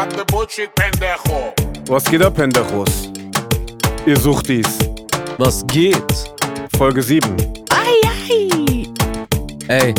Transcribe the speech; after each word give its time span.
cut 0.00 0.16
the 0.16 0.24
bullshit, 0.32 0.70
pendejo. 0.74 1.52
Was 1.88 2.04
geht 2.04 2.22
ab, 2.22 2.34
Pendejos? 2.34 3.10
Ihr 4.06 4.16
sucht 4.16 4.48
dies. 4.48 4.78
Was 5.36 5.66
geht? 5.66 6.12
Folge 6.78 7.02
7. 7.02 7.36
Ey, 9.68 9.94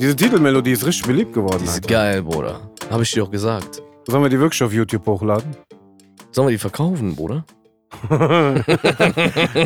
Diese 0.00 0.16
Titelmelodie 0.16 0.72
ist 0.72 0.86
richtig 0.86 1.06
beliebt 1.06 1.32
geworden. 1.34 1.58
die 1.60 1.64
ist 1.66 1.74
Alter. 1.74 1.88
geil, 1.88 2.22
Bruder. 2.22 2.60
Hab 2.90 3.00
ich 3.02 3.10
dir 3.12 3.22
auch 3.24 3.30
gesagt. 3.30 3.82
Sollen 4.06 4.22
wir 4.22 4.30
die 4.30 4.40
wirklich 4.40 4.62
auf 4.62 4.72
YouTube 4.72 5.06
hochladen? 5.06 5.54
Sollen 6.32 6.48
wir 6.48 6.52
die 6.52 6.58
verkaufen, 6.58 7.14
Bruder? 7.14 7.44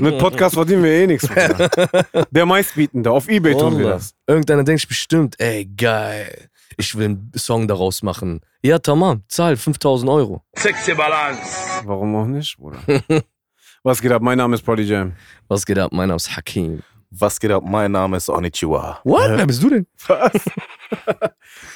Mit 0.01 0.19
Podcast 0.19 0.55
verdienen 0.55 0.85
wir 0.85 0.91
eh 0.93 1.07
nichts. 1.07 1.27
Bruder. 1.27 1.71
Der 2.31 2.47
meistbietende. 2.47 3.11
Auf 3.11 3.29
Ebay 3.29 3.55
tun 3.55 3.79
wir 3.79 3.91
das. 3.91 4.15
Irgendeiner 4.27 4.65
denkt 4.65 4.81
sich 4.81 4.89
bestimmt, 4.89 5.39
ey, 5.41 5.67
geil. 5.77 6.50
Ich 6.77 6.97
will 6.97 7.05
einen 7.07 7.33
Song 7.37 7.69
daraus 7.69 8.03
machen. 8.03 8.41
Ja, 8.63 8.79
tamam, 8.79 9.23
zahl 9.29 9.57
5000 9.57 10.11
Euro. 10.11 10.43
Sexy 10.57 10.95
Balance. 10.95 11.43
Warum 11.85 12.15
auch 12.17 12.27
nicht, 12.27 12.57
Bruder? 12.57 12.79
Was 13.83 14.03
geht 14.03 14.13
ab? 14.13 14.21
Mein 14.21 14.37
Name 14.37 14.55
ist 14.55 14.63
Prodi 14.63 14.83
Jam. 14.83 15.15
Was 15.49 15.65
geht 15.65 15.79
ab? 15.79 15.91
Mein 15.93 16.09
Name 16.09 16.17
ist 16.17 16.37
Hakim. 16.37 16.83
Was 17.13 17.41
geht 17.41 17.51
ab? 17.51 17.65
Mein 17.67 17.91
Name 17.91 18.17
ist 18.19 18.29
Onichiwa. 18.31 19.01
What? 19.03 19.31
Wer 19.31 19.47
bist 19.47 19.63
du 19.63 19.71
denn? 19.71 19.87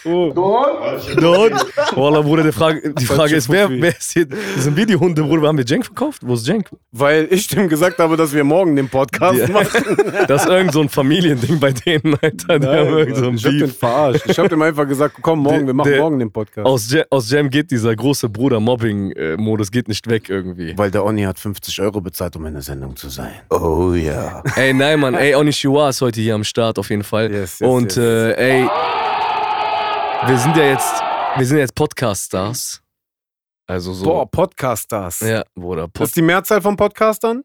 Oh. 0.07 0.33
Dort. 1.17 1.67
Wallah, 1.97 2.21
Bruder, 2.21 2.43
die 2.43 2.53
Frage, 2.53 2.93
die 2.95 3.05
Frage 3.07 3.37
ist, 3.37 3.49
wer, 3.49 3.71
wer 3.71 3.97
ist 3.97 4.13
hier? 4.13 4.27
Sind 4.59 4.77
Videohunde, 4.77 5.23
Bruder. 5.23 5.49
Haben 5.49 5.57
wir 5.59 5.65
Jenk 5.65 5.87
verkauft? 5.87 6.21
Wo 6.25 6.35
ist 6.35 6.47
Jenk? 6.47 6.69
Weil 6.93 7.27
ich 7.31 7.47
dem 7.49 7.69
gesagt 7.69 7.99
habe, 7.99 8.17
dass 8.17 8.35
wir 8.35 8.45
morgen 8.45 8.77
den 8.77 8.89
Podcast 8.89 9.39
Ja. 9.39 9.49
machen. 9.49 9.83
Das 10.29 10.43
ist 10.45 10.49
irgend 10.51 10.73
so 10.73 10.81
ein 10.83 10.89
Familiending 10.89 11.59
bei 11.59 11.73
denen, 11.73 12.17
Alter. 12.21 12.59
Die 12.59 12.67
haben 12.67 12.89
irgend 12.99 13.17
so 13.17 13.29
ein 13.29 13.35
ich 13.37 13.45
hab 13.45 13.51
den 13.53 13.61
Beef. 13.61 13.79
verarscht. 13.79 14.23
Ich 14.29 14.39
hab 14.39 14.49
dem 14.49 14.63
einfach 14.63 14.87
gesagt, 14.87 15.17
komm 15.23 15.41
morgen, 15.41 15.59
Der- 15.61 15.67
wir 15.69 15.75
machen 15.75 15.91
der- 15.91 16.01
morgen 16.01 16.19
den 16.19 16.31
Podcast. 16.33 16.67
Aus, 16.67 16.91
Jam, 16.91 17.05
aus 17.11 17.31
Jam 17.31 17.49
geht 17.51 17.71
dieser 17.71 17.95
große 17.97 18.29
Bruder-Mobbing-Modus 18.29 19.71
geht 19.71 19.89
nicht 19.89 20.07
weg 20.09 20.29
irgendwie. 20.29 20.77
Weil 20.77 20.91
der 20.91 21.05
Oni 21.05 21.23
hat 21.23 21.39
50 21.39 21.81
Euro 21.81 22.01
bezahlt, 22.01 22.37
um 22.37 22.45
in 22.47 22.53
der 22.55 22.63
Sendung 22.63 22.95
zu 22.97 23.09
sein. 23.09 23.33
Oh 23.51 23.93
ja. 23.95 24.43
Ey, 24.57 24.73
nein, 24.75 25.01
Mann. 25.01 25.15
Ey, 25.15 25.24
Onishiwa 25.33 25.89
ist 25.89 26.01
heute 26.01 26.21
hier 26.21 26.35
am 26.35 26.43
Start 26.45 26.79
auf 26.79 26.91
jeden 26.91 27.05
Fall. 27.05 27.31
Yes, 27.31 27.61
yes, 27.61 27.69
Und 27.71 27.97
yes. 27.97 27.99
Äh, 27.99 28.63
ey, 28.63 28.69
wir 30.27 30.39
sind 30.39 30.57
ja 30.57 30.65
jetzt, 30.65 31.03
wir 31.37 31.47
sind 31.47 31.59
jetzt 31.59 31.75
Podcast-Stars. 31.75 32.83
Also 33.67 33.93
so. 33.93 34.05
Boah, 34.05 34.31
Podcast-Stars. 34.31 35.21
Ja, 35.21 35.45
Bruder. 35.55 35.83
Das 35.83 35.93
Pod 35.93 36.07
ist 36.09 36.17
die 36.17 36.23
Mehrzahl 36.23 36.61
von 36.61 36.77
Podcastern 36.77 37.43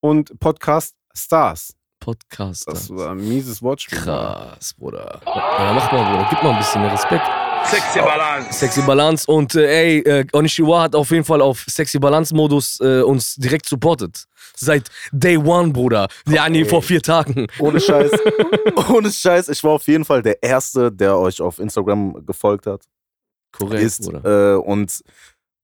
und 0.00 0.38
Podcast-Stars. 0.40 1.74
Podcast-Stars. 2.00 2.88
Das 2.88 2.90
war 2.90 3.12
ein 3.12 3.28
mieses 3.28 3.62
Wortspiel. 3.62 3.98
Krass, 3.98 4.74
Bruder. 4.74 5.20
Ja, 5.24 5.72
mach 5.74 5.92
mal, 5.92 6.04
Bruder. 6.10 6.26
Gib 6.28 6.42
mal 6.42 6.50
ein 6.50 6.58
bisschen 6.58 6.82
mehr 6.82 6.92
Respekt. 6.92 7.26
Sexy 7.66 8.00
Balance. 8.00 8.52
Sexy 8.58 8.82
Balance 8.82 9.30
und 9.30 9.54
äh, 9.54 9.66
ey, 9.66 9.98
äh, 10.00 10.26
Onishiwa 10.32 10.82
hat 10.82 10.94
auf 10.94 11.10
jeden 11.10 11.24
Fall 11.24 11.40
auf 11.40 11.64
Sexy 11.68 11.98
Balance 11.98 12.34
Modus 12.34 12.80
äh, 12.80 13.02
uns 13.02 13.36
direkt 13.36 13.66
supportet. 13.66 14.26
Seit 14.54 14.88
Day 15.12 15.36
One, 15.36 15.72
Bruder. 15.72 16.08
Ja, 16.28 16.48
nee, 16.48 16.64
vor 16.64 16.82
vier 16.82 17.00
Tagen. 17.00 17.46
Ohne 17.58 17.80
Scheiß. 17.80 18.10
Ohne 18.90 19.10
Scheiß. 19.10 19.48
Ich 19.48 19.64
war 19.64 19.72
auf 19.72 19.86
jeden 19.86 20.04
Fall 20.04 20.22
der 20.22 20.42
Erste, 20.42 20.92
der 20.92 21.18
euch 21.18 21.40
auf 21.40 21.58
Instagram 21.58 22.24
gefolgt 22.26 22.66
hat. 22.66 22.82
Korrekt, 23.52 23.82
ist. 23.82 24.02
Bruder. 24.04 24.54
Äh, 24.54 24.56
und 24.56 25.02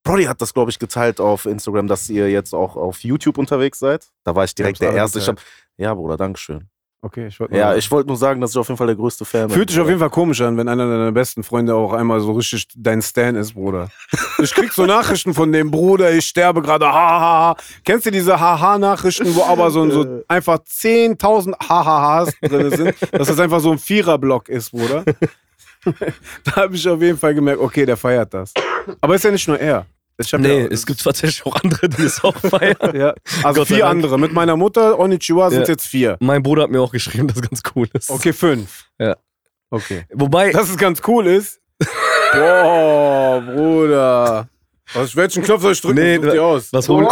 Brody 0.04 0.24
hat 0.24 0.40
das, 0.40 0.54
glaube 0.54 0.70
ich, 0.70 0.78
geteilt 0.78 1.20
auf 1.20 1.44
Instagram, 1.44 1.86
dass 1.86 2.08
ihr 2.08 2.30
jetzt 2.30 2.54
auch 2.54 2.76
auf 2.76 3.00
YouTube 3.04 3.36
unterwegs 3.36 3.78
seid. 3.78 4.08
Da 4.24 4.34
war 4.34 4.44
ich 4.44 4.54
direkt 4.54 4.80
hab's 4.80 4.90
der 4.90 4.96
Erste. 4.96 5.18
Ich 5.18 5.28
hab, 5.28 5.40
ja, 5.76 5.92
Bruder, 5.94 6.16
Dankeschön. 6.16 6.68
Okay, 7.00 7.28
ich 7.28 7.38
wollte 7.38 7.56
Ja, 7.56 7.76
ich 7.76 7.88
wollte 7.92 8.08
nur 8.08 8.16
sagen, 8.16 8.40
dass 8.40 8.50
ich 8.50 8.56
auf 8.56 8.66
jeden 8.66 8.76
Fall 8.76 8.88
der 8.88 8.96
größte 8.96 9.24
Fan 9.24 9.46
bin. 9.46 9.54
Fühlt 9.54 9.70
sich 9.70 9.78
auf 9.78 9.86
jeden 9.86 10.00
Fall 10.00 10.10
komisch 10.10 10.40
an, 10.40 10.56
wenn 10.56 10.66
einer 10.66 10.88
deiner 10.88 11.12
besten 11.12 11.44
Freunde 11.44 11.72
auch 11.74 11.92
einmal 11.92 12.20
so 12.20 12.32
richtig 12.32 12.66
dein 12.74 13.02
Stan 13.02 13.36
ist, 13.36 13.54
Bruder. 13.54 13.90
Ich 14.40 14.54
krieg 14.54 14.72
so 14.72 14.86
Nachrichten 14.86 15.34
von 15.34 15.52
dem 15.52 15.70
Bruder, 15.70 16.12
ich 16.12 16.24
sterbe 16.24 16.62
gerade, 16.62 16.86
hahaha. 16.86 17.56
Kennst 17.84 18.06
du 18.06 18.10
diese 18.12 18.38
Haha-Nachrichten, 18.38 19.34
wo 19.34 19.42
aber 19.42 19.70
so, 19.70 19.88
so 19.90 20.22
einfach 20.28 20.58
10.000 20.58 21.54
Hahahas 21.68 22.32
drin 22.40 22.70
sind, 22.70 22.94
dass 23.10 23.26
das 23.26 23.40
einfach 23.40 23.58
so 23.58 23.72
ein 23.72 23.78
Viererblock 23.78 24.48
ist, 24.48 24.70
Bruder? 24.70 25.04
da 26.44 26.56
habe 26.56 26.76
ich 26.76 26.88
auf 26.88 27.00
jeden 27.02 27.18
Fall 27.18 27.34
gemerkt, 27.34 27.60
okay, 27.60 27.84
der 27.84 27.96
feiert 27.96 28.32
das. 28.32 28.54
Aber 29.00 29.16
ist 29.16 29.24
ja 29.24 29.32
nicht 29.32 29.48
nur 29.48 29.58
er. 29.58 29.86
Nee, 30.38 30.62
ja, 30.62 30.66
es 30.66 30.84
gibt 30.84 31.02
tatsächlich 31.02 31.46
auch 31.46 31.54
andere, 31.62 31.88
die 31.88 32.02
es 32.02 32.22
auch 32.24 32.36
feiern. 32.50 32.96
ja, 32.96 33.14
also 33.44 33.60
Gott 33.60 33.68
vier 33.68 33.86
andere. 33.86 34.18
Mit 34.18 34.32
meiner 34.32 34.56
Mutter, 34.56 34.98
Onichiwa, 34.98 35.50
sind 35.50 35.62
Ja. 35.62 35.68
jetzt 35.68 35.86
vier. 35.86 36.16
Mein 36.20 36.42
Bruder 36.42 36.64
hat 36.64 36.70
mir 36.70 36.80
auch 36.80 36.90
geschrieben, 36.92 37.28
dass 37.28 37.36
es 37.36 37.42
ganz 37.48 37.62
cool 37.76 37.88
ist. 37.92 38.10
Okay, 38.10 38.32
fünf. 38.32 38.86
Ja. 38.98 39.16
Okay. 39.70 40.04
Wobei, 40.12 40.50
Dass 40.50 40.70
es 40.70 40.76
ganz 40.76 41.00
cool 41.06 41.26
ist. 41.26 41.60
Boah, 42.32 43.40
Bruder. 43.46 44.48
Was, 44.94 45.14
welchen 45.14 45.42
Knopf 45.44 45.60
soll 45.62 45.72
ich 45.72 45.80
drücken? 45.82 45.96
Nee, 46.00 46.18
dir 46.18 46.42
aus. 46.42 46.72
was 46.72 46.88
hol 46.88 47.06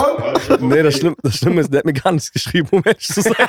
Nee, 0.60 0.82
das, 0.82 0.96
Schlimm, 0.96 1.14
das 1.22 1.36
Schlimme 1.36 1.60
ist, 1.60 1.70
der 1.70 1.78
hat 1.80 1.84
mir 1.84 1.92
gar 1.92 2.10
nichts 2.12 2.32
geschrieben, 2.32 2.68
um 2.70 2.82
ehrlich 2.84 3.06
zu 3.06 3.20
sein. 3.20 3.34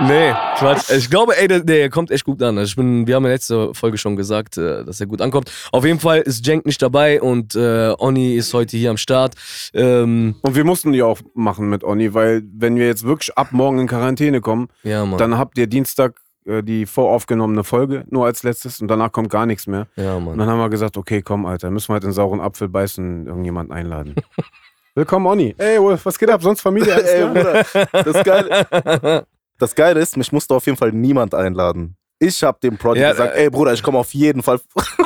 nee, 0.00 0.32
Quatsch. 0.56 0.90
Ich 0.90 1.10
glaube, 1.10 1.36
ey, 1.36 1.48
der, 1.48 1.60
der 1.60 1.90
kommt 1.90 2.10
echt 2.10 2.24
gut 2.24 2.42
an. 2.42 2.58
Also 2.58 2.70
ich 2.70 2.76
bin, 2.76 3.06
wir 3.06 3.16
haben 3.16 3.24
ja 3.24 3.30
letzte 3.30 3.74
Folge 3.74 3.98
schon 3.98 4.16
gesagt, 4.16 4.56
äh, 4.56 4.84
dass 4.84 5.00
er 5.00 5.06
gut 5.06 5.20
ankommt. 5.20 5.50
Auf 5.72 5.84
jeden 5.84 6.00
Fall 6.00 6.20
ist 6.20 6.46
Jenk 6.46 6.66
nicht 6.66 6.80
dabei 6.82 7.20
und 7.20 7.54
äh, 7.54 7.92
Oni 7.98 8.34
ist 8.36 8.52
heute 8.54 8.76
hier 8.76 8.90
am 8.90 8.96
Start. 8.96 9.34
Ähm, 9.74 10.36
Und 10.42 10.54
wir 10.54 10.64
mussten 10.64 10.92
die 10.92 11.02
auch 11.02 11.18
machen 11.34 11.68
mit 11.70 11.84
Oni, 11.84 12.14
weil 12.14 12.42
wenn 12.52 12.76
wir 12.76 12.86
jetzt 12.86 13.04
wirklich 13.04 13.36
ab 13.36 13.48
morgen 13.52 13.78
in 13.78 13.86
Quarantäne 13.86 14.40
kommen, 14.40 14.68
ja, 14.82 15.04
dann 15.16 15.38
habt 15.38 15.58
ihr 15.58 15.66
Dienstag 15.66 16.14
äh, 16.46 16.62
die 16.62 16.86
voraufgenommene 16.86 17.64
Folge 17.64 18.04
nur 18.10 18.26
als 18.26 18.42
letztes 18.42 18.80
und 18.80 18.88
danach 18.88 19.12
kommt 19.12 19.30
gar 19.30 19.46
nichts 19.46 19.66
mehr. 19.66 19.86
ja, 19.96 20.14
Und 20.14 20.24
Mann. 20.26 20.38
dann 20.38 20.48
haben 20.48 20.58
wir 20.58 20.70
gesagt, 20.70 20.96
okay, 20.96 21.22
komm, 21.22 21.46
Alter, 21.46 21.70
müssen 21.70 21.88
wir 21.88 21.94
halt 21.94 22.04
den 22.04 22.12
sauren 22.12 22.40
Apfel 22.40 22.68
beißen 22.68 23.20
und 23.22 23.26
irgendjemanden 23.26 23.74
einladen. 23.74 24.14
Willkommen, 24.94 25.26
Oni. 25.26 25.54
Ey, 25.58 25.78
was 25.78 26.18
geht 26.18 26.28
ab? 26.28 26.42
Sonst 26.42 26.60
Familie? 26.60 26.92
Ey? 27.04 27.24
Bruder, 27.26 27.64
das 27.92 28.24
Geile, 28.24 29.26
das 29.58 29.74
Geile 29.74 30.00
ist, 30.00 30.16
mich 30.16 30.32
musste 30.32 30.54
auf 30.54 30.66
jeden 30.66 30.78
Fall 30.78 30.92
niemand 30.92 31.34
einladen. 31.34 31.96
Ich 32.20 32.42
habe 32.42 32.58
dem 32.62 32.76
Prodi 32.78 33.00
Ja, 33.00 33.12
gesagt, 33.12 33.36
äh, 33.36 33.44
ey 33.44 33.50
Bruder, 33.50 33.72
ich 33.74 33.82
komme 33.82 33.98
auf 33.98 34.12
jeden 34.14 34.42
Fall. 34.42 34.60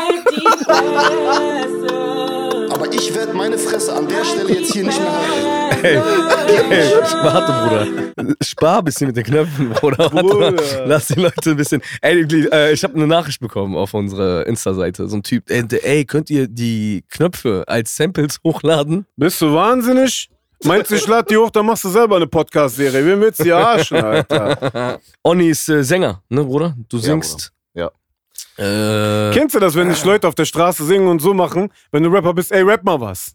Aber 2.70 2.90
ich 2.92 3.14
werde 3.14 3.34
meine 3.34 3.58
Fresse 3.58 3.94
an 3.94 4.08
der 4.08 4.24
Stelle 4.24 4.54
jetzt 4.58 4.72
hier 4.72 4.84
nicht 4.84 4.98
mehr 4.98 5.12
halten. 5.12 5.84
Ey, 5.84 5.96
ey, 6.70 6.92
warte, 7.22 7.52
Bruder. 8.14 8.34
Spar 8.42 8.78
ein 8.78 8.84
bisschen 8.84 9.08
mit 9.08 9.16
den 9.16 9.24
Knöpfen, 9.24 9.70
Bruder. 9.70 10.08
Bruder. 10.10 10.54
Lass 10.86 11.08
die 11.08 11.20
Leute 11.20 11.50
ein 11.50 11.56
bisschen. 11.56 11.82
Ey, 12.00 12.22
äh, 12.52 12.72
ich 12.72 12.82
habe 12.84 12.94
eine 12.94 13.06
Nachricht 13.06 13.40
bekommen 13.40 13.76
auf 13.76 13.92
unserer 13.94 14.46
Insta-Seite. 14.46 15.08
So 15.08 15.16
ein 15.16 15.22
Typ, 15.22 15.50
ey, 15.50 15.66
der- 15.66 15.84
ey, 15.86 16.04
könnt 16.04 16.30
ihr 16.30 16.46
die 16.48 17.04
Knöpfe 17.10 17.64
als 17.66 17.96
Samples 17.96 18.38
hochladen? 18.44 19.06
Bist 19.16 19.40
du 19.42 19.52
wahnsinnig? 19.54 20.28
Meinst 20.64 20.90
du, 20.90 20.94
ich 20.94 21.06
lade 21.06 21.26
die 21.28 21.36
hoch, 21.36 21.50
dann 21.50 21.66
machst 21.66 21.84
du 21.84 21.88
selber 21.88 22.16
eine 22.16 22.26
Podcast-Serie. 22.26 23.04
Wen 23.04 23.20
willst 23.20 23.40
du 23.40 23.44
hier 23.44 23.56
arschen, 23.56 23.96
Alter? 23.98 25.00
Onni 25.22 25.48
ist 25.48 25.68
äh, 25.68 25.82
Sänger, 25.82 26.22
ne, 26.28 26.44
Bruder? 26.44 26.76
Du 26.88 26.96
Ja, 26.98 27.02
singst. 27.02 27.36
Bruder. 27.74 27.92
Äh, 28.58 29.30
Kennst 29.32 29.54
du 29.54 29.60
das, 29.60 29.74
wenn 29.74 29.88
dich 29.88 30.04
Leute 30.04 30.28
auf 30.28 30.34
der 30.34 30.44
Straße 30.44 30.84
singen 30.84 31.06
und 31.08 31.20
so 31.22 31.32
machen? 31.32 31.70
Wenn 31.90 32.02
du 32.02 32.10
Rapper 32.10 32.34
bist, 32.34 32.52
ey, 32.52 32.62
rap 32.62 32.84
mal 32.84 33.00
was. 33.00 33.34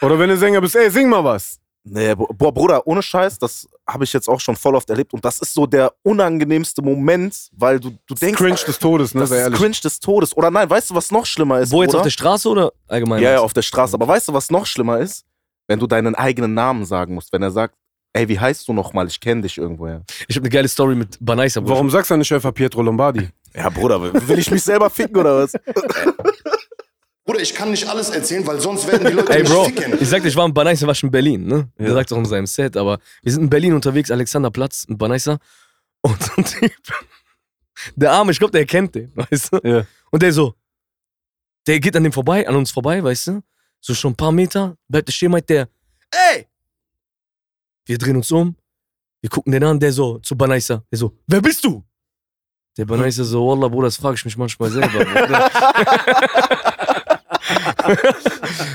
Oder 0.00 0.18
wenn 0.18 0.30
du 0.30 0.36
Sänger 0.38 0.60
bist, 0.60 0.74
ey, 0.74 0.90
sing 0.90 1.08
mal 1.08 1.22
was. 1.22 1.58
Nee, 1.86 2.14
bo- 2.14 2.28
boah, 2.32 2.50
Bruder, 2.52 2.86
ohne 2.86 3.02
Scheiß, 3.02 3.38
das 3.38 3.68
habe 3.86 4.04
ich 4.04 4.12
jetzt 4.14 4.26
auch 4.26 4.40
schon 4.40 4.56
voll 4.56 4.74
oft 4.74 4.88
erlebt. 4.88 5.12
Und 5.12 5.22
das 5.22 5.38
ist 5.40 5.52
so 5.52 5.66
der 5.66 5.92
unangenehmste 6.02 6.80
Moment, 6.80 7.50
weil 7.54 7.78
du, 7.78 7.90
du 8.06 8.14
denkst, 8.14 8.38
Cringe 8.38 8.56
des 8.66 8.78
Todes, 8.78 9.12
ne? 9.14 9.20
das 9.20 9.28
Sei 9.28 9.36
ist 9.36 9.42
ehrlich. 9.42 9.58
cringe 9.60 9.76
des 9.84 10.00
Todes. 10.00 10.34
Oder 10.34 10.50
nein, 10.50 10.68
weißt 10.70 10.90
du, 10.90 10.94
was 10.94 11.10
noch 11.10 11.26
schlimmer 11.26 11.60
ist? 11.60 11.70
wo 11.70 11.82
jetzt 11.82 11.90
Bruder? 11.90 11.98
auf 12.00 12.04
der 12.04 12.10
Straße 12.10 12.48
oder 12.48 12.72
allgemein? 12.88 13.22
Ja, 13.22 13.32
ja, 13.32 13.40
auf 13.40 13.52
der 13.52 13.60
Straße. 13.62 13.92
Aber 13.94 14.08
weißt 14.08 14.28
du, 14.28 14.32
was 14.32 14.50
noch 14.50 14.64
schlimmer 14.64 14.98
ist? 14.98 15.26
Wenn 15.66 15.78
du 15.78 15.86
deinen 15.86 16.14
eigenen 16.14 16.54
Namen 16.54 16.84
sagen 16.84 17.14
musst. 17.14 17.32
Wenn 17.32 17.42
er 17.42 17.50
sagt, 17.50 17.74
ey, 18.12 18.28
wie 18.28 18.38
heißt 18.38 18.68
du 18.68 18.72
nochmal? 18.72 19.06
Ich 19.06 19.18
kenne 19.20 19.42
dich 19.42 19.58
irgendwoher. 19.58 20.02
Ich 20.28 20.36
habe 20.36 20.44
eine 20.44 20.50
geile 20.50 20.68
Story 20.68 20.94
mit 20.94 21.16
Banaisa, 21.20 21.60
Bruder. 21.60 21.74
Warum 21.74 21.90
sagst 21.90 22.10
du 22.10 22.16
nicht 22.16 22.32
einfach 22.32 22.52
Pietro 22.54 22.82
Lombardi? 22.82 23.28
Ja, 23.54 23.68
Bruder, 23.70 24.00
will 24.28 24.38
ich 24.38 24.50
mich 24.50 24.62
selber 24.62 24.90
ficken 24.90 25.16
oder 25.16 25.38
was? 25.44 25.52
Bruder, 27.24 27.40
ich 27.40 27.54
kann 27.54 27.70
nicht 27.70 27.88
alles 27.88 28.10
erzählen, 28.10 28.46
weil 28.46 28.60
sonst 28.60 28.86
werden 28.86 29.06
die 29.06 29.12
Leute 29.14 29.32
Ey, 29.32 29.40
mich 29.42 29.50
Bro, 29.50 29.64
ficken. 29.64 29.96
ich 29.98 30.08
sagte, 30.08 30.28
ich 30.28 30.36
war 30.36 30.44
in 30.44 30.52
Banaisa, 30.52 30.86
war 30.86 30.94
schon 30.94 31.08
in 31.08 31.12
Berlin, 31.12 31.46
ne? 31.46 31.68
Der 31.78 31.88
Ja. 31.88 31.94
sagt 31.94 32.12
auch 32.12 32.18
in 32.18 32.26
seinem 32.26 32.46
Set, 32.46 32.76
aber 32.76 32.98
wir 33.22 33.32
sind 33.32 33.44
in 33.44 33.50
Berlin 33.50 33.72
unterwegs, 33.72 34.10
Alexanderplatz, 34.10 34.84
in 34.84 34.98
Banaisa. 34.98 35.38
Und 36.02 36.22
so 36.22 36.30
ein 36.36 36.44
Typ, 36.44 36.72
der 37.96 38.12
Arme, 38.12 38.32
ich 38.32 38.38
glaube, 38.38 38.52
der 38.52 38.66
kennt 38.66 38.94
den, 38.94 39.10
weißt 39.14 39.52
du? 39.54 39.60
Ja. 39.66 39.86
Und 40.10 40.22
der 40.22 40.32
so, 40.34 40.54
der 41.66 41.80
geht 41.80 41.96
an 41.96 42.02
dem 42.04 42.12
vorbei, 42.12 42.46
an 42.46 42.56
uns 42.56 42.70
vorbei, 42.70 43.02
weißt 43.02 43.28
du? 43.28 43.42
So 43.86 43.92
schon 43.92 44.12
ein 44.12 44.16
paar 44.16 44.32
Meter, 44.32 44.78
bleibt 44.88 45.08
der 45.08 45.12
stehen, 45.12 45.30
meint 45.30 45.46
der, 45.50 45.68
ey! 46.10 46.46
Wir 47.84 47.98
drehen 47.98 48.16
uns 48.16 48.32
um, 48.32 48.56
wir 49.20 49.28
gucken 49.28 49.52
den 49.52 49.62
an, 49.62 49.78
der 49.78 49.92
so, 49.92 50.18
zu 50.20 50.34
Banaisa, 50.34 50.82
der 50.90 50.98
so, 50.98 51.12
wer 51.26 51.42
bist 51.42 51.62
du? 51.62 51.84
Der 52.78 52.86
Banaisa 52.86 53.24
so, 53.24 53.46
Wallah, 53.46 53.68
Bruder, 53.68 53.88
das 53.88 53.98
frage 53.98 54.14
ich 54.14 54.24
mich 54.24 54.38
manchmal 54.38 54.70
selber. 54.70 55.50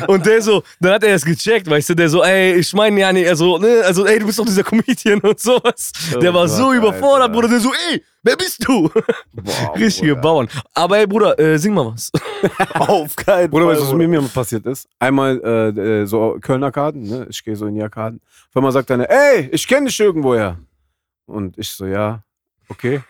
Und 0.08 0.26
der 0.26 0.42
so, 0.42 0.64
dann 0.80 0.94
hat 0.94 1.04
er 1.04 1.16
es 1.16 1.26
gecheckt, 1.26 1.70
weißt 1.70 1.90
du, 1.90 1.96
der 1.96 2.10
so, 2.10 2.24
ey, 2.24 2.56
ich 2.56 2.74
meine 2.74 3.00
ja 3.00 3.12
nicht, 3.14 3.28
also, 3.28 3.58
ne, 3.58 3.81
also, 3.86 4.06
ey, 4.06 4.20
du 4.20 4.26
bist 4.26 4.40
doch 4.40 4.46
dieser 4.46 4.64
Comedian 4.64 5.20
und 5.22 5.40
sowas. 5.40 5.92
der 6.22 6.34
war 6.34 6.48
so 6.48 6.66
Gott, 6.68 6.76
überfordert, 6.76 7.22
Alter. 7.30 7.34
Bruder, 7.34 7.48
der 7.48 7.60
so, 7.60 7.72
ey, 7.92 8.04
wer 8.24 8.36
bist 8.36 8.68
du? 8.68 8.90
Boah, 9.34 9.76
Richtige 9.76 10.16
Bruder. 10.16 10.22
Bauern. 10.22 10.48
Aber 10.74 10.98
ey, 10.98 11.08
Bruder, 11.08 11.40
äh, 11.40 11.58
sing 11.58 11.74
mal 11.74 11.94
was. 11.94 12.12
Auf 12.74 13.16
keinen 13.16 13.50
Bruder, 13.50 13.66
Fall. 13.66 13.74
weißt 13.74 13.81
du, 13.81 13.86
was 13.86 13.92
Bruder. 13.92 14.08
mir 14.08 14.22
passiert 14.22 14.66
ist? 14.66 14.88
Einmal 15.00 15.40
äh, 15.44 16.02
äh, 16.02 16.06
so 16.06 16.38
Kölner 16.42 16.72
Karten, 16.72 17.04
ne? 17.04 17.28
Ich 17.30 17.44
gehe 17.44 17.56
so 17.56 17.66
in 17.68 17.76
die 17.76 17.84
Arkaden. 17.84 18.22
Auf 18.50 18.58
einmal 18.58 18.72
sagt 18.72 18.90
einer, 18.92 19.10
ey, 19.10 19.50
ich 19.52 19.68
kenne 19.68 19.88
dich 19.88 20.00
irgendwoher. 20.00 20.58
Und 21.26 21.58
ich 21.58 21.70
so, 21.70 21.86
ja, 21.86 22.24
okay. 22.70 23.02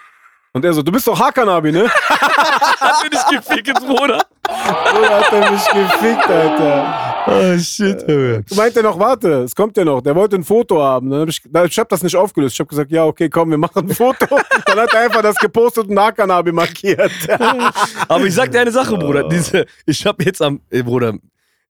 Und 0.51 0.65
er 0.65 0.73
so, 0.73 0.81
du 0.81 0.91
bist 0.91 1.05
doch 1.07 1.19
Hakanabi, 1.19 1.71
ne? 1.71 1.87
Hat 2.09 3.03
mir 3.03 3.09
nicht 3.09 3.29
gefickt, 3.29 3.79
Bruder. 3.85 4.25
Bruder, 4.43 5.19
hat 5.19 5.31
er 5.31 5.51
mich 5.51 5.65
gefickt, 5.67 6.27
Alter. 6.27 7.23
Oh, 7.27 7.57
shit, 7.59 8.01
Junge. 8.07 8.43
Meint 8.55 8.75
er 8.75 8.83
noch, 8.83 8.97
warte, 8.97 9.43
es 9.43 9.53
kommt 9.55 9.77
ja 9.77 9.85
noch. 9.85 10.01
Der 10.01 10.15
wollte 10.15 10.37
ein 10.37 10.43
Foto 10.43 10.81
haben. 10.81 11.11
Dann 11.11 11.21
hab 11.21 11.29
ich, 11.29 11.41
ich 11.71 11.79
hab 11.79 11.87
das 11.89 12.01
nicht 12.01 12.15
aufgelöst. 12.15 12.53
Ich 12.53 12.59
hab 12.59 12.67
gesagt, 12.67 12.91
ja, 12.91 13.05
okay, 13.05 13.29
komm, 13.29 13.51
wir 13.51 13.59
machen 13.59 13.87
ein 13.87 13.93
Foto. 13.95 14.25
Dann 14.65 14.79
hat 14.79 14.91
er 14.93 15.01
einfach 15.01 15.21
das 15.21 15.35
gepostet 15.35 15.87
und 15.87 15.99
Hakanabi 15.99 16.51
markiert. 16.51 17.11
Aber 18.07 18.25
ich 18.25 18.33
sag 18.33 18.51
dir 18.51 18.61
eine 18.61 18.71
Sache, 18.71 18.97
Bruder. 18.97 19.27
Diese, 19.29 19.65
ich 19.85 20.03
hab 20.05 20.19
jetzt 20.25 20.41
am, 20.41 20.61
ey, 20.71 20.81
Bruder, 20.81 21.13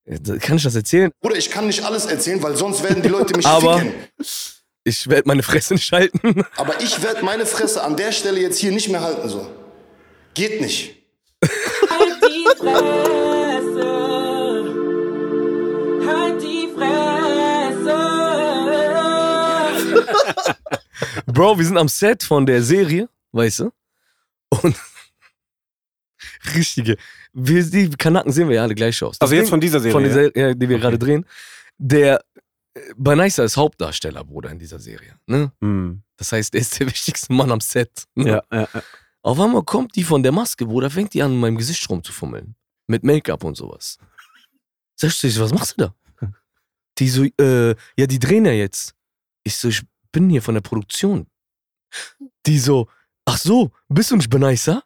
äh, 0.05 0.17
kann 0.39 0.55
ich 0.55 0.63
das 0.63 0.75
erzählen? 0.75 1.11
Bruder, 1.19 1.35
ich 1.35 1.51
kann 1.51 1.67
nicht 1.67 1.83
alles 1.83 2.05
erzählen, 2.05 2.41
weil 2.41 2.55
sonst 2.55 2.81
werden 2.83 3.01
die 3.03 3.09
Leute 3.09 3.35
mich 3.35 3.45
Aber- 3.45 3.79
ficken. 3.79 3.93
Ich 4.83 5.07
werde 5.09 5.27
meine 5.27 5.43
Fresse 5.43 5.73
nicht 5.75 5.91
halten. 5.91 6.43
Aber 6.57 6.81
ich 6.81 7.01
werde 7.03 7.23
meine 7.23 7.45
Fresse 7.45 7.83
an 7.83 7.95
der 7.97 8.11
Stelle 8.11 8.39
jetzt 8.39 8.57
hier 8.59 8.71
nicht 8.71 8.89
mehr 8.89 9.01
halten, 9.01 9.27
so. 9.29 9.47
Geht 10.33 10.61
nicht. 10.61 10.95
Halt 11.43 12.23
die 12.23 12.45
Fresse. 12.57 13.89
Halt 16.07 16.41
die 16.41 16.69
Fresse. 16.75 17.99
Bro, 21.27 21.57
wir 21.57 21.65
sind 21.65 21.77
am 21.77 21.87
Set 21.87 22.23
von 22.23 22.45
der 22.45 22.61
Serie, 22.63 23.09
weißt 23.31 23.59
du? 23.59 23.71
Und 24.61 24.75
richtige. 26.55 26.97
Wir, 27.33 27.63
die 27.63 27.89
Kanaken 27.91 28.31
sehen 28.31 28.49
wir 28.49 28.55
ja 28.57 28.63
alle 28.63 28.75
gleich 28.75 29.01
aus. 29.03 29.19
Das 29.19 29.27
Also 29.27 29.35
jetzt 29.35 29.45
Ding- 29.45 29.49
von 29.51 29.61
dieser 29.61 29.79
Serie. 29.79 29.91
von 29.93 30.03
ja? 30.03 30.07
dieser, 30.09 30.37
ja, 30.37 30.53
die 30.53 30.69
wir 30.69 30.79
gerade 30.79 30.97
drehen. 30.97 31.25
Der 31.77 32.21
Banaisa 32.97 33.43
ist 33.43 33.57
Hauptdarsteller, 33.57 34.23
Bruder, 34.23 34.51
in 34.51 34.59
dieser 34.59 34.79
Serie. 34.79 35.19
Ne? 35.25 35.51
Hm. 35.61 36.03
Das 36.17 36.31
heißt, 36.31 36.53
er 36.55 36.61
ist 36.61 36.79
der 36.79 36.87
wichtigste 36.87 37.33
Mann 37.33 37.51
am 37.51 37.61
Set. 37.61 38.03
Ne? 38.15 38.29
Ja, 38.29 38.43
ja, 38.51 38.67
ja. 38.73 38.83
Auf 39.21 39.39
einmal 39.39 39.63
kommt 39.63 39.95
die 39.95 40.03
von 40.03 40.23
der 40.23 40.31
Maske, 40.31 40.65
Bruder, 40.65 40.89
fängt 40.89 41.13
die 41.13 41.21
an, 41.21 41.33
in 41.33 41.39
meinem 41.39 41.57
Gesicht 41.57 41.89
rumzufummeln. 41.89 42.55
Mit 42.87 43.03
Make-up 43.03 43.43
und 43.43 43.55
sowas. 43.55 43.97
Sag 44.95 45.09
ich, 45.09 45.33
so, 45.33 45.43
was 45.43 45.53
machst 45.53 45.75
du 45.77 45.85
da? 45.85 45.95
Die 46.97 47.07
so, 47.07 47.23
äh, 47.23 47.75
ja, 47.97 48.07
die 48.07 48.19
drehen 48.19 48.45
ja 48.45 48.51
jetzt. 48.51 48.93
Ich 49.43 49.55
so, 49.55 49.69
ich 49.69 49.83
bin 50.11 50.29
hier 50.29 50.41
von 50.41 50.53
der 50.53 50.61
Produktion. 50.61 51.27
Die 52.45 52.59
so, 52.59 52.87
ach 53.25 53.37
so, 53.37 53.71
bist 53.87 54.11
du 54.11 54.17
nicht 54.17 54.29
Benaisa? 54.29 54.83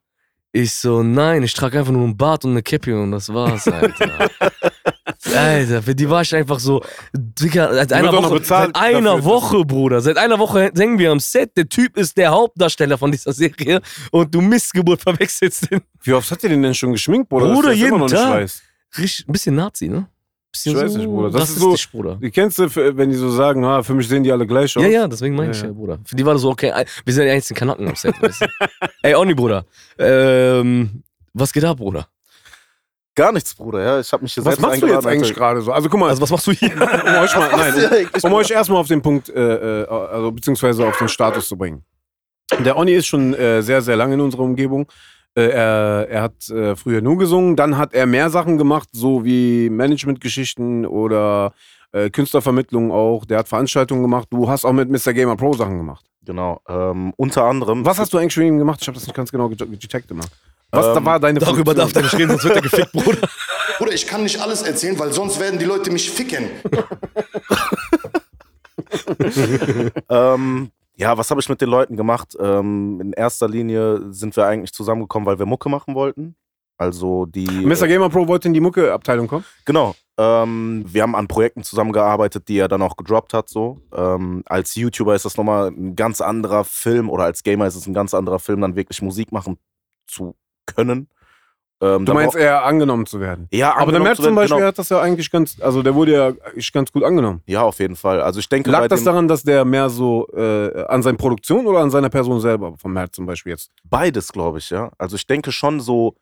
Ich 0.52 0.74
so, 0.76 1.02
nein, 1.02 1.42
ich 1.42 1.54
trage 1.54 1.80
einfach 1.80 1.92
nur 1.92 2.04
einen 2.04 2.16
Bart 2.16 2.46
und 2.46 2.52
eine 2.52 2.62
Cappy 2.62 2.94
und 2.94 3.12
das 3.12 3.30
war's, 3.30 3.68
Alter. 3.68 4.30
Alter, 5.36 5.82
für 5.84 5.96
die 5.96 6.10
war 6.10 6.22
ich 6.22 6.34
einfach 6.36 6.60
so, 6.60 6.82
Digga, 7.14 7.74
seit 7.74 7.94
einer 7.94 8.12
Woche, 8.14 8.44
seit 8.44 8.76
einer. 8.76 9.24
Woche, 9.24 9.66
Bruder, 9.66 10.02
seit 10.02 10.18
einer 10.18 10.40
Woche 10.40 10.72
hängen 10.76 10.98
wir 11.00 11.12
am 11.12 11.20
Set, 11.20 11.56
der 11.58 11.68
Typ 11.70 11.98
ist 11.98 12.18
der 12.18 12.32
Hauptdarsteller 12.32 12.98
von 12.98 13.12
dieser 13.12 13.34
Serie 13.34 13.82
und 14.12 14.34
du 14.34 14.42
Missgeburt 14.42 15.02
verwechselst 15.02 15.70
den. 15.72 15.82
Wie 16.02 16.14
oft 16.14 16.30
hat 16.32 16.44
ihr 16.44 16.50
den 16.50 16.62
denn 16.62 16.74
schon 16.74 16.92
geschminkt, 16.92 17.30
Bruder? 17.30 17.54
Bruder, 17.54 17.70
das 17.70 17.78
jeden 17.78 18.08
Tag. 18.08 18.50
Richtig, 18.98 19.28
ein 19.28 19.32
bisschen 19.32 19.56
Nazi, 19.56 19.88
ne? 19.90 20.08
Bisschen 20.52 20.76
Ich 20.78 20.84
weiß 20.84 20.92
so 20.92 20.98
nicht, 21.00 21.08
Bruder. 21.08 21.30
Das 21.32 21.50
ist 21.50 21.56
so- 21.58 21.70
rassistisch, 21.72 21.92
Bruder. 21.92 22.16
Die 22.22 22.30
kennst 22.30 22.60
du, 22.60 22.76
wenn 22.76 23.10
die 23.10 23.16
so 23.16 23.32
sagen, 23.32 23.66
ah, 23.66 23.82
für 23.82 23.96
mich 23.96 24.08
sehen 24.08 24.24
die 24.24 24.32
alle 24.32 24.46
gleich 24.46 24.78
aus? 24.78 24.84
Ja, 24.84 24.90
ja, 24.90 25.08
deswegen 25.08 25.36
meine 25.36 25.52
ich 25.52 25.58
Ja, 25.58 25.64
ja, 25.64 25.70
ja. 25.70 25.74
Bruder. 25.74 26.00
Für 26.06 26.16
die 26.16 26.24
war 26.26 26.34
das 26.34 26.44
so, 26.44 26.52
okay, 26.52 26.72
wir 27.06 27.14
sind 27.14 27.24
ja 27.24 27.30
die 27.32 27.36
einzigen 27.36 27.58
Kanaken 27.58 27.88
am 27.88 27.96
Set, 27.96 28.14
weißt 28.22 28.42
du? 28.42 28.46
Ey, 29.02 29.16
Oni, 29.16 29.34
Bruder. 29.34 29.66
Ähm, 29.98 31.02
was 31.34 31.52
geht 31.52 31.64
ab, 31.66 31.78
Bruder? 31.78 32.08
Gar 33.16 33.32
nichts, 33.32 33.54
Bruder. 33.54 33.84
Ja, 33.84 34.00
ich 34.00 34.12
habe 34.12 34.24
mich 34.24 34.34
hier 34.34 34.44
Was 34.44 34.56
selbst 34.56 34.62
machst 34.68 34.82
du 34.82 34.88
jetzt 34.88 35.06
eigentlich 35.06 35.34
gerade 35.36 35.62
so? 35.62 35.72
Also 35.72 35.88
guck 35.88 36.00
mal, 36.00 36.10
Also, 36.10 36.22
was 36.22 36.32
machst 36.32 36.48
du 36.48 36.52
hier? 36.52 36.72
um 36.74 36.80
euch 37.24 37.36
mal, 37.36 37.50
nein, 37.52 38.08
um, 38.24 38.32
um 38.32 38.34
euch 38.34 38.50
erstmal 38.50 38.80
auf 38.80 38.88
den 38.88 39.02
Punkt, 39.02 39.30
äh, 39.30 39.84
äh, 39.84 39.88
also 39.88 40.32
beziehungsweise 40.32 40.88
auf 40.88 40.98
den 40.98 41.08
Status 41.10 41.48
zu 41.48 41.56
bringen. 41.58 41.84
Der 42.66 42.76
Oni 42.78 42.94
ist 42.94 43.06
schon 43.08 43.34
äh, 43.36 43.62
sehr, 43.62 43.82
sehr 43.82 43.96
lange 43.96 44.16
in 44.16 44.22
unserer 44.22 44.42
Umgebung. 44.42 44.88
Äh, 45.36 45.50
er, 45.50 46.08
er 46.10 46.22
hat 46.24 46.50
äh, 46.50 46.76
früher 46.76 47.02
nur 47.02 47.18
gesungen, 47.18 47.56
dann 47.56 47.78
hat 47.78 47.94
er 47.94 48.06
mehr 48.06 48.30
Sachen 48.30 48.58
gemacht, 48.58 48.90
so 48.92 49.24
wie 49.26 49.70
Managementgeschichten 49.70 50.86
oder 50.86 51.54
äh, 51.92 52.10
Künstlervermittlung 52.10 52.92
auch. 52.92 53.26
Der 53.26 53.40
hat 53.40 53.48
Veranstaltungen 53.48 54.02
gemacht. 54.02 54.28
Du 54.32 54.50
hast 54.50 54.66
auch 54.66 54.74
mit 54.74 54.90
Mr. 54.90 55.14
Gamer 55.14 55.36
Pro 55.36 55.54
Sachen 55.54 55.78
gemacht. 55.78 56.06
Genau. 56.26 56.62
Ähm, 56.68 57.14
unter 57.18 57.44
anderem. 57.46 57.86
Was 57.86 58.00
hast 58.00 58.14
du 58.14 58.18
eigentlich 58.18 58.34
für 58.34 58.44
ihn 58.44 58.58
gemacht? 58.58 58.80
Ich 58.82 58.88
habe 58.88 58.96
das 58.96 59.06
nicht 59.08 59.16
ganz 59.16 59.32
genau 59.32 59.50
ge- 59.50 59.68
gecheckt 59.76 60.10
immer. 60.12 60.24
Was 60.74 60.88
da 60.88 60.98
Ähm, 60.98 61.06
war 61.06 61.20
deine 61.20 61.40
Darüber 61.40 61.74
Funktion? 61.74 61.76
darf 61.78 61.94
der 61.94 62.02
nicht 62.04 62.14
reden, 62.16 62.30
sonst 62.30 62.44
wird 62.46 62.56
er 62.56 62.62
gefickt, 62.62 62.92
Bruder. 62.94 63.28
Bruder, 63.78 63.94
ich 63.94 64.08
kann 64.08 64.24
nicht 64.24 64.40
alles 64.42 64.64
erzählen, 64.64 64.98
weil 64.98 65.14
sonst 65.14 65.40
werden 65.40 65.60
die 65.60 65.66
Leute 65.66 65.92
mich 65.92 66.10
ficken. 66.10 66.50
Ähm, 70.10 70.72
ja, 70.96 71.18
was 71.18 71.30
habe 71.32 71.42
ich 71.42 71.50
mit 71.50 71.62
den 71.62 71.70
Leuten 71.70 71.96
gemacht? 71.98 72.36
Ähm, 72.40 73.00
in 73.02 73.14
erster 73.14 73.48
Linie 73.50 74.12
sind 74.14 74.36
wir 74.36 74.46
eigentlich 74.46 74.72
zusammengekommen, 74.74 75.26
weil 75.26 75.40
wir 75.40 75.46
Mucke 75.46 75.70
machen 75.70 75.96
wollten. 75.96 76.36
Also 76.78 77.26
die. 77.26 77.48
Mr. 77.48 77.88
Gamer 77.88 78.10
Pro 78.10 78.28
wollte 78.28 78.48
in 78.48 78.54
die 78.54 78.60
Mucke-Abteilung 78.60 79.28
kommen. 79.28 79.46
Genau. 79.66 79.96
Ähm, 80.18 80.86
wir 80.88 81.02
haben 81.02 81.16
an 81.16 81.28
Projekten 81.28 81.64
zusammengearbeitet, 81.64 82.48
die 82.48 82.58
er 82.60 82.68
dann 82.68 82.82
auch 82.82 82.96
gedroppt 82.98 83.34
hat. 83.34 83.50
So. 83.50 83.82
Ähm, 83.96 84.44
als 84.46 84.76
YouTuber 84.76 85.16
ist 85.16 85.26
das 85.26 85.38
nochmal 85.38 85.70
ein 85.70 85.96
ganz 85.96 86.22
anderer 86.22 86.64
Film 86.64 87.10
oder 87.10 87.24
als 87.24 87.42
Gamer 87.44 87.66
ist 87.68 87.76
es 87.76 87.88
ein 87.88 87.94
ganz 87.94 88.14
anderer 88.14 88.40
Film, 88.40 88.62
dann 88.62 88.76
wirklich 88.76 89.02
Musik 89.02 89.32
machen 89.32 89.58
zu 90.08 90.36
können. 90.66 91.10
Ähm, 91.82 92.06
Du 92.06 92.14
meinst 92.14 92.36
eher 92.36 92.64
angenommen 92.64 93.06
zu 93.06 93.20
werden. 93.20 93.48
ja, 93.52 93.68
Aber 93.72 93.76
der 93.76 93.82
angenommen 93.82 94.04
Merz 94.06 94.18
zu 94.18 94.24
zum 94.24 94.36
Beispiel 94.36 94.58
genau. 94.58 94.68
hat 94.68 94.78
das 94.80 94.90
ja 94.90 95.02
eigentlich 95.02 95.30
ganz, 95.32 95.58
also 95.60 95.84
der 95.84 95.94
wurde 95.96 96.14
ja 96.14 96.32
ganz 96.72 96.92
gut 96.92 97.04
angenommen. 97.04 97.42
Ja, 97.46 97.64
auf 97.64 97.80
jeden 97.80 97.96
Fall. 97.98 98.22
Also 98.22 98.40
ich 98.40 98.48
denke, 98.48 98.70
Lag 98.72 98.88
das 98.88 99.04
daran, 99.04 99.28
dass 99.28 99.44
der 99.44 99.66
mehr 99.66 99.90
so 99.90 100.28
äh, 100.34 100.86
an 100.86 101.02
seiner 101.04 101.18
Produktion 101.18 101.66
oder 101.68 101.80
an 101.80 101.90
seiner 101.92 102.10
Person 102.10 102.40
selber, 102.40 102.78
vom 102.78 102.94
Merz 102.94 103.16
zum 103.16 103.26
Beispiel 103.26 103.52
jetzt? 103.52 103.72
beides, 103.84 104.32
glaube 104.32 104.60
ich, 104.60 104.70
ja. 104.70 104.92
Also 104.98 105.16
ich 105.18 105.28
denke 105.28 105.52
schon 105.52 105.82
so, 105.82 106.16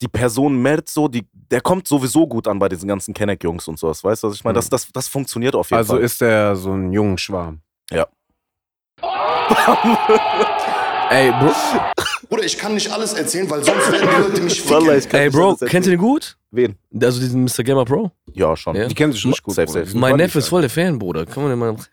die 0.00 0.08
Person 0.08 0.60
Mert 0.60 0.88
so, 0.88 1.08
die, 1.08 1.26
der 1.32 1.60
kommt 1.60 1.86
sowieso 1.86 2.26
gut 2.26 2.48
an 2.48 2.58
bei 2.58 2.68
diesen 2.68 2.88
ganzen 2.88 3.12
Kenneck-Jungs 3.14 3.68
und 3.68 3.78
sowas, 3.78 4.02
weißt 4.02 4.22
du, 4.24 4.28
was 4.28 4.34
ich 4.34 4.44
meine? 4.44 4.54
Mhm. 4.54 4.60
Das, 4.60 4.68
das, 4.70 4.88
das 4.92 5.08
funktioniert 5.08 5.54
auf 5.54 5.70
jeden 5.70 5.78
Also 5.78 5.94
Fall. 5.94 6.02
ist 6.02 6.20
der 6.20 6.56
so 6.56 6.72
ein 6.72 6.92
jungen 6.92 7.18
Schwarm. 7.18 7.60
Ey, 11.10 11.30
Bro, 11.32 11.52
Bruder, 12.28 12.44
ich 12.44 12.56
kann 12.58 12.74
nicht 12.74 12.90
alles 12.90 13.12
erzählen, 13.12 13.48
weil 13.50 13.64
sonst 13.64 13.90
werden 13.92 14.08
die 14.16 14.22
Leute 14.22 14.42
mich 14.42 14.60
ficken. 14.62 14.88
Ey, 15.12 15.24
nicht 15.26 15.32
Bro 15.36 15.56
kennt 15.56 15.86
ihr 15.86 15.90
den 15.92 16.00
gut? 16.00 16.36
Wen? 16.50 16.76
Also 17.02 17.18
diesen 17.18 17.42
Mr. 17.42 17.64
Gamer 17.64 17.84
Pro? 17.84 18.12
Ja, 18.32 18.56
schon. 18.56 18.76
Ja. 18.76 18.86
Die 18.86 18.94
kennen 18.94 19.12
sich 19.12 19.24
richtig 19.26 19.42
gut. 19.42 19.54
Safe, 19.56 19.66
Bruder. 19.66 19.86
safe. 19.86 19.98
Mein 19.98 20.14
Neffe 20.16 20.38
ist 20.38 20.46
voll 20.48 20.60
der 20.60 20.70
Fan, 20.70 21.00
Bruder. 21.00 21.26
Kann 21.26 21.42
man 21.42 21.50
den 21.50 21.58
mal. 21.58 21.76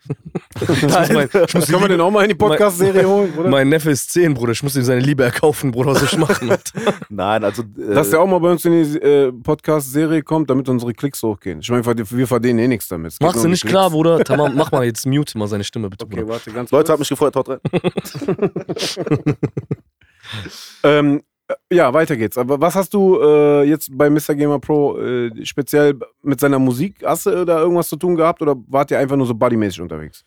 Ich 0.60 1.54
muss 1.54 1.66
Kann 1.66 1.80
man 1.80 1.90
den 1.90 2.00
auch 2.00 2.10
mal 2.12 2.22
in 2.22 2.28
die 2.28 2.34
Podcast-Serie 2.36 3.08
holen, 3.08 3.32
oder? 3.36 3.48
mein 3.48 3.68
Neffe 3.68 3.90
ist 3.90 4.12
10, 4.12 4.34
Bruder. 4.34 4.52
Ich 4.52 4.62
muss 4.62 4.76
ihm 4.76 4.84
seine 4.84 5.00
Liebe 5.00 5.24
erkaufen, 5.24 5.72
Bruder. 5.72 5.90
Was 5.92 5.98
soll 6.00 6.08
ich 6.12 6.18
machen? 6.18 6.50
Alter? 6.50 6.94
Nein, 7.08 7.42
also. 7.42 7.62
Äh, 7.62 7.94
Dass 7.94 8.10
der 8.10 8.20
auch 8.20 8.26
mal 8.28 8.38
bei 8.38 8.50
uns 8.52 8.64
in 8.64 8.72
die 8.84 8.98
äh, 8.98 9.32
Podcast-Serie 9.32 10.22
kommt, 10.22 10.48
damit 10.50 10.68
unsere 10.68 10.92
Klicks 10.94 11.20
hochgehen. 11.24 11.58
Ich 11.60 11.70
meine, 11.70 11.84
wir 11.84 12.26
verdienen 12.28 12.60
eh 12.60 12.68
nichts 12.68 12.86
damit. 12.86 13.16
Machst 13.20 13.42
du 13.42 13.48
nicht 13.48 13.62
Klicks. 13.62 13.72
klar, 13.72 13.90
Bruder? 13.90 14.22
Tamam, 14.22 14.54
mach 14.54 14.70
mal 14.70 14.84
jetzt 14.84 15.04
mute 15.06 15.36
mal 15.36 15.48
seine 15.48 15.64
Stimme, 15.64 15.90
bitte, 15.90 16.04
Okay, 16.04 16.16
Bruder. 16.20 16.28
warte, 16.34 16.52
ganz 16.52 16.70
Leute, 16.70 16.84
kurz. 16.84 16.92
hat 16.92 16.98
mich 17.00 17.08
gefreut, 17.08 17.34
haut 17.34 17.48
rein. 17.48 17.58
Ähm, 20.84 21.22
äh, 21.48 21.54
ja, 21.76 21.92
weiter 21.92 22.16
geht's. 22.16 22.38
Aber 22.38 22.60
was 22.60 22.74
hast 22.74 22.94
du 22.94 23.20
äh, 23.20 23.64
jetzt 23.64 23.96
bei 23.96 24.10
Mr. 24.10 24.34
Gamer 24.34 24.58
Pro 24.58 24.98
äh, 24.98 25.44
speziell 25.44 25.98
mit 26.22 26.40
seiner 26.40 26.58
Musik? 26.58 27.02
Hast 27.04 27.26
du 27.26 27.44
da 27.44 27.60
irgendwas 27.60 27.88
zu 27.88 27.96
tun 27.96 28.16
gehabt 28.16 28.42
oder 28.42 28.56
wart 28.68 28.90
ihr 28.90 28.98
einfach 28.98 29.16
nur 29.16 29.26
so 29.26 29.34
buddymäßig 29.34 29.80
unterwegs? 29.80 30.24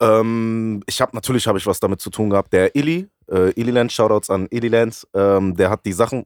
Ähm, 0.00 0.82
ich 0.86 1.00
habe 1.00 1.14
natürlich 1.14 1.46
habe 1.46 1.58
ich 1.58 1.66
was 1.66 1.80
damit 1.80 2.00
zu 2.00 2.10
tun 2.10 2.30
gehabt. 2.30 2.52
Der 2.52 2.74
Illy, 2.74 3.08
äh, 3.30 3.50
Illyland, 3.50 3.92
Shoutouts 3.92 4.30
an 4.30 4.48
Illyland, 4.50 5.06
ähm, 5.14 5.56
der 5.56 5.70
hat 5.70 5.84
die 5.84 5.92
Sachen. 5.92 6.24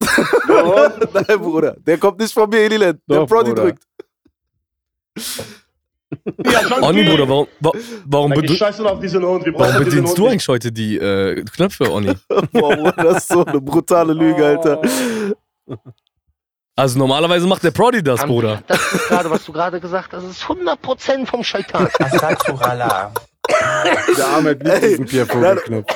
Nein, 0.48 1.38
Bruder, 1.38 1.76
der 1.78 1.98
kommt 1.98 2.18
nicht 2.18 2.32
von 2.32 2.48
mir, 2.48 2.64
Illyland. 2.64 3.00
Der 3.08 3.26
Prodi 3.26 3.52
Bruder. 3.52 3.74
drückt. 6.38 6.82
Onni, 6.82 7.04
Bruder, 7.04 7.28
warum, 7.28 7.46
wa- 7.60 7.72
warum, 8.04 8.32
Like, 8.32 8.50
ich 8.50 8.58
scheiße 8.58 8.84
auf 8.84 9.00
Hund. 9.00 9.44
Wir 9.44 9.54
warum 9.54 9.84
bedienst 9.84 10.16
du 10.16 10.26
eigentlich 10.28 10.46
heute 10.48 10.70
die 10.72 10.96
äh, 10.98 11.42
Knöpfe, 11.44 11.90
Onni? 11.90 12.14
Boah, 12.52 12.92
das 12.92 13.18
ist 13.18 13.28
so 13.28 13.44
eine 13.44 13.60
brutale 13.60 14.12
Lüge, 14.12 14.44
Alter. 14.46 14.80
Also 16.76 16.98
normalerweise 16.98 17.46
macht 17.46 17.62
der 17.64 17.70
Prodi 17.70 18.02
das, 18.02 18.22
Bruder. 18.24 18.62
Das 18.66 18.92
ist 18.92 19.08
gerade, 19.08 19.30
was 19.30 19.44
du 19.44 19.52
gerade 19.52 19.80
gesagt 19.80 20.12
hast, 20.12 20.24
das 20.24 20.30
ist 20.32 20.44
100% 20.44 21.26
vom 21.26 21.42
Scheitan. 21.42 21.88
Der 23.48 24.26
Arme 24.26 24.50
hat 24.50 24.62
Ey, 24.66 24.88
diesen 24.90 25.06
Pierre 25.06 25.26
Vogel-Knopf. 25.26 25.86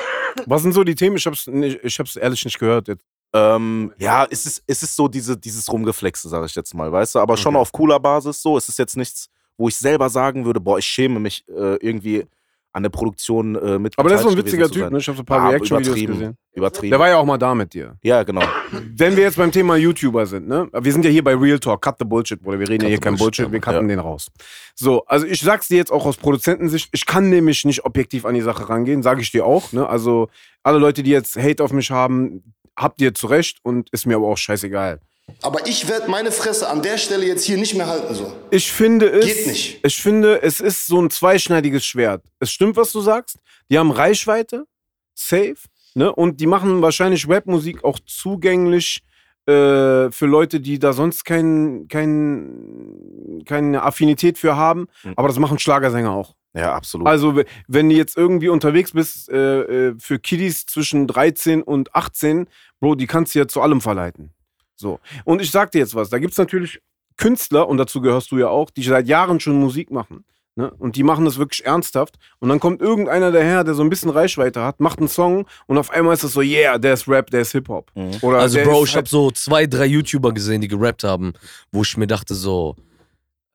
Was 0.45 0.61
sind 0.61 0.71
so 0.73 0.83
die 0.83 0.95
Themen? 0.95 1.17
Ich 1.17 1.25
hab's, 1.25 1.47
nicht, 1.47 1.79
ich 1.83 1.99
hab's 1.99 2.15
ehrlich 2.15 2.43
nicht 2.45 2.57
gehört. 2.57 2.87
Jetzt. 2.87 3.03
Ähm, 3.33 3.93
ja, 3.97 4.25
es 4.29 4.45
ist, 4.45 4.63
es 4.67 4.83
ist 4.83 4.95
so 4.95 5.07
diese, 5.07 5.37
dieses 5.37 5.71
Rumgeflexe, 5.71 6.29
sage 6.29 6.45
ich 6.45 6.55
jetzt 6.55 6.73
mal, 6.73 6.91
weißt 6.91 7.15
du, 7.15 7.19
aber 7.19 7.37
schon 7.37 7.55
Okay. 7.55 7.61
auf 7.61 7.71
cooler 7.71 7.99
Basis 7.99 8.41
so. 8.41 8.57
Es 8.57 8.67
ist 8.69 8.79
jetzt 8.79 8.95
nichts, 8.97 9.29
wo 9.61 9.67
ich 9.67 9.75
selber 9.75 10.09
sagen 10.09 10.45
würde, 10.45 10.59
boah, 10.59 10.79
ich 10.79 10.85
schäme 10.85 11.19
mich 11.19 11.45
äh, 11.47 11.75
irgendwie 11.75 12.25
an 12.73 12.83
der 12.83 12.89
Produktion 12.89 13.55
äh, 13.55 13.77
mit. 13.79 13.97
Aber 13.97 14.09
der 14.09 14.17
ist 14.17 14.23
so 14.23 14.29
ein 14.29 14.37
witziger 14.37 14.69
Typ, 14.69 14.89
ne? 14.91 14.97
Ich 14.97 15.07
habe 15.07 15.17
so 15.17 15.23
ein 15.23 15.25
paar 15.25 15.43
Ja, 15.43 15.49
Reaction-Videos 15.49 15.95
gesehen. 15.95 16.37
Übertrieben. 16.53 16.91
Der 16.91 16.99
war 16.99 17.09
ja 17.09 17.17
auch 17.17 17.25
mal 17.25 17.37
da 17.37 17.53
mit 17.53 17.73
dir. 17.73 17.97
ja, 18.01 18.23
genau. 18.23 18.41
Wenn 18.71 19.15
wir 19.15 19.23
jetzt 19.23 19.37
beim 19.37 19.51
Thema 19.51 19.75
YouTuber 19.75 20.25
sind, 20.25 20.47
ne? 20.47 20.69
Wir 20.73 20.91
sind 20.91 21.05
ja 21.05 21.11
hier 21.11 21.23
bei 21.23 21.35
Real 21.35 21.59
Talk, 21.59 21.81
cut 21.81 21.95
the 21.99 22.05
Bullshit, 22.05 22.41
Bruder. 22.41 22.59
Wir 22.59 22.69
reden 22.69 22.79
Cut 22.79 22.83
ja 22.83 22.89
hier 22.89 22.99
kein 22.99 23.15
Bullshit, 23.15 23.45
Bullshit, 23.45 23.51
wir 23.51 23.59
cutten 23.59 23.89
ja. 23.89 23.95
den 23.95 23.99
raus. 23.99 24.27
So, 24.75 25.05
also 25.05 25.25
ich 25.25 25.41
sag's 25.41 25.67
dir 25.67 25.77
jetzt 25.77 25.91
auch 25.91 26.05
aus 26.05 26.17
Produzentensicht, 26.17 26.89
ich 26.91 27.05
kann 27.05 27.29
nämlich 27.29 27.65
nicht 27.65 27.85
objektiv 27.85 28.25
an 28.25 28.35
die 28.35 28.41
Sache 28.41 28.69
rangehen, 28.69 29.03
sage 29.03 29.21
ich 29.21 29.31
dir 29.31 29.45
auch, 29.45 29.71
ne? 29.73 29.87
Also 29.87 30.29
alle 30.63 30.77
Leute, 30.77 31.03
die 31.03 31.11
jetzt 31.11 31.37
Hate 31.37 31.63
auf 31.63 31.73
mich 31.73 31.91
haben, 31.91 32.53
habt 32.77 33.01
ihr 33.01 33.13
zu 33.13 33.27
Recht 33.27 33.59
und 33.63 33.89
ist 33.91 34.05
mir 34.05 34.15
aber 34.15 34.27
auch 34.27 34.37
scheißegal. 34.37 34.99
Aber 35.41 35.67
ich 35.67 35.87
werde 35.87 36.09
meine 36.09 36.31
Fresse 36.31 36.69
an 36.69 36.81
der 36.81 36.97
Stelle 36.97 37.25
jetzt 37.25 37.43
hier 37.43 37.57
nicht 37.57 37.75
mehr 37.75 37.87
halten, 37.87 38.13
so. 38.13 38.33
Ich 38.51 38.71
finde 38.71 39.09
es. 39.09 39.25
Geht 39.25 39.47
nicht. 39.47 39.79
Ich 39.85 40.01
finde, 40.01 40.41
es 40.41 40.59
ist 40.59 40.87
so 40.87 41.01
ein 41.01 41.09
zweischneidiges 41.09 41.85
Schwert. 41.85 42.23
Es 42.39 42.51
stimmt, 42.51 42.75
was 42.75 42.91
du 42.91 43.01
sagst. 43.01 43.37
Die 43.69 43.77
haben 43.77 43.91
Reichweite, 43.91 44.65
safe, 45.13 45.57
ne? 45.93 46.13
Und 46.13 46.39
die 46.39 46.47
machen 46.47 46.81
wahrscheinlich 46.81 47.27
Rapmusik 47.29 47.83
auch 47.83 47.99
zugänglich 48.05 49.01
äh, 49.45 50.11
für 50.11 50.25
Leute, 50.25 50.59
die 50.59 50.77
da 50.79 50.93
sonst 50.93 51.25
kein, 51.25 51.87
kein, 51.87 53.43
keine 53.45 53.83
Affinität 53.83 54.37
für 54.37 54.55
haben. 54.55 54.87
Mhm. 55.03 55.13
Aber 55.15 55.27
das 55.27 55.39
machen 55.39 55.57
Schlagersänger 55.59 56.11
auch. 56.11 56.35
Ja, 56.53 56.73
absolut. 56.75 57.07
Also, 57.07 57.41
wenn 57.67 57.89
du 57.89 57.95
jetzt 57.95 58.17
irgendwie 58.17 58.49
unterwegs 58.49 58.91
bist 58.91 59.29
äh, 59.29 59.61
äh, 59.89 59.95
für 59.97 60.19
Kiddies 60.19 60.65
zwischen 60.65 61.07
13 61.07 61.63
und 61.63 61.95
18, 61.95 62.47
Bro, 62.79 62.95
die 62.95 63.07
kannst 63.07 63.33
du 63.35 63.39
ja 63.39 63.47
zu 63.47 63.61
allem 63.61 63.79
verleiten. 63.79 64.33
So. 64.81 64.99
Und 65.23 65.41
ich 65.41 65.51
sag 65.51 65.71
dir 65.71 65.79
jetzt 65.79 65.95
was, 65.95 66.09
da 66.09 66.19
gibt's 66.19 66.37
natürlich 66.37 66.81
Künstler, 67.17 67.69
und 67.69 67.77
dazu 67.77 68.01
gehörst 68.01 68.31
du 68.31 68.39
ja 68.39 68.47
auch, 68.47 68.69
die 68.71 68.83
seit 68.83 69.07
Jahren 69.07 69.39
schon 69.39 69.59
Musik 69.59 69.91
machen. 69.91 70.25
Ne? 70.55 70.69
Und 70.79 70.95
die 70.97 71.03
machen 71.03 71.23
das 71.23 71.37
wirklich 71.37 71.65
ernsthaft. 71.65 72.15
Und 72.39 72.49
dann 72.49 72.59
kommt 72.59 72.81
irgendeiner 72.81 73.31
daher, 73.31 73.63
der 73.63 73.73
so 73.73 73.83
ein 73.83 73.89
bisschen 73.89 74.09
Reichweite 74.09 74.61
hat, 74.61 74.81
macht 74.81 74.99
einen 74.99 75.07
Song 75.07 75.45
und 75.67 75.77
auf 75.77 75.91
einmal 75.91 76.13
ist 76.13 76.23
das 76.23 76.33
so, 76.33 76.41
yeah, 76.41 76.77
der 76.77 76.93
ist 76.93 77.07
Rap, 77.07 77.29
der 77.29 77.41
ist 77.41 77.53
Hip-Hop. 77.53 77.89
Mhm. 77.95 78.17
Oder 78.21 78.39
Also, 78.39 78.59
Bro, 78.59 78.83
ich 78.83 78.95
habe 78.95 79.07
so 79.07 79.31
zwei, 79.31 79.65
drei 79.65 79.85
YouTuber 79.85 80.33
gesehen, 80.33 80.59
die 80.61 80.67
gerappt 80.67 81.03
haben, 81.05 81.33
wo 81.71 81.83
ich 81.83 81.95
mir 81.95 82.07
dachte 82.07 82.35
so, 82.35 82.75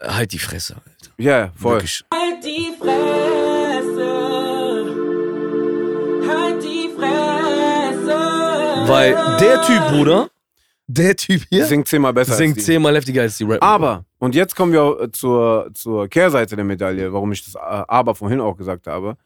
halt 0.03 0.33
die 0.33 0.39
Fresse, 0.39 0.77
Alter. 0.77 1.13
Ja, 1.19 1.53
voll. 1.55 1.75
Wirklich. 1.75 2.03
Halt 2.15 2.45
die 2.45 2.73
Fresse. 2.79 2.97
Halt 6.29 6.63
die 6.63 6.91
Fresse. 6.97 8.19
Weil 8.89 9.15
der 9.41 9.63
Typ, 9.63 9.89
Bruder, 9.89 10.31
der 10.87 11.17
Typ 11.17 11.43
hier, 11.51 11.67
Singt 11.67 11.89
zehnmal 11.89 12.13
besser 12.13 12.33
als 12.33 12.39
singt 12.39 12.57
die. 12.57 12.63
zehnmal 12.63 12.95
heftiger 12.95 13.23
als 13.23 13.39
die 13.39 13.45
Rapper. 13.45 13.63
Aber, 13.67 14.05
und 14.19 14.35
jetzt 14.35 14.55
kommen 14.55 14.73
wir 14.73 15.09
zur, 15.13 15.71
zur 15.75 16.09
Kehrseite 16.09 16.57
der 16.57 16.65
Medaille, 16.65 17.13
warum 17.13 17.33
ich 17.33 17.45
das 17.45 17.57
Aber 17.57 18.15
vorhin 18.15 18.41
auch 18.41 18.57
gesagt 18.57 18.87
habe. 18.87 19.17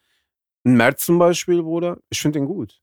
Ein 0.65 0.77
Merz 0.77 1.07
zum 1.07 1.19
Beispiel, 1.19 1.63
Bruder, 1.63 1.99
ich 2.11 2.21
finde 2.21 2.39
den 2.39 2.47
gut. 2.47 2.81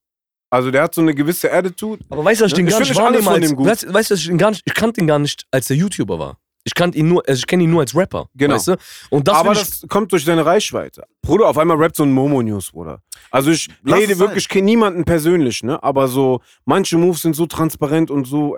Also 0.49 0.71
der 0.71 0.83
hat 0.83 0.95
so 0.95 1.01
eine 1.01 1.13
gewisse 1.13 1.51
Attitude. 1.51 2.03
Aber 2.09 2.23
weißt 2.23 2.41
du, 2.41 2.45
ich 2.45 2.53
den 2.53 2.67
Ich 2.67 2.71
gar 2.71 2.79
find 2.79 2.89
nicht 2.89 2.99
wahrnehme 2.99 3.23
von 3.23 3.33
als, 3.33 3.47
dem 3.47 3.55
gut. 3.55 3.67
weißt, 3.67 3.93
weißt 3.93 4.11
ich 4.11 4.27
den 4.27 4.37
gar 4.37 4.51
nicht, 4.51 4.61
ich 4.65 4.73
kannte 4.73 5.01
ihn 5.01 5.07
gar 5.07 5.19
nicht, 5.19 5.45
als 5.51 5.67
der 5.67 5.77
YouTuber 5.77 6.19
war. 6.19 6.39
Ich 6.67 6.73
kannte 6.75 6.97
ihn 6.97 7.07
nur, 7.07 7.23
also 7.25 7.39
ich 7.39 7.47
kenne 7.47 7.63
ihn 7.63 7.71
nur 7.71 7.79
als 7.79 7.95
Rapper. 7.95 8.27
Genau. 8.35 8.55
Weißt 8.55 8.67
du? 8.67 8.75
Und 9.09 9.25
das 9.29 9.37
aber 9.37 9.53
das 9.53 9.85
kommt 9.87 10.11
durch 10.11 10.25
deine 10.25 10.45
Reichweite. 10.45 11.05
Bruder, 11.21 11.47
auf 11.47 11.57
einmal 11.57 11.77
rappt 11.77 11.95
so 11.95 12.03
ein 12.03 12.11
Momo-News, 12.11 12.71
Bruder. 12.73 13.01
Also 13.31 13.51
ich 13.51 13.69
Lass 13.83 13.99
rede 13.99 14.19
wirklich 14.19 14.49
kenn 14.49 14.65
niemanden 14.65 15.05
persönlich, 15.05 15.63
ne? 15.63 15.81
Aber 15.81 16.09
so, 16.09 16.41
manche 16.65 16.97
Moves 16.97 17.21
sind 17.21 17.37
so 17.37 17.45
transparent 17.45 18.11
und 18.11 18.25
so 18.27 18.57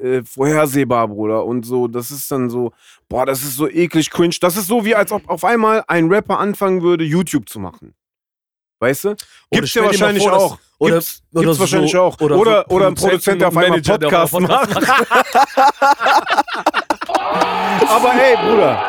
äh, 0.00 0.22
vorhersehbar, 0.22 1.08
Bruder. 1.08 1.44
Und 1.44 1.66
so, 1.66 1.88
das 1.88 2.12
ist 2.12 2.30
dann 2.30 2.48
so, 2.48 2.72
boah, 3.08 3.26
das 3.26 3.42
ist 3.42 3.56
so 3.56 3.68
eklig 3.68 4.08
cringe. 4.10 4.36
Das 4.40 4.56
ist 4.56 4.68
so, 4.68 4.84
wie 4.84 4.94
als 4.94 5.10
ob 5.10 5.28
auf 5.28 5.44
einmal 5.44 5.82
ein 5.88 6.06
Rapper 6.08 6.38
anfangen 6.38 6.82
würde, 6.82 7.02
YouTube 7.02 7.48
zu 7.48 7.58
machen. 7.58 7.92
Weißt 8.78 9.04
du? 9.04 9.16
Gibt's 9.50 9.74
ja 9.74 9.82
wahrscheinlich 9.82 10.22
vor, 10.22 10.32
dass- 10.32 10.42
auch. 10.42 10.58
Oder- 10.78 10.94
gibt's 10.94 11.22
oder 11.32 11.42
gibt's 11.42 11.56
so- 11.56 11.60
wahrscheinlich 11.60 11.96
auch. 11.96 12.20
oder 12.20 12.36
Oder, 12.38 12.64
so 12.68 12.74
oder, 12.76 12.86
ein 12.88 12.94
Produzent, 12.94 13.40
der 13.40 13.48
auf 13.48 13.56
einmal 13.56 13.80
Podcast 13.82 14.34
auf 14.34 14.40
macht. 14.40 14.76
Aber 17.88 18.12
ey, 18.14 18.36
Bruder, 18.36 18.82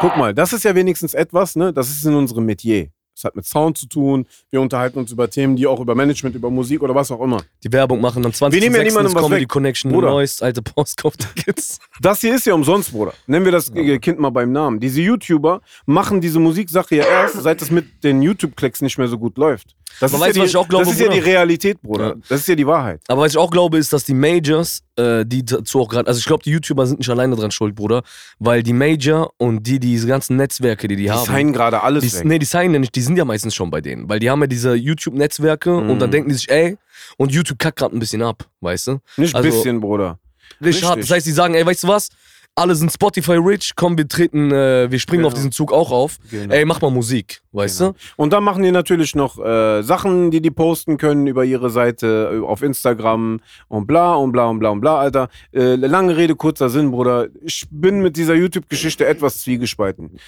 guck 0.00 0.16
mal, 0.16 0.34
das 0.34 0.52
ist 0.52 0.64
ja 0.64 0.74
wenigstens 0.74 1.14
etwas, 1.14 1.56
ne? 1.56 1.72
Das 1.72 1.88
ist 1.88 2.04
in 2.04 2.14
unserem 2.14 2.44
Metier. 2.44 2.88
Das 3.14 3.24
hat 3.24 3.36
mit 3.36 3.44
Sound 3.44 3.76
zu 3.76 3.86
tun. 3.86 4.26
Wir 4.50 4.62
unterhalten 4.62 4.98
uns 4.98 5.12
über 5.12 5.28
Themen, 5.28 5.54
die 5.54 5.66
auch 5.66 5.78
über 5.80 5.94
Management, 5.94 6.34
über 6.36 6.48
Musik 6.48 6.82
oder 6.82 6.94
was 6.94 7.10
auch 7.10 7.20
immer. 7.20 7.42
die 7.62 7.70
Werbung 7.70 8.00
machen 8.00 8.24
am 8.24 8.32
20. 8.32 8.58
Wir 8.58 8.66
nehmen 8.66 8.76
ja 8.80 8.88
niemandem 8.88 9.14
was 9.14 9.22
Comedy 9.22 9.42
weg. 9.42 9.48
Connection, 9.48 9.92
Bruder. 9.92 10.08
neues, 10.10 10.40
alte 10.40 10.62
Postkauftickets. 10.62 11.78
Das 12.00 12.20
hier 12.22 12.34
ist 12.34 12.46
ja 12.46 12.54
umsonst, 12.54 12.92
Bruder. 12.92 13.12
Nennen 13.26 13.44
wir 13.44 13.52
das 13.52 13.68
äh, 13.74 13.98
Kind 13.98 14.18
mal 14.20 14.30
beim 14.30 14.52
Namen. 14.52 14.80
Diese 14.80 15.02
YouTuber 15.02 15.60
machen 15.84 16.22
diese 16.22 16.38
Musiksache 16.38 16.96
ja 16.96 17.04
erst, 17.04 17.42
seit 17.42 17.60
es 17.60 17.70
mit 17.70 18.02
den 18.04 18.22
YouTube-Klicks 18.22 18.80
nicht 18.80 18.96
mehr 18.96 19.08
so 19.08 19.18
gut 19.18 19.36
läuft. 19.36 19.76
Das 19.98 20.12
ist, 20.12 20.20
weißt 20.20 20.28
ja 20.28 20.32
die, 20.32 20.40
was 20.40 20.48
ich 20.50 20.56
auch 20.56 20.68
glaube, 20.68 20.84
das 20.86 20.94
ist 20.94 21.00
ja 21.00 21.08
die? 21.08 21.18
Realität, 21.18 21.82
Bruder. 21.82 22.08
Ja. 22.08 22.14
Das 22.28 22.40
ist 22.40 22.48
ja 22.48 22.54
die 22.54 22.66
Wahrheit. 22.66 23.00
Aber 23.08 23.22
was 23.22 23.32
ich 23.32 23.38
auch 23.38 23.50
glaube, 23.50 23.76
ist, 23.78 23.92
dass 23.92 24.04
die 24.04 24.14
Majors, 24.14 24.82
äh, 24.96 25.24
die 25.26 25.44
dazu 25.44 25.80
auch 25.80 25.88
gerade, 25.88 26.06
also 26.08 26.18
ich 26.18 26.24
glaube, 26.24 26.42
die 26.42 26.50
YouTuber 26.52 26.86
sind 26.86 26.98
nicht 27.00 27.10
alleine 27.10 27.36
dran 27.36 27.50
schuld, 27.50 27.74
Bruder, 27.74 28.02
weil 28.38 28.62
die 28.62 28.72
Major 28.72 29.32
und 29.36 29.66
die, 29.66 29.78
diese 29.80 30.06
ganzen 30.06 30.36
Netzwerke, 30.36 30.88
die 30.88 30.96
die, 30.96 31.02
Die 31.04 31.10
haben. 31.10 31.26
signen 31.26 31.52
gerade 31.52 31.82
alles 31.82 32.02
Die, 32.04 32.12
weg. 32.14 32.24
nee, 32.24 32.38
die 32.38 32.46
signen 32.46 32.74
ja 32.74 32.80
nicht, 32.80 32.94
die 32.94 33.02
sind 33.02 33.16
ja 33.18 33.24
meistens 33.24 33.54
schon 33.54 33.70
bei 33.70 33.80
denen. 33.80 34.08
Weil 34.08 34.20
die 34.20 34.30
haben 34.30 34.40
ja 34.40 34.46
diese 34.46 34.74
YouTube-Netzwerke 34.74 35.74
und 35.76 35.98
dann 35.98 36.08
Mhm. 36.08 36.12
denken 36.12 36.28
die 36.30 36.34
sich, 36.36 36.48
ey, 36.50 36.76
und 37.16 37.32
YouTube 37.32 37.58
kackt 37.58 37.78
gerade 37.78 37.94
ein 37.96 37.98
bisschen 38.00 38.22
ab, 38.22 38.46
weißt 38.60 38.86
du? 38.86 38.98
Nicht 39.16 39.34
ein 39.34 39.44
also- 39.44 39.50
bisschen, 39.56 39.80
Bruder. 39.80 40.18
Richtig 40.62 40.84
hart. 40.84 41.00
Das 41.00 41.10
heißt, 41.10 41.26
die 41.26 41.30
sagen, 41.32 41.54
ey, 41.54 41.64
weißt 41.64 41.84
du 41.84 41.88
was? 41.88 42.08
Alle 42.56 42.74
sind 42.74 42.92
Spotify-rich, 42.92 43.72
komm, 43.76 43.96
wir 43.96 44.06
treten, 44.06 44.50
äh, 44.50 44.90
wir 44.90 44.98
springen 44.98 45.20
Genau. 45.20 45.28
auf 45.28 45.34
diesen 45.34 45.52
Zug 45.52 45.72
auch 45.72 45.90
auf. 45.90 46.18
Genau. 46.30 46.52
Ey, 46.52 46.64
mach 46.64 46.80
mal 46.82 46.90
Musik, 46.90 47.40
weißt 47.52 47.78
Genau. 47.78 47.92
du? 47.92 47.96
Und 48.16 48.32
dann 48.32 48.44
machen 48.44 48.62
die 48.62 48.72
natürlich 48.72 49.14
noch 49.14 49.38
äh, 49.38 49.82
Sachen, 49.82 50.30
die 50.30 50.42
die 50.42 50.50
posten 50.50 50.98
können 50.98 51.26
über 51.26 51.44
ihre 51.44 51.70
Seite 51.70 52.32
äh, 52.34 52.44
auf 52.44 52.62
Instagram 52.62 53.40
und 53.68 53.86
bla 53.86 54.14
und 54.14 54.32
bla 54.32 54.46
und 54.48 54.58
bla 54.58 54.70
und 54.70 54.80
bla, 54.80 54.98
Alter. 54.98 55.28
Äh, 55.54 55.76
lange 55.76 56.16
Rede, 56.16 56.34
kurzer 56.34 56.68
Sinn, 56.68 56.90
Bruder. 56.90 57.28
Ich 57.40 57.64
bin 57.70 58.00
mit 58.02 58.16
dieser 58.16 58.34
YouTube-Geschichte 58.34 59.06
etwas 59.06 59.38
zwiegespalten. 59.42 60.18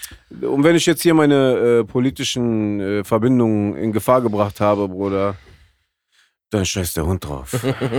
Und 0.41 0.65
wenn 0.65 0.77
ich 0.77 0.87
jetzt 0.87 1.03
hier 1.03 1.15
meine 1.15 1.81
äh, 1.81 1.85
politischen 1.85 2.81
äh, 2.81 3.05
Verbindungen 3.05 3.77
in 3.77 3.93
Gefahr 3.93 4.23
gebracht 4.23 4.61
habe, 4.61 4.89
Bruder, 4.89 5.35
dann 6.53 6.65
scheißt 6.67 6.97
der 6.97 7.07
Hund 7.07 7.25
drauf. 7.25 7.51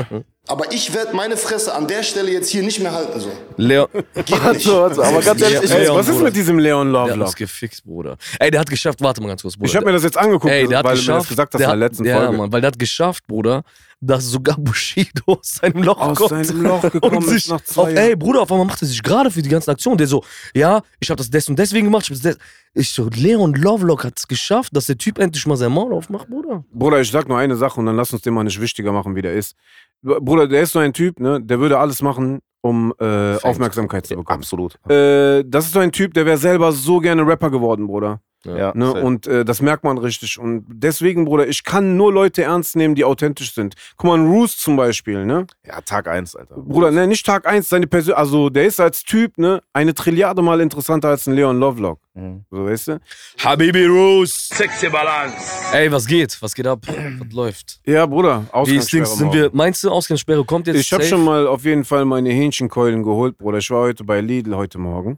Aber 0.48 0.72
ich 0.74 0.94
werde 0.94 1.16
meine 1.16 1.38
Fresse 1.38 1.74
an 1.74 1.88
der 1.88 2.04
Stelle 2.04 2.30
jetzt 2.32 2.50
hier 2.50 2.64
nicht 2.64 2.80
mehr 2.82 2.92
halten, 2.92 3.18
so. 3.20 3.32
Leo, 3.58 3.88
Geht 4.26 4.30
nicht. 4.54 4.68
aber 4.70 5.22
ganz 5.22 5.42
ehrlich, 5.42 5.64
ich, 5.64 5.70
Leon, 5.74 5.96
was 5.98 6.08
ist 6.08 6.14
Bruder. 6.16 6.26
mit 6.26 6.36
diesem 6.36 6.60
Leon 6.60 6.92
der 6.92 7.02
hat 7.02 7.08
Lovelock? 7.10 7.28
uns 7.28 7.36
gefixt, 7.38 7.86
Bruder. 7.86 8.18
Ey, 8.40 8.52
der 8.52 8.60
hat 8.60 8.70
geschafft, 8.70 9.00
warte 9.02 9.22
mal 9.22 9.30
ganz 9.30 9.42
kurz, 9.42 9.56
Bruder. 9.56 9.70
Ich 9.70 9.76
habe 9.78 9.86
mir 9.86 9.94
das 9.94 10.04
jetzt 10.04 10.18
angeguckt, 10.18 10.54
Ey, 10.54 10.68
der 10.68 10.80
hat 10.80 10.86
weil 10.86 10.96
du 10.98 11.02
mir 11.02 11.08
das 11.08 11.28
geschafft, 11.28 11.30
gesagt 11.30 11.54
hast 11.54 11.60
der 11.62 11.74
in 11.74 11.80
der 11.80 11.86
hat- 11.86 11.92
letzten 11.92 12.06
ja, 12.06 12.18
Folge. 12.18 12.38
Mann, 12.38 12.52
weil 12.52 12.60
der 12.62 12.68
hat 12.68 12.80
geschafft, 12.80 13.26
Bruder, 13.26 13.64
dass 14.06 14.26
sogar 14.26 14.58
Bushido 14.58 15.24
aus 15.28 15.60
seinem 15.62 15.84
Loch 15.84 16.00
Aus 16.00 16.18
kommt. 16.18 16.46
seinem 16.46 16.62
Loch 16.64 16.82
gekommen 16.92 17.18
und 17.18 17.24
ist 17.26 17.30
sich 17.30 17.50
nach 17.50 17.62
zwei 17.62 17.82
auf. 17.82 17.90
Ey, 17.90 18.16
Bruder, 18.16 18.42
auf 18.42 18.52
einmal 18.52 18.68
macht 18.68 18.82
er 18.82 18.88
sich 18.88 19.02
gerade 19.02 19.32
für 19.32 19.42
die 19.42 19.50
ganzen 19.50 19.72
Aktionen. 19.72 19.98
Der 19.98 20.08
so, 20.08 20.24
ja, 20.54 20.82
ich 21.00 21.10
habe 21.10 21.18
das 21.18 21.30
des 21.30 21.50
und 21.50 21.58
deswegen 21.58 21.86
gemacht. 21.86 22.10
Ich, 22.10 22.22
des. 22.22 22.38
ich 22.74 22.90
so, 22.90 23.10
Leon 23.14 23.54
Lovelock 23.54 24.04
hat 24.04 24.14
es 24.18 24.28
geschafft, 24.28 24.76
dass 24.76 24.88
der 24.88 24.98
Typ 24.98 25.20
endlich 25.20 25.46
mal 25.48 25.58
sein 25.58 25.72
Maul 25.72 25.94
aufmacht, 25.94 26.30
Bruder. 26.30 26.64
Bruder, 26.72 27.02
ich 27.02 27.12
sag 27.12 27.28
nur 27.28 27.38
eine 27.38 27.56
Sache 27.56 27.80
und 27.80 27.86
dann 27.86 27.96
lass 27.96 28.14
uns 28.14 28.22
den 28.22 28.34
mal 28.34 28.44
nicht 28.44 28.60
wichtiger 28.60 28.92
machen, 28.92 29.16
wie 29.16 29.22
der 29.22 29.34
ist. 29.34 29.56
Bruder, 30.02 30.48
der 30.48 30.62
ist 30.64 30.74
so 30.74 30.80
ein 30.80 30.94
Typ, 30.94 31.20
ne, 31.20 31.42
der 31.42 31.60
würde 31.60 31.80
alles 31.80 32.02
machen, 32.02 32.40
um 32.62 32.94
äh, 33.00 33.38
Aufmerksamkeit 33.38 34.06
zu 34.06 34.16
bekommen. 34.16 34.40
absolut. 34.40 34.76
Äh, 34.90 35.44
das 35.46 35.66
ist 35.66 35.74
so 35.74 35.80
ein 35.80 35.92
Typ, 35.92 36.14
der 36.14 36.26
wäre 36.26 36.38
selber 36.38 36.72
so 36.72 37.00
gerne 37.00 37.26
Rapper 37.26 37.50
geworden, 37.50 37.88
Bruder. 37.88 38.22
Ja, 38.46 38.72
Ne? 38.76 38.88
safe. 38.88 39.02
Und 39.02 39.28
äh, 39.28 39.46
das 39.46 39.62
merkt 39.62 39.84
man 39.84 39.98
richtig. 39.98 40.38
Und 40.40 40.66
deswegen, 40.68 41.26
Bruder, 41.26 41.48
ich 41.48 41.64
kann 41.64 41.96
nur 41.98 42.12
Leute 42.14 42.44
ernst 42.44 42.76
nehmen, 42.76 42.96
die 42.96 43.04
authentisch 43.06 43.54
sind. 43.54 43.76
Guck 43.98 44.10
mal, 44.10 44.18
ein 44.18 44.28
Roos 44.28 44.58
zum 44.58 44.76
Beispiel, 44.76 45.26
ne? 45.26 45.48
ja, 45.66 45.82
Tag 45.82 46.08
1, 46.08 46.36
Alter. 46.36 46.56
Bruder, 46.56 46.92
ne, 46.92 47.08
nicht 47.08 47.26
Tag 47.26 47.48
1, 47.48 47.70
seine 47.70 47.88
Persön 47.88 48.16
also 48.16 48.50
der 48.50 48.66
ist 48.66 48.80
als 48.80 49.04
Typ, 49.04 49.38
ne, 49.38 49.62
eine 49.74 49.94
Trilliarde 49.94 50.42
Mal 50.42 50.62
interessanter 50.62 51.10
als 51.10 51.28
ein 51.28 51.34
Leon 51.34 51.60
Lovelock. 51.60 52.00
Mhm. 52.16 52.46
So, 52.52 52.66
weißt 52.66 52.88
du? 52.90 53.00
Habibi 53.44 53.86
Roos. 53.86 54.50
Sexy 54.50 54.90
Balance. 54.90 55.36
Ey, 55.74 55.92
was 55.92 56.06
geht? 56.06 56.38
Was 56.42 56.54
geht 56.54 56.68
ab? 56.68 56.80
was 56.88 57.34
läuft? 57.34 57.80
Ja, 57.86 58.06
Bruder, 58.06 58.42
Wie 58.66 58.76
ist 58.76 58.94
Ausgangssperre 58.94 59.04
Dings? 59.04 59.18
Sind 59.18 59.34
wir, 59.34 59.50
meinst 59.54 59.84
du, 59.84 59.90
Ausgangssperre 59.90 60.46
kommt 60.46 60.68
jetzt? 60.68 60.78
Ich 60.80 60.94
habe 60.94 61.04
schon 61.04 61.24
mal 61.24 61.48
auf 61.48 61.64
jeden 61.66 61.84
Fall 61.86 62.06
meine 62.06 62.30
Hähnchenkeulen 62.30 63.04
geholt, 63.04 63.38
Bruder. 63.38 63.58
Ich 63.58 63.70
war 63.72 63.82
heute 63.82 64.04
bei 64.04 64.22
Lidl 64.22 64.56
heute 64.56 64.78
Morgen. 64.78 65.18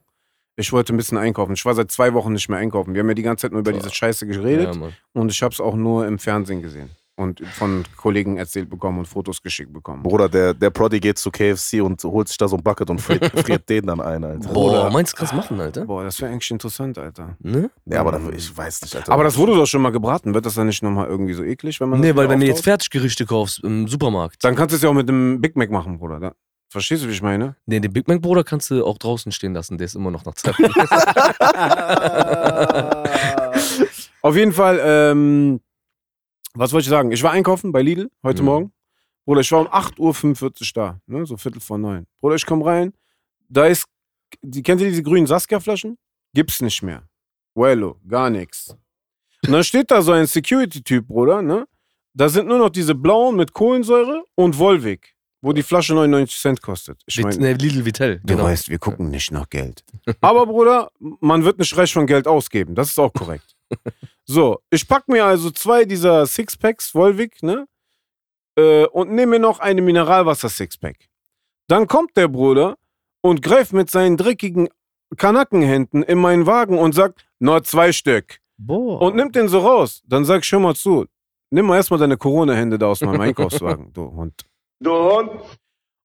Ich 0.57 0.71
wollte 0.71 0.93
ein 0.93 0.97
bisschen 0.97 1.17
einkaufen. 1.17 1.53
Ich 1.53 1.65
war 1.65 1.73
seit 1.73 1.91
zwei 1.91 2.13
Wochen 2.13 2.31
nicht 2.33 2.47
mehr 2.49 2.59
einkaufen. 2.59 2.93
Wir 2.93 3.01
haben 3.01 3.09
ja 3.09 3.13
die 3.13 3.23
ganze 3.23 3.43
Zeit 3.43 3.51
nur 3.51 3.59
über 3.59 3.73
diese 3.73 3.93
Scheiße 3.93 4.25
geredet 4.25 4.73
Ja, 4.75 4.89
und 5.13 5.31
ich 5.31 5.41
habe 5.43 5.53
es 5.53 5.59
auch 5.59 5.75
nur 5.75 6.07
im 6.07 6.17
Fernsehen 6.17 6.61
gesehen. 6.61 6.89
und 7.17 7.41
von 7.53 7.83
Kollegen 7.97 8.37
erzählt 8.37 8.69
bekommen 8.69 8.99
und 8.99 9.05
Fotos 9.05 9.41
geschickt 9.41 9.71
bekommen. 9.73 10.03
Bruder, 10.03 10.27
der, 10.29 10.53
der 10.53 10.69
Prodi 10.69 10.99
geht 11.01 11.17
zu 11.17 11.29
KFC 11.31 11.81
und 11.81 12.01
holt 12.03 12.27
sich 12.29 12.37
da 12.37 12.47
so 12.47 12.55
ein 12.57 12.63
Bucket 12.63 12.89
und 12.89 12.99
friert, 13.01 13.25
friert 13.39 13.69
den 13.69 13.85
dann 13.87 13.99
ein, 14.01 14.23
Alter. 14.23 14.49
Boah, 14.49 14.89
meinst 14.91 15.13
du, 15.13 15.17
kannst 15.17 15.31
du 15.33 15.37
machen, 15.37 15.59
Alter? 15.59 15.85
Boah, 15.85 16.03
das 16.05 16.19
wäre 16.21 16.31
eigentlich 16.31 16.51
interessant, 16.51 16.97
Alter. 16.97 17.35
Ne? 17.39 17.69
Ja, 17.85 17.99
aber 18.01 18.11
da, 18.13 18.19
ich 18.35 18.55
weiß 18.55 18.81
nicht, 18.81 18.95
Alter. 18.95 19.11
Aber 19.11 19.23
das 19.25 19.37
wurde 19.37 19.55
doch 19.55 19.65
schon 19.65 19.81
mal 19.81 19.91
gebraten. 19.91 20.33
Wird 20.33 20.45
das 20.45 20.55
dann 20.55 20.67
nicht 20.67 20.83
nochmal 20.83 21.07
irgendwie 21.07 21.33
so 21.33 21.43
eklig, 21.43 21.79
wenn 21.81 21.89
man 21.89 21.99
Nee, 22.01 22.15
weil 22.15 22.27
wenn 22.29 22.39
du 22.41 22.47
jetzt? 22.47 22.63
Fertiggerichte 22.63 23.25
kaufst 23.25 23.61
im 23.63 23.87
Supermarkt, 23.87 24.41
Dann 24.43 24.55
kannst 24.55 24.71
du 24.73 24.75
es 24.77 24.81
ja 24.83 24.89
auch 24.89 24.93
mit 24.93 25.07
dem 25.09 25.39
Big 25.41 25.55
Mac 25.57 25.69
machen, 25.71 25.97
Bruder. 25.99 26.19
Da, 26.19 26.33
verstehst 26.75 27.03
du, 27.03 27.07
wie 27.07 27.13
ich 27.13 27.21
meine? 27.21 27.55
nee, 27.65 27.79
den 27.79 27.93
Big 27.93 28.05
Mac 28.09 28.21
Bruder 28.21 28.43
kannst 28.43 28.69
du 28.69 28.85
auch 28.85 28.97
draußen 28.97 29.31
stehen 29.31 29.53
lassen, 29.53 29.77
der 29.77 29.85
ist 29.85 29.95
immer 29.95 30.11
noch 30.11 30.25
nach 30.25 30.33
Zeiten. 30.33 30.65
Auf 34.21 34.35
jeden 34.35 34.51
Fall, 34.51 34.79
ähm, 34.83 35.61
was 36.53 36.73
wollte 36.73 36.85
ich 36.85 36.89
sagen? 36.89 37.11
Ich 37.11 37.21
war 37.23 37.31
einkaufen 37.31 37.71
bei 37.71 37.81
Lidl 37.81 38.09
heute 38.23 38.41
Mhm. 38.41 38.45
Morgen. 38.45 38.71
Bruder, 39.25 39.41
ich 39.41 39.51
war 39.51 39.61
um 39.61 39.67
8.45 39.67 40.43
Uhr 40.43 40.51
da, 40.73 40.99
ne? 41.07 41.25
so 41.25 41.37
Viertel 41.37 41.61
vor 41.61 41.77
neun. 41.77 42.05
Bruder, 42.19 42.35
ich 42.35 42.45
komme 42.45 42.65
rein, 42.65 42.93
da 43.49 43.65
ist, 43.65 43.85
die, 44.41 44.61
kennt 44.61 44.81
ihr 44.81 44.89
diese 44.89 45.03
grünen 45.03 45.27
Saskia-Flaschen? 45.27 45.97
Gibt's 46.33 46.61
nicht 46.61 46.81
mehr. 46.83 47.03
Wello, 47.55 47.97
gar 48.07 48.29
nichts. 48.29 48.75
Und 49.45 49.51
dann 49.53 49.63
steht 49.63 49.89
da 49.91 50.01
so 50.01 50.11
ein 50.11 50.27
Security-Typ, 50.27 51.07
Bruder, 51.07 51.41
ne? 51.41 51.67
Da 52.13 52.29
sind 52.29 52.47
nur 52.47 52.57
noch 52.59 52.69
diese 52.69 52.95
blauen 52.95 53.35
mit 53.35 53.53
Kohlensäure 53.53 54.23
und 54.35 54.57
Volvic, 54.57 55.14
wo 55.45 55.53
die 55.53 55.61
Flasche 55.61 55.93
99 55.93 56.39
Cent 56.39 56.61
kostet. 56.63 56.99
Ich 57.05 57.21
meine, 57.21 57.37
nee, 57.37 57.53
Lidl 57.53 57.85
Vitell. 57.85 58.19
Du 58.23 58.33
genau. 58.33 58.45
weißt, 58.45 58.67
wir 58.69 58.79
gucken 58.79 59.11
nicht 59.11 59.31
nach 59.31 59.47
Geld. 59.47 59.83
Aber 60.21 60.47
Bruder, 60.47 60.89
man 60.99 61.43
wird 61.43 61.59
nicht 61.59 61.77
reich 61.77 61.93
von 61.93 62.07
Geld 62.07 62.27
ausgeben. 62.27 62.73
Das 62.73 62.89
ist 62.89 62.99
auch 62.99 63.13
korrekt. 63.13 63.55
So, 64.27 64.59
ich 64.71 64.87
pack 64.87 65.07
mir 65.07 65.23
also 65.23 65.51
zwei 65.51 65.85
dieser 65.85 66.25
Sixpacks, 66.25 66.95
Volvic, 66.95 67.43
ne? 67.43 67.67
Äh, 68.57 68.85
und 68.87 69.11
nehme 69.11 69.33
mir 69.33 69.39
noch 69.39 69.59
eine 69.59 69.83
Mineralwasser-Sixpack. 69.83 70.95
Dann 71.67 71.85
kommt 71.85 72.17
der 72.17 72.27
Bruder 72.27 72.75
und 73.21 73.43
greift 73.43 73.71
mit 73.73 73.91
seinen 73.91 74.17
dreckigen 74.17 74.69
Kanackenhänden 75.15 76.01
in 76.01 76.17
meinen 76.17 76.47
Wagen 76.47 76.79
und 76.79 76.95
sagt, 76.95 77.27
nur 77.37 77.63
zwei 77.63 77.91
Stück. 77.91 78.39
Boah. 78.57 78.99
Und 78.99 79.15
nimmt 79.15 79.35
den 79.35 79.47
so 79.47 79.59
raus. 79.59 80.01
Dann 80.07 80.25
sag 80.25 80.43
ich, 80.43 80.51
hör 80.51 80.59
mal 80.59 80.75
zu, 80.75 81.05
nimm 81.51 81.67
mal 81.67 81.75
erstmal 81.75 81.99
deine 81.99 82.17
Corona-Hände 82.17 82.79
da 82.79 82.87
aus 82.87 83.01
meinem 83.01 83.21
Einkaufswagen, 83.29 83.93
du 83.93 84.11
Hund. 84.11 84.43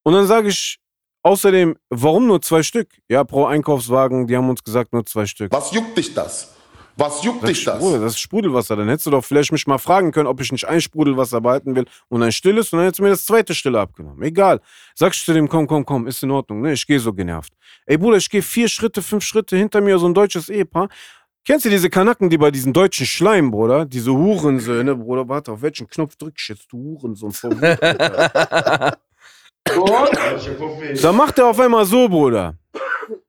Und 0.02 0.12
dann 0.12 0.26
sage 0.26 0.48
ich 0.48 0.78
außerdem, 1.22 1.76
warum 1.90 2.26
nur 2.26 2.40
zwei 2.40 2.62
Stück? 2.62 2.88
Ja, 3.08 3.24
pro 3.24 3.46
Einkaufswagen, 3.46 4.26
die 4.26 4.36
haben 4.36 4.48
uns 4.48 4.62
gesagt, 4.62 4.92
nur 4.92 5.04
zwei 5.04 5.26
Stück. 5.26 5.52
Was 5.52 5.72
juckt 5.72 5.96
dich 5.96 6.14
das? 6.14 6.54
Was 6.96 7.24
juckt 7.24 7.48
dich 7.48 7.60
ich, 7.60 7.64
das? 7.64 7.78
Bruder, 7.78 8.00
das 8.00 8.12
ist 8.12 8.20
Sprudelwasser. 8.20 8.76
Dann 8.76 8.88
hättest 8.88 9.06
du 9.06 9.10
doch 9.10 9.24
vielleicht 9.24 9.52
mich 9.52 9.66
mal 9.66 9.78
fragen 9.78 10.12
können, 10.12 10.26
ob 10.26 10.40
ich 10.40 10.52
nicht 10.52 10.68
ein 10.68 10.80
Sprudelwasser 10.82 11.40
behalten 11.40 11.74
will 11.74 11.86
und 12.08 12.22
ein 12.22 12.32
stilles. 12.32 12.72
Und 12.72 12.78
dann 12.78 12.84
hättest 12.84 12.98
du 12.98 13.04
mir 13.04 13.10
das 13.10 13.24
zweite 13.24 13.54
Stille 13.54 13.80
abgenommen. 13.80 14.22
Egal. 14.22 14.60
Sagst 14.94 15.22
du 15.22 15.26
zu 15.26 15.32
dem, 15.32 15.48
komm, 15.48 15.66
komm, 15.66 15.86
komm, 15.86 16.06
ist 16.06 16.22
in 16.22 16.30
Ordnung. 16.30 16.60
Ne, 16.60 16.72
ich 16.72 16.86
gehe 16.86 17.00
so 17.00 17.14
genervt. 17.14 17.54
Ey, 17.86 17.96
Bruder, 17.96 18.18
ich 18.18 18.28
gehe 18.28 18.42
vier 18.42 18.68
Schritte, 18.68 19.00
fünf 19.00 19.24
Schritte 19.24 19.56
hinter 19.56 19.80
mir, 19.80 19.98
so 19.98 20.06
ein 20.06 20.14
deutsches 20.14 20.50
Ehepaar. 20.50 20.88
Kennst 21.46 21.64
du 21.64 21.70
diese 21.70 21.88
Kanacken, 21.88 22.28
die 22.28 22.38
bei 22.38 22.50
diesen 22.50 22.72
deutschen 22.72 23.06
Schleim, 23.06 23.50
Bruder? 23.50 23.86
Diese 23.86 24.12
Hurensöhne, 24.12 24.94
Bruder, 24.96 25.28
warte, 25.28 25.52
auf 25.52 25.62
welchen 25.62 25.88
Knopf 25.88 26.16
drück 26.16 26.34
ich 26.36 26.48
jetzt, 26.48 26.70
du 26.70 26.78
Hurensohn? 27.00 27.32
Da 31.02 31.12
macht 31.12 31.38
er 31.38 31.46
auf 31.46 31.60
einmal 31.60 31.84
so, 31.86 32.08
Bruder. 32.08 32.54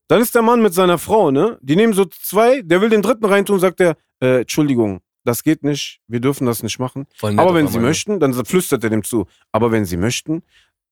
Dann 0.08 0.22
ist 0.22 0.36
der 0.36 0.42
Mann 0.42 0.62
mit 0.62 0.74
seiner 0.74 0.98
Frau, 0.98 1.32
ne? 1.32 1.58
Die 1.62 1.76
nehmen 1.76 1.94
so 1.94 2.04
zwei, 2.06 2.62
der 2.62 2.82
will 2.82 2.90
den 2.90 3.02
dritten 3.02 3.26
reintun, 3.26 3.60
sagt 3.60 3.80
er, 3.80 3.96
äh, 4.22 4.42
Entschuldigung, 4.42 5.00
das 5.24 5.44
geht 5.44 5.64
nicht, 5.64 6.02
wir 6.08 6.20
dürfen 6.20 6.46
das 6.46 6.64
nicht 6.64 6.80
machen. 6.80 7.06
Aber 7.40 7.54
wenn 7.54 7.68
Sie 7.68 7.80
möchten, 7.80 8.20
dann 8.20 8.34
flüstert 8.46 8.84
er 8.84 8.90
dem 8.90 9.04
zu. 9.04 9.28
Aber 9.52 9.72
wenn 9.72 9.86
Sie 9.86 9.98
möchten, 9.98 10.44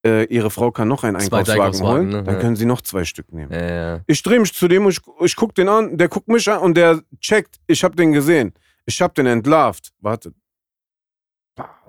äh, 0.06 0.26
Ihre 0.26 0.50
Frau 0.50 0.72
kann 0.72 0.88
noch 0.88 1.04
einen 1.04 1.16
Einkaufswagen 1.18 1.62
Einkaufswagen, 1.62 1.98
holen, 1.98 2.10
ne? 2.10 2.24
dann 2.24 2.40
können 2.40 2.56
Sie 2.56 2.66
noch 2.66 2.82
zwei 2.82 3.04
Stück 3.04 3.32
nehmen. 3.34 3.52
Ja, 3.52 3.70
ja. 3.70 4.00
Ich 4.08 4.24
drehe 4.24 4.40
mich 4.40 4.54
zu 4.54 4.68
dem 4.68 4.86
und 4.86 4.92
ich, 4.92 5.00
ich 5.22 5.36
guck 5.36 5.54
den 5.56 5.70
an, 5.70 5.98
der 5.98 6.08
guckt 6.08 6.28
mich 6.28 6.50
an 6.50 6.60
und 6.60 6.76
der 6.76 7.02
checkt, 7.20 7.60
ich 7.68 7.84
hab 7.84 7.96
den 7.96 8.14
gesehen. 8.14 8.54
Ich 8.86 9.02
hab 9.02 9.14
den 9.16 9.26
entlarvt. 9.26 9.92
Warte. 10.00 10.34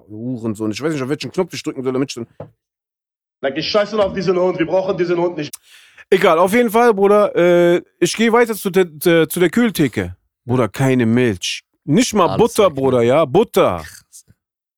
Hurensohn. 0.08 0.72
Ich 0.72 0.82
weiß 0.82 0.92
nicht, 0.92 1.02
auf 1.02 1.08
welchen 1.08 1.30
Knopf 1.30 1.54
ich 1.54 1.62
drücken 1.62 1.82
soll, 1.82 1.92
damit 1.92 2.10
ich 2.10 2.14
den 2.14 2.26
Like, 3.42 3.56
ich 3.56 3.68
scheiße 3.70 3.98
auf 3.98 4.12
diesen 4.12 4.38
Hund. 4.38 4.58
Wir 4.58 4.66
brauchen 4.66 4.96
diesen 4.98 5.16
Hund 5.16 5.36
nicht. 5.36 5.54
Egal, 6.10 6.38
auf 6.38 6.52
jeden 6.52 6.70
Fall, 6.70 6.92
Bruder. 6.92 7.34
Äh, 7.34 7.82
ich 7.98 8.14
gehe 8.14 8.32
weiter 8.32 8.54
zu 8.54 8.68
der, 8.70 8.86
zu 8.98 9.26
zu 9.28 9.40
der 9.40 9.48
Kühltheke. 9.48 10.16
Bruder, 10.44 10.68
keine 10.68 11.06
Milch. 11.06 11.62
Nicht 11.84 12.12
mal 12.12 12.28
Alles 12.28 12.38
Butter, 12.38 12.64
weg, 12.66 12.74
ne? 12.74 12.74
Bruder, 12.74 13.02
ja? 13.02 13.24
Butter. 13.24 13.84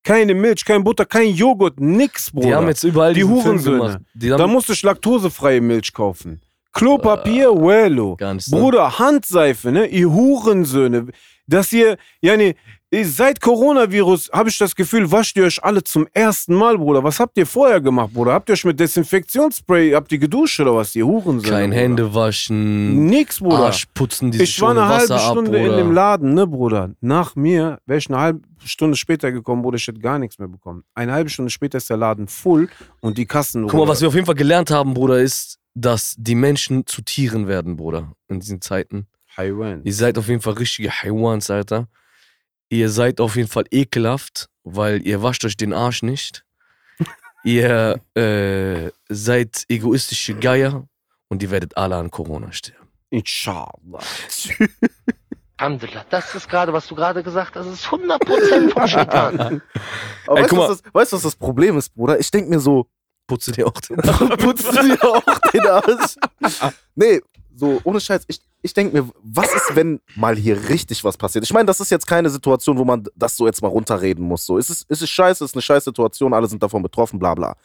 Keine 0.05 0.35
Milch, 0.35 0.65
kein 0.65 0.83
Butter, 0.83 1.07
kein 1.07 1.29
Joghurt, 1.29 1.79
nix, 1.79 2.31
Bruder. 2.31 2.47
Die 2.49 2.55
haben 2.55 2.67
jetzt 2.69 2.83
überall 2.83 3.15
Die 3.15 3.25
Hurensöhne. 3.25 4.01
da 4.15 4.47
musste 4.47 4.73
ich 4.73 4.83
laktosefreie 4.83 5.61
Milch 5.61 5.93
kaufen. 5.93 6.41
Klopapier, 6.73 7.51
Wello. 7.55 8.17
nicht 8.19 8.47
so. 8.47 8.57
Bruder, 8.57 8.99
Handseife, 8.99 9.71
ne? 9.71 9.87
Ihr 9.87 10.11
Hurensöhne. 10.11 11.09
Dass 11.47 11.73
ihr, 11.73 11.99
ja 12.21 12.37
nee, 12.37 12.57
seit 13.03 13.41
Coronavirus 13.41 14.31
habe 14.33 14.51
ich 14.51 14.59
das 14.59 14.77
Gefühl, 14.77 15.11
wascht 15.11 15.37
ihr 15.39 15.45
euch 15.45 15.65
alle 15.65 15.83
zum 15.83 16.07
ersten 16.13 16.55
Mal, 16.55 16.77
Bruder. 16.77 17.03
Was 17.03 17.19
habt 17.21 17.39
ihr 17.39 17.47
vorher 17.47 17.81
gemacht, 17.81 18.13
Bruder? 18.13 18.35
Habt 18.35 18.51
ihr 18.51 18.53
euch 18.53 18.65
mit 18.67 18.79
Desinfektionsspray, 18.79 19.93
habt 19.93 20.13
ihr 20.13 20.19
geduscht 20.19 20.61
oder 20.61 20.77
was, 20.77 20.95
ihr 20.95 21.07
Hurensöhne? 21.07 21.43
kein 21.43 21.71
Bruder? 21.71 21.83
Hände 21.83 22.15
waschen, 22.15 23.07
Nix, 23.07 23.41
Bruder. 23.41 23.65
Arsch 23.65 23.87
putzen, 23.95 24.31
die 24.31 24.39
sich 24.39 24.51
ich 24.51 24.61
war 24.61 24.73
eine 24.73 24.87
halbe 24.87 25.05
Wasser 25.05 25.25
ab, 25.25 25.33
Stunde 25.33 25.59
in 25.59 25.77
dem 25.77 25.93
Laden, 25.93 26.35
ne, 26.35 26.47
Bruder. 26.47 26.91
Nach 27.01 27.35
mir 27.35 27.79
wäre 27.87 27.99
ich 27.99 28.11
eine 28.11 28.19
halbe 28.19 28.43
Stunde 28.63 28.97
später 28.97 29.33
gekommen, 29.33 29.63
Bruder. 29.63 29.77
Ich 29.77 29.87
hätte 29.87 30.01
gar 30.01 30.19
nichts 30.19 30.39
mehr 30.39 30.49
bekommen. 30.49 30.85
Eine 30.95 31.13
halbe 31.13 31.31
Stunde 31.31 31.51
später 31.51 31.79
ist 31.79 31.89
der 31.89 31.97
Laden 31.97 32.29
voll 32.29 32.69
und 33.01 33.17
die 33.17 33.25
Kassen. 33.25 33.67
Guck 33.69 33.81
mal, 33.81 33.89
was 33.89 34.03
wir 34.03 34.09
auf 34.09 34.15
jeden 34.15 34.27
Fall 34.27 34.35
gelernt 34.35 34.71
haben, 34.71 34.93
Bruder, 34.93 35.19
ist, 35.19 35.59
dass 35.75 36.15
die 36.19 36.35
Menschen 36.35 36.87
zu 36.87 37.01
Tieren 37.01 37.49
werden, 37.49 37.77
Bruder, 37.77 38.13
in 38.29 38.41
diesen 38.41 38.61
Zeiten. 38.61 39.07
Highway. 39.35 39.81
Ihr 39.83 39.95
seid 39.95 40.19
auf 40.19 40.29
jeden 40.29 40.43
Fall 40.43 40.53
richtige 40.55 40.91
Haywans, 40.91 41.49
Alter. 41.49 41.89
Ihr 42.73 42.89
seid 42.89 43.21
auf 43.21 43.37
jeden 43.37 43.51
Fall 43.51 43.65
ekelhaft, 43.71 44.49
weil 44.65 45.07
ihr 45.07 45.23
wascht 45.23 45.45
euch 45.45 45.59
den 45.59 45.75
Arsch 45.75 46.03
nicht. 46.03 46.43
ihr 47.45 48.01
äh, 48.15 48.91
seid 49.11 49.67
egoistische 49.69 50.35
Geier 50.35 50.89
und 51.29 51.43
ihr 51.43 51.51
werdet 51.51 51.77
alle 51.77 51.97
an 51.97 52.11
Corona 52.11 52.51
sterben. 52.51 52.89
Inshallah. 53.11 54.01
Alhamdulillah, 55.59 56.07
das 56.09 56.35
ist 56.35 56.49
gerade, 56.49 56.73
was 56.73 56.87
du 56.87 56.95
gerade 56.95 57.23
gesagt 57.23 57.57
hast, 57.57 57.67
das 57.67 57.75
ist 57.75 57.87
100% 57.89 58.71
vom 58.71 58.89
Shaitan. 58.89 59.39
Aber 60.27 60.39
Ey, 60.39 60.45
weißt, 60.45 60.53
du, 60.53 60.57
guck 60.57 60.59
mal. 60.59 60.69
was 60.71 60.81
das, 60.81 60.95
weißt 60.95 61.13
du, 61.13 61.17
was 61.17 61.23
das 61.25 61.37
Problem 61.37 61.77
ist, 61.77 61.95
Bruder? 61.95 62.19
Ich 62.19 62.31
denk 62.31 62.49
mir 62.49 62.59
so, 62.59 62.89
Putze 63.27 63.53
dir 63.53 63.67
auch 63.67 63.81
den 63.81 63.97
putzt 64.39 64.67
du 64.67 64.83
dir 64.83 65.03
auch 65.05 65.23
den 65.53 65.67
Arsch? 65.67 66.17
Nee, 66.95 67.21
so 67.55 67.81
ohne 67.85 68.01
Scheiß. 68.01 68.25
Ich, 68.29 68.41
ich 68.63 68.75
denke 68.75 69.03
mir, 69.03 69.11
was 69.23 69.53
ist, 69.55 69.75
wenn 69.75 70.01
mal 70.17 70.37
hier 70.37 70.69
richtig 70.69 71.05
was 71.05 71.17
passiert? 71.17 71.45
Ich 71.45 71.53
meine, 71.53 71.67
das 71.67 71.81
ist 71.81 71.91
jetzt 71.91 72.07
keine 72.07 72.31
Situation, 72.31 72.79
wo 72.79 72.85
man 72.85 73.05
das 73.15 73.37
so 73.37 73.47
jetzt 73.47 73.63
mal 73.63 73.69
runterreden 73.69 74.25
muss. 74.25 74.47
So, 74.47 74.59
es 74.59 74.71
ist, 74.71 74.87
es 74.89 75.09
scheiße, 75.09 75.45
es 75.45 75.51
ist 75.51 75.55
eine 75.55 75.63
scheiß 75.63 75.85
Situation, 75.85 76.35
alle 76.35 76.47
sind 76.47 76.63
davon 76.63 76.83
betroffen, 76.83 77.19
bla 77.19 77.35
bla. 77.35 77.57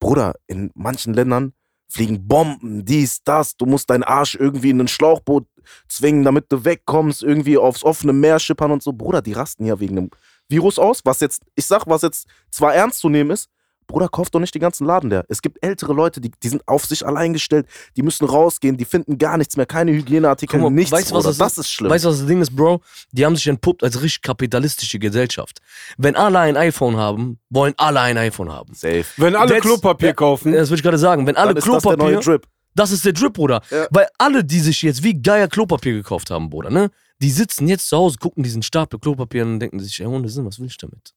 Bruder, 0.00 0.34
in 0.46 0.70
manchen 0.74 1.14
Ländern 1.14 1.52
fliegen 1.88 2.26
Bomben, 2.26 2.84
dies, 2.84 3.22
das. 3.24 3.56
Du 3.56 3.66
musst 3.66 3.90
deinen 3.90 4.04
Arsch 4.04 4.36
irgendwie 4.36 4.70
in 4.70 4.80
ein 4.80 4.88
Schlauchboot 4.88 5.46
zwingen, 5.88 6.24
damit 6.24 6.50
du 6.50 6.64
wegkommst, 6.64 7.22
irgendwie 7.22 7.58
aufs 7.58 7.84
offene 7.84 8.12
Meer 8.12 8.38
schippern 8.38 8.70
und 8.70 8.82
so. 8.82 8.92
Bruder, 8.92 9.22
die 9.22 9.32
rasten 9.32 9.66
ja 9.66 9.78
wegen 9.80 9.98
einem 9.98 10.10
Virus 10.48 10.78
aus, 10.78 11.00
was 11.04 11.20
jetzt, 11.20 11.42
ich 11.54 11.66
sag, 11.66 11.86
was 11.86 12.02
jetzt 12.02 12.26
zwar 12.50 12.74
ernst 12.74 13.00
zu 13.00 13.08
nehmen 13.08 13.30
ist, 13.30 13.48
Bruder, 13.90 14.08
kauf 14.08 14.30
doch 14.30 14.40
nicht 14.40 14.54
den 14.54 14.60
ganzen 14.60 14.86
Laden 14.86 15.10
der. 15.10 15.24
Es 15.28 15.42
gibt 15.42 15.58
ältere 15.64 15.92
Leute, 15.92 16.20
die, 16.20 16.30
die 16.42 16.48
sind 16.48 16.66
auf 16.66 16.86
sich 16.86 17.06
allein 17.06 17.32
gestellt, 17.32 17.66
die 17.96 18.02
müssen 18.02 18.24
rausgehen, 18.24 18.76
die 18.76 18.84
finden 18.84 19.18
gar 19.18 19.36
nichts 19.36 19.56
mehr, 19.56 19.66
keine 19.66 19.92
Hygieneartikel, 19.92 20.60
mal, 20.60 20.70
nichts. 20.70 20.92
weißt 20.92 21.10
du, 21.10 21.14
was 21.16 21.24
das 21.24 21.36
das 21.38 21.58
ist 21.58 21.70
schlimm. 21.70 21.90
Weißt 21.90 22.04
du, 22.04 22.08
was 22.08 22.18
das 22.18 22.26
Ding 22.26 22.40
ist, 22.40 22.54
Bro? 22.54 22.80
Die 23.12 23.26
haben 23.26 23.36
sich 23.36 23.46
entpuppt 23.46 23.82
als 23.82 24.00
richtig 24.02 24.22
kapitalistische 24.22 24.98
Gesellschaft. 24.98 25.60
Wenn 25.98 26.16
alle 26.16 26.38
ein 26.38 26.56
iPhone 26.56 26.96
haben, 26.96 27.38
wollen 27.50 27.74
alle 27.76 28.00
ein 28.00 28.16
iPhone 28.18 28.50
haben. 28.52 28.72
Safe. 28.74 29.04
Wenn 29.16 29.34
alle 29.36 29.54
That's- 29.54 29.60
Klopapier 29.62 30.08
Ja, 30.08 30.14
kaufen, 30.14 30.52
Das 30.52 30.68
würde 30.70 30.76
ich 30.78 30.82
gerade 30.82 30.98
sagen. 30.98 31.26
Wenn 31.26 31.36
alle 31.36 31.48
Dann 31.54 31.58
ist 31.58 31.66
das 31.66 31.72
der 31.72 31.80
Klopapier. 31.92 32.14
neue 32.14 32.22
Drip. 32.24 32.46
Das 32.74 32.92
ist 32.92 33.04
der 33.04 33.12
Drip, 33.12 33.32
Bruder. 33.32 33.62
Ja. 33.70 33.86
Weil 33.90 34.06
alle, 34.18 34.44
die 34.44 34.60
sich 34.60 34.82
jetzt 34.82 35.02
wie 35.02 35.20
Geier 35.20 35.48
Klopapier 35.48 35.92
gekauft 35.92 36.30
haben, 36.30 36.48
Bruder, 36.50 36.70
ne? 36.70 36.90
Die 37.20 37.30
sitzen 37.30 37.68
jetzt 37.68 37.88
zu 37.88 37.96
Hause, 37.96 38.16
gucken 38.18 38.42
diesen 38.44 38.62
Stapel 38.62 38.98
Klopapier 39.00 39.42
und 39.44 39.58
denken 39.60 39.80
sich, 39.80 40.00
ey, 40.00 40.06
Hunde 40.06 40.28
sind, 40.28 40.46
was 40.46 40.58
will 40.60 40.66
ich 40.68 40.78
damit? 40.78 41.12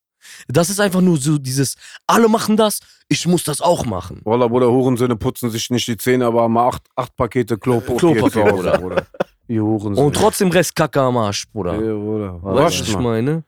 Das 0.47 0.69
ist 0.69 0.79
einfach 0.79 1.01
nur 1.01 1.17
so 1.17 1.37
dieses, 1.37 1.75
alle 2.07 2.27
machen 2.27 2.57
das, 2.57 2.79
ich 3.07 3.27
muss 3.27 3.43
das 3.43 3.61
auch 3.61 3.85
machen. 3.85 4.21
Wallah, 4.23 4.47
Bruder, 4.47 4.69
Hurensöhne 4.71 5.15
putzen 5.15 5.49
sich 5.49 5.69
nicht 5.69 5.87
die 5.87 5.97
Zähne, 5.97 6.25
aber 6.25 6.43
haben 6.43 6.57
acht, 6.57 6.83
acht 6.95 7.15
Pakete 7.15 7.57
Klopapier, 7.57 7.97
Klopapier, 7.97 8.31
zu 8.31 8.43
Hause, 8.43 8.53
Bruder. 8.53 8.77
Bruder. 8.77 9.07
Ihr 9.47 9.63
Hurensöhne. 9.63 10.07
Und 10.07 10.15
trotzdem 10.15 10.49
Restkacke 10.49 11.01
am 11.01 11.17
Arsch, 11.17 11.45
Bruder. 11.51 11.73
Ja, 11.73 11.93
Bruder. 11.93 12.39
Weißt 12.41 12.77
du, 12.77 12.81
was 12.81 12.89
ich 12.89 12.97
meine? 12.97 13.43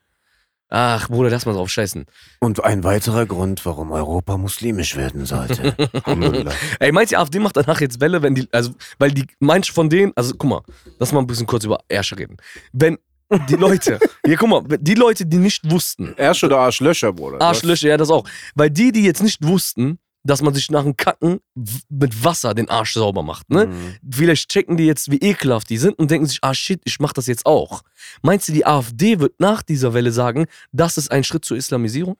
Ach, 0.70 1.08
Bruder, 1.10 1.30
lass 1.30 1.46
mal 1.46 1.54
drauf 1.54 1.70
scheißen. 1.70 2.06
Und 2.40 2.64
ein 2.64 2.84
weiterer 2.84 3.26
Grund, 3.26 3.66
warum 3.66 3.92
Europa 3.92 4.36
muslimisch 4.38 4.96
werden 4.96 5.26
sollte. 5.26 5.76
Ey, 6.80 6.92
meinst 6.92 7.12
du, 7.12 7.16
die 7.16 7.18
AfD 7.18 7.40
macht 7.40 7.56
danach 7.56 7.80
jetzt 7.82 8.02
Welle, 8.02 8.24
wenn 8.24 8.34
die, 8.34 8.48
also, 8.52 8.72
weil 8.98 9.12
die, 9.12 9.28
manche 9.40 9.72
von 9.72 9.90
denen, 9.90 10.12
also 10.16 10.34
guck 10.36 10.50
mal, 10.50 10.62
lass 10.98 11.12
mal 11.12 11.20
ein 11.20 11.28
bisschen 11.28 11.46
kurz 11.46 11.66
über 11.66 11.80
Ärsche 11.88 12.18
reden. 12.18 12.38
Wenn 12.74 12.98
die 13.50 13.56
Leute, 13.56 14.00
hier 14.26 14.38
guck 14.38 14.50
mal, 14.50 14.64
die 14.80 14.94
Leute, 14.94 15.26
die 15.26 15.38
nicht 15.38 15.70
wussten, 15.70 16.16
Arsch 16.18 16.44
oder 16.44 16.60
Arschlöcher, 16.60 17.14
Bruder. 17.14 17.42
Arschlöcher, 17.42 17.90
ja, 17.90 17.98
das 17.98 18.10
auch. 18.10 18.28
Weil 18.56 18.70
die, 18.70 18.92
die 18.92 19.04
jetzt 19.04 19.24
nicht 19.24 19.46
wussten, 19.46 20.00
dass 20.24 20.42
man 20.42 20.54
sich 20.54 20.72
nach 20.72 20.84
dem 20.84 20.98
Kacken 20.98 21.40
mit 21.90 22.24
Wasser 22.24 22.56
den 22.56 22.70
Arsch 22.70 22.94
sauber 22.94 23.22
macht, 23.22 23.50
ne? 23.52 23.68
Mhm. 23.68 23.96
Vielleicht 24.12 24.50
checken 24.50 24.76
die 24.76 24.86
jetzt, 24.86 25.12
wie 25.12 25.18
ekelhaft 25.18 25.70
die 25.70 25.78
sind 25.78 26.00
und 26.00 26.10
denken 26.10 26.26
sich, 26.26 26.40
ah 26.42 26.54
shit, 26.54 26.82
ich 26.84 27.00
mach 27.00 27.14
das 27.14 27.28
jetzt 27.28 27.46
auch. 27.46 27.84
Meinst 28.24 28.48
du, 28.48 28.54
die 28.54 28.66
AfD 28.66 29.20
wird 29.20 29.40
nach 29.40 29.62
dieser 29.62 29.94
Welle 29.94 30.12
sagen, 30.12 30.48
das 30.72 30.98
ist 30.98 31.12
ein 31.12 31.24
Schritt 31.24 31.46
zur 31.46 31.58
Islamisierung? 31.58 32.18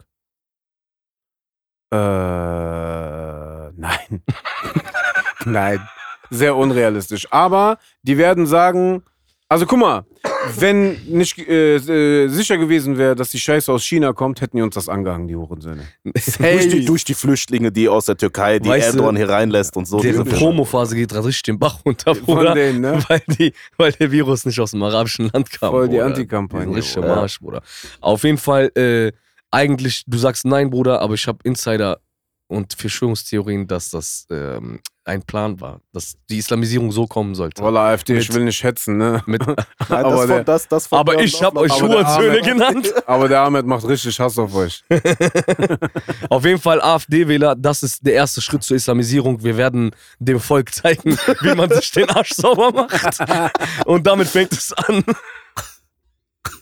Äh, 1.92 1.98
nein. 1.98 4.22
nein. 5.46 5.88
Sehr 6.30 6.56
unrealistisch. 6.56 7.28
Aber 7.32 7.80
die 8.04 8.18
werden 8.18 8.46
sagen, 8.46 9.04
also 9.48 9.66
guck 9.66 9.80
mal, 9.80 10.06
wenn 10.58 10.98
nicht 11.08 11.38
äh, 11.38 11.76
äh, 11.76 12.28
sicher 12.28 12.58
gewesen 12.58 12.98
wäre, 12.98 13.16
dass 13.16 13.30
die 13.30 13.40
Scheiße 13.40 13.72
aus 13.72 13.84
China 13.84 14.14
kommt, 14.14 14.42
hätten 14.42 14.58
die 14.58 14.64
uns 14.64 14.76
das 14.76 14.90
angehangen, 14.90 15.28
die 15.28 15.36
Hurensöhne. 15.36 15.84
durch, 16.04 16.68
die, 16.70 16.86
durch 16.86 17.04
die 17.04 17.14
Flüchtlinge, 17.14 17.72
die 17.72 17.90
aus 17.90 18.06
der 18.06 18.18
Türkei, 18.18 18.60
die 18.60 18.70
Weißt 18.70 18.88
Erdogan 18.88 19.16
hier 19.16 19.30
reinlässt 19.30 19.76
und 19.76 19.88
so. 19.88 20.00
Diese 20.00 20.24
Promophase 20.24 20.96
geht 20.96 21.10
gerade 21.10 21.28
richtig 21.28 21.44
den 21.44 21.60
Bach 21.60 21.80
runter, 21.86 22.16
Von 22.16 22.26
Bruder. 22.26 22.54
denen, 22.54 22.82
ne? 22.82 23.04
Weil, 23.08 23.22
die, 23.28 23.54
weil 23.78 23.92
der 23.92 24.12
Virus 24.12 24.46
nicht 24.46 24.60
aus 24.60 24.72
dem 24.72 24.84
arabischen 24.84 25.30
Land 25.34 25.52
kam. 25.52 25.72
Voll 25.72 25.90
die. 25.90 26.00
Antikampagne, 26.02 26.76
Richtig 26.76 26.98
am 26.98 27.04
Bruder. 27.04 27.18
Arsch, 27.18 27.40
Bruder. 27.40 27.62
Auf 28.02 28.24
jeden 28.24 28.38
Fall, 28.38 28.72
äh, 28.76 29.12
eigentlich, 29.52 30.04
du 30.08 30.18
sagst 30.18 30.46
nein, 30.46 30.70
Bruder, 30.70 31.02
aber 31.02 31.14
ich 31.14 31.28
habe 31.28 31.40
Insider 31.44 32.00
und 32.48 32.74
Verschwörungstheorien, 32.74 33.68
dass 33.68 33.90
das 33.90 34.28
ähm, 34.30 34.80
ein 35.04 35.22
Plan 35.24 35.60
war, 35.62 35.82
dass 35.94 36.16
die 36.30 36.38
Islamisierung 36.38 36.92
so 36.92 37.06
kommen 37.08 37.36
sollte. 37.36 37.62
Voller 37.62 37.82
AfD, 37.82 38.18
ich 38.18 38.28
Mit- 38.30 38.38
will 38.38 38.44
nicht 38.46 38.64
hetzen, 38.64 38.98
ne? 38.98 39.24
Mit, 39.26 39.46
Nein, 39.48 39.58
Aber 39.90 40.10
das, 40.12 40.28
der- 40.28 40.36
von, 40.38 40.46
das, 40.46 40.68
das 40.68 40.88
von 40.88 41.00
aber 41.00 41.20
ich 41.22 41.42
habe 41.44 41.60
euch 41.60 41.72
Aber 41.82 42.06
Arme- 42.06 42.42
genannt. 42.42 42.94
Aber 43.08 43.28
der 43.28 43.42
Ahmed 43.42 43.66
macht 43.66 43.88
richtig 43.88 44.20
Hass 44.20 44.38
auf 44.40 44.54
euch. 44.56 44.84
Auf 46.30 46.46
jeden 46.46 46.60
Fall 46.62 46.82
AfD-Wähler, 46.82 47.56
das 47.56 47.84
ist 47.84 48.06
der 48.06 48.14
erste 48.14 48.42
Schritt 48.42 48.64
zur 48.64 48.76
Islamisierung. 48.78 49.44
Wir 49.44 49.58
werden 49.58 49.92
dem 50.20 50.40
Volk 50.40 50.74
zeigen, 50.74 51.18
wie 51.42 51.56
man 51.56 51.70
sich 51.70 51.92
den 51.92 52.10
Arsch 52.10 52.32
sauber 52.34 52.72
macht. 52.72 53.20
Und 53.86 54.06
damit 54.08 54.28
fängt 54.28 54.54
es 54.54 54.74
an. 54.74 55.04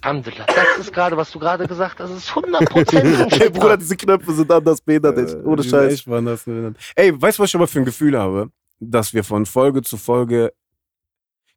Alhamdulillah. 0.04 0.46
Das 0.46 0.80
ist 0.86 0.94
gerade, 0.94 1.16
was 1.16 1.32
du 1.32 1.40
gerade 1.40 1.66
gesagt 1.66 2.00
hast. 2.00 2.10
Das 2.12 2.18
ist 2.18 2.30
100% 2.32 3.30
vom 3.30 3.30
Ey, 3.42 3.50
Bruder, 3.50 3.78
diese 3.78 3.96
Knöpfe 3.96 4.34
sind 4.34 4.52
anders 4.52 4.82
behindert, 4.82 5.18
echt. 5.18 5.36
Ohne 5.46 5.62
Die 5.62 5.70
sind 5.70 5.72
Scheiß. 5.80 5.94
echt 5.94 6.08
anders 6.10 6.44
behindert. 6.44 6.76
Ey, 6.96 7.22
weißt 7.22 7.38
du, 7.40 7.44
was 7.44 7.50
ich 7.50 7.56
aber 7.56 7.68
für 7.68 7.80
ein 7.80 7.86
Gefühl 7.86 8.18
habe? 8.20 8.50
Dass 8.80 9.14
wir 9.14 9.24
von 9.24 9.46
Folge 9.46 9.82
zu 9.82 9.96
Folge. 9.98 10.52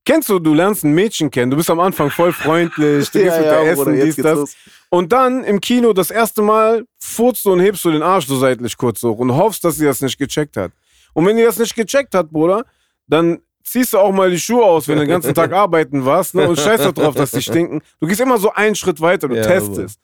Kennst 0.05 0.29
du, 0.29 0.39
du 0.39 0.55
lernst 0.55 0.85
ein 0.85 0.93
Mädchen 0.95 1.33
kennen, 1.33 1.51
du 1.51 1.57
bist 1.57 1.69
am 1.69 1.81
Anfang 1.81 2.11
voll 2.11 2.33
freundlich, 2.33 3.11
du 3.11 3.19
gehst 3.25 3.37
mit 3.39 3.47
der 3.47 3.75
Bruder, 3.75 3.91
Essen, 3.91 3.95
jetzt 3.97 4.17
dies, 4.19 4.23
das. 4.23 4.39
los. 4.39 4.57
Und 4.91 5.13
dann 5.13 5.43
im 5.43 5.61
Kino 5.61 5.93
das 5.93 6.13
erste 6.13 6.43
Mal 6.43 6.85
furzt 7.01 7.45
du 7.45 7.53
und 7.53 7.59
hebst 7.59 7.85
du 7.85 7.91
den 7.91 8.03
Arsch 8.05 8.27
so 8.29 8.37
seitlich 8.37 8.77
kurz 8.77 9.03
hoch 9.03 9.19
und 9.19 9.35
hoffst, 9.35 9.65
dass 9.65 9.75
sie 9.77 9.85
das 9.85 10.01
nicht 10.01 10.17
gecheckt 10.17 10.57
hat. 10.57 10.71
Und 11.13 11.27
wenn 11.27 11.37
die 11.37 11.43
das 11.43 11.59
nicht 11.59 11.75
gecheckt 11.75 12.15
hat, 12.15 12.31
Bruder, 12.31 12.65
dann 13.09 13.41
ziehst 13.67 13.93
du 13.93 13.99
auch 13.99 14.13
mal 14.13 14.31
die 14.31 14.39
Schuhe 14.39 14.65
aus, 14.65 14.87
wenn 14.89 14.97
du 14.97 15.03
den 15.03 15.11
ganzen 15.11 15.35
Tag 15.35 15.53
arbeiten 15.65 16.05
warst 16.05 16.35
ne, 16.35 16.49
und 16.49 16.59
scheißt 16.59 16.85
da 16.85 16.93
drauf, 16.93 17.15
dass 17.15 17.33
die 17.33 17.43
stinken. 17.43 17.83
Du 18.01 18.07
gehst 18.07 18.21
immer 18.21 18.39
so 18.39 18.53
einen 18.53 18.75
Schritt 18.75 19.01
weiter, 19.01 19.29
du 19.29 19.35
Ja, 19.37 19.43
testest. 19.43 20.01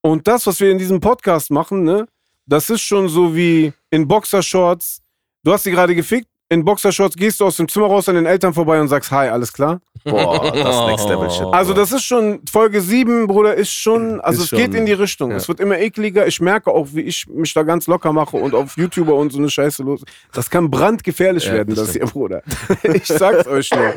Und 0.00 0.26
das, 0.28 0.46
was 0.46 0.60
wir 0.60 0.70
in 0.70 0.78
diesem 0.78 1.00
Podcast 1.00 1.50
machen, 1.50 1.82
ne, 1.82 2.06
das 2.46 2.70
ist 2.70 2.82
schon 2.82 3.08
so 3.08 3.34
wie 3.34 3.72
in 3.90 4.06
Boxershorts. 4.06 5.02
Du 5.42 5.52
hast 5.52 5.64
sie 5.64 5.70
gerade 5.70 5.94
gefickt, 5.94 6.28
in 6.50 6.64
Boxershorts 6.64 7.16
gehst 7.16 7.40
du 7.40 7.46
aus 7.46 7.56
dem 7.56 7.68
Zimmer 7.68 7.86
raus 7.86 8.08
an 8.08 8.14
den 8.16 8.26
Eltern 8.26 8.52
vorbei 8.54 8.80
und 8.80 8.88
sagst, 8.88 9.10
hi, 9.10 9.28
alles 9.28 9.52
klar? 9.52 9.80
Boah, 10.04 10.52
das 10.52 10.76
ist 10.76 10.86
Next 10.86 11.08
Level 11.08 11.30
Shit. 11.30 11.46
Also 11.52 11.72
das 11.72 11.90
ist 11.90 12.04
schon, 12.04 12.40
Folge 12.50 12.82
7, 12.82 13.26
Bruder, 13.26 13.54
ist 13.54 13.72
schon, 13.72 14.20
also 14.20 14.42
Ist 14.42 14.52
es 14.52 14.58
geht 14.58 14.66
schon, 14.72 14.74
in 14.80 14.86
die 14.86 14.92
Richtung. 14.92 15.30
ja. 15.30 15.36
Es 15.38 15.48
wird 15.48 15.60
immer 15.60 15.78
ekliger. 15.78 16.26
Ich 16.26 16.40
merke 16.40 16.70
auch, 16.70 16.88
wie 16.92 17.00
ich 17.00 17.26
mich 17.28 17.54
da 17.54 17.62
ganz 17.62 17.86
locker 17.86 18.12
mache 18.12 18.36
und 18.36 18.54
auf 18.54 18.76
YouTuber 18.76 19.14
und 19.14 19.32
so 19.32 19.38
eine 19.38 19.48
Scheiße 19.48 19.82
los. 19.82 20.02
Das 20.32 20.50
kann 20.50 20.70
brandgefährlich 20.70 21.46
Ja, 21.46 21.54
werden, 21.54 21.74
das 21.74 21.86
das 21.86 21.92
hier, 21.94 22.06
Bruder. 22.06 22.42
Ich 22.92 23.06
sag's 23.06 23.46
euch 23.46 23.70
nur. 23.70 23.94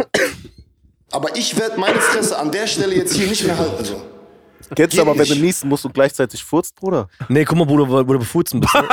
Aber 1.12 1.36
ich 1.36 1.57
werde 1.60 1.77
meine 1.79 1.99
Fresse 1.99 2.38
an 2.39 2.51
der 2.51 2.67
Stelle 2.67 2.95
jetzt 2.95 3.13
hier 3.13 3.27
nicht 3.27 3.45
mehr 3.45 3.57
halten. 3.57 3.83
So. 3.83 4.01
Kennst 4.75 4.97
du 4.97 5.01
aber, 5.01 5.17
wenn 5.17 5.27
du 5.27 5.36
niesen 5.36 5.69
musst 5.69 5.86
und 5.86 5.93
gleichzeitig 5.93 6.43
furzt, 6.43 6.75
Bruder? 6.75 7.08
Nee, 7.30 7.45
guck 7.45 7.58
mal, 7.58 7.65
Bruder, 7.65 7.89
wo 7.89 8.03
du 8.03 8.19
befurzen 8.19 8.60
bist. 8.60 8.73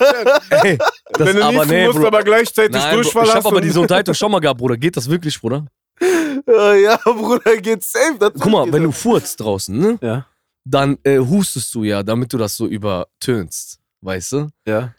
Ne? 0.00 0.38
Ey, 0.62 0.78
das, 1.12 1.26
Wenn 1.28 1.36
du 1.36 1.44
aber 1.44 1.52
niesen 1.52 1.68
nee, 1.68 1.86
musst, 1.86 1.96
Bruder. 1.96 2.08
aber 2.08 2.22
gleichzeitig 2.22 2.72
Nein, 2.72 2.94
Bro, 2.94 3.02
Durchfall 3.02 3.26
ich 3.26 3.34
hab 3.34 3.46
aber 3.46 3.60
diese 3.60 3.80
Unterhaltung 3.80 4.14
schon 4.14 4.30
mal 4.30 4.40
gehabt, 4.40 4.58
Bruder. 4.58 4.76
Geht 4.76 4.96
das 4.96 5.08
wirklich, 5.08 5.40
Bruder? 5.40 5.66
ja, 6.46 6.96
Bruder, 7.04 7.56
geht 7.58 7.82
safe. 7.82 8.16
Guck 8.18 8.46
mal, 8.46 8.72
wenn 8.72 8.82
du 8.82 8.92
furzt 8.92 9.40
draußen, 9.40 9.76
ne? 9.76 9.98
Ja. 10.00 10.26
Dann 10.64 10.98
äh, 11.04 11.18
hustest 11.18 11.74
du 11.74 11.84
ja, 11.84 12.02
damit 12.02 12.32
du 12.32 12.38
das 12.38 12.56
so 12.56 12.66
übertönst. 12.66 13.78
Weißt 14.02 14.32
du? 14.32 14.48
Ja. 14.66 14.94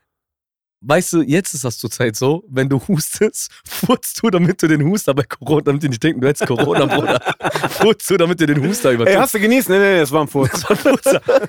Weißt 0.84 1.13
du, 1.13 1.22
jetzt 1.22 1.54
ist 1.54 1.63
das 1.63 1.78
zurzeit 1.78 2.15
so, 2.15 2.44
wenn 2.48 2.67
du 2.67 2.82
hustest, 2.88 3.52
furzt 3.65 4.22
du, 4.22 4.32
damit 4.32 4.62
du 4.63 4.67
den 4.67 4.84
Huster 4.84 5.13
bei 5.13 5.24
Corona, 5.24 5.62
damit 5.62 5.84
die 5.84 5.89
nicht 5.89 6.02
denken, 6.02 6.22
du 6.22 6.28
hättest 6.28 6.48
Corona, 6.48 6.86
Bruder. 6.88 7.20
furzt 7.70 8.10
du, 8.10 8.17
damit 8.17 8.39
du 8.41 8.48
den 8.48 8.63
Huster 8.67 8.89
Ey, 8.89 8.96
übertönst. 8.96 9.20
hast 9.20 9.34
du 9.36 9.39
genießt? 9.39 9.70
Nee, 9.70 9.78
nee, 9.78 9.94
nee, 9.94 10.00
das 10.00 10.12
war 10.12 10.22
ein 10.22 10.28
Furz. 10.28 10.65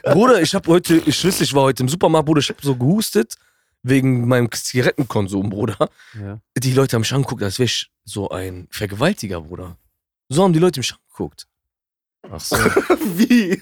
Bruder, 0.02 0.42
ich 0.42 0.54
hab 0.54 0.66
heute, 0.68 0.96
ich 1.06 1.16
schwöre, 1.16 1.34
ich 1.40 1.54
war 1.54 1.62
heute 1.62 1.82
im 1.82 1.88
Supermarkt, 1.88 2.26
Bruder, 2.26 2.40
ich 2.40 2.50
hab 2.50 2.60
so 2.60 2.76
gehustet 2.76 3.36
wegen 3.82 4.28
meinem 4.28 4.50
Zigarettenkonsum, 4.52 5.48
Bruder. 5.48 5.88
Ja. 6.14 6.38
Die 6.58 6.72
Leute 6.74 6.96
haben 6.96 7.00
mich 7.00 7.12
angeguckt, 7.14 7.42
als 7.42 7.58
wäre 7.58 7.64
ich 7.66 7.90
so 8.04 8.28
ein 8.28 8.68
Vergewaltiger, 8.70 9.40
Bruder. 9.40 9.78
So 10.28 10.42
haben 10.44 10.52
die 10.52 10.58
Leute 10.58 10.80
mich 10.80 10.92
angeguckt. 10.92 11.46
Ach 12.30 12.38
so, 12.38 12.56
Wie? 12.56 13.60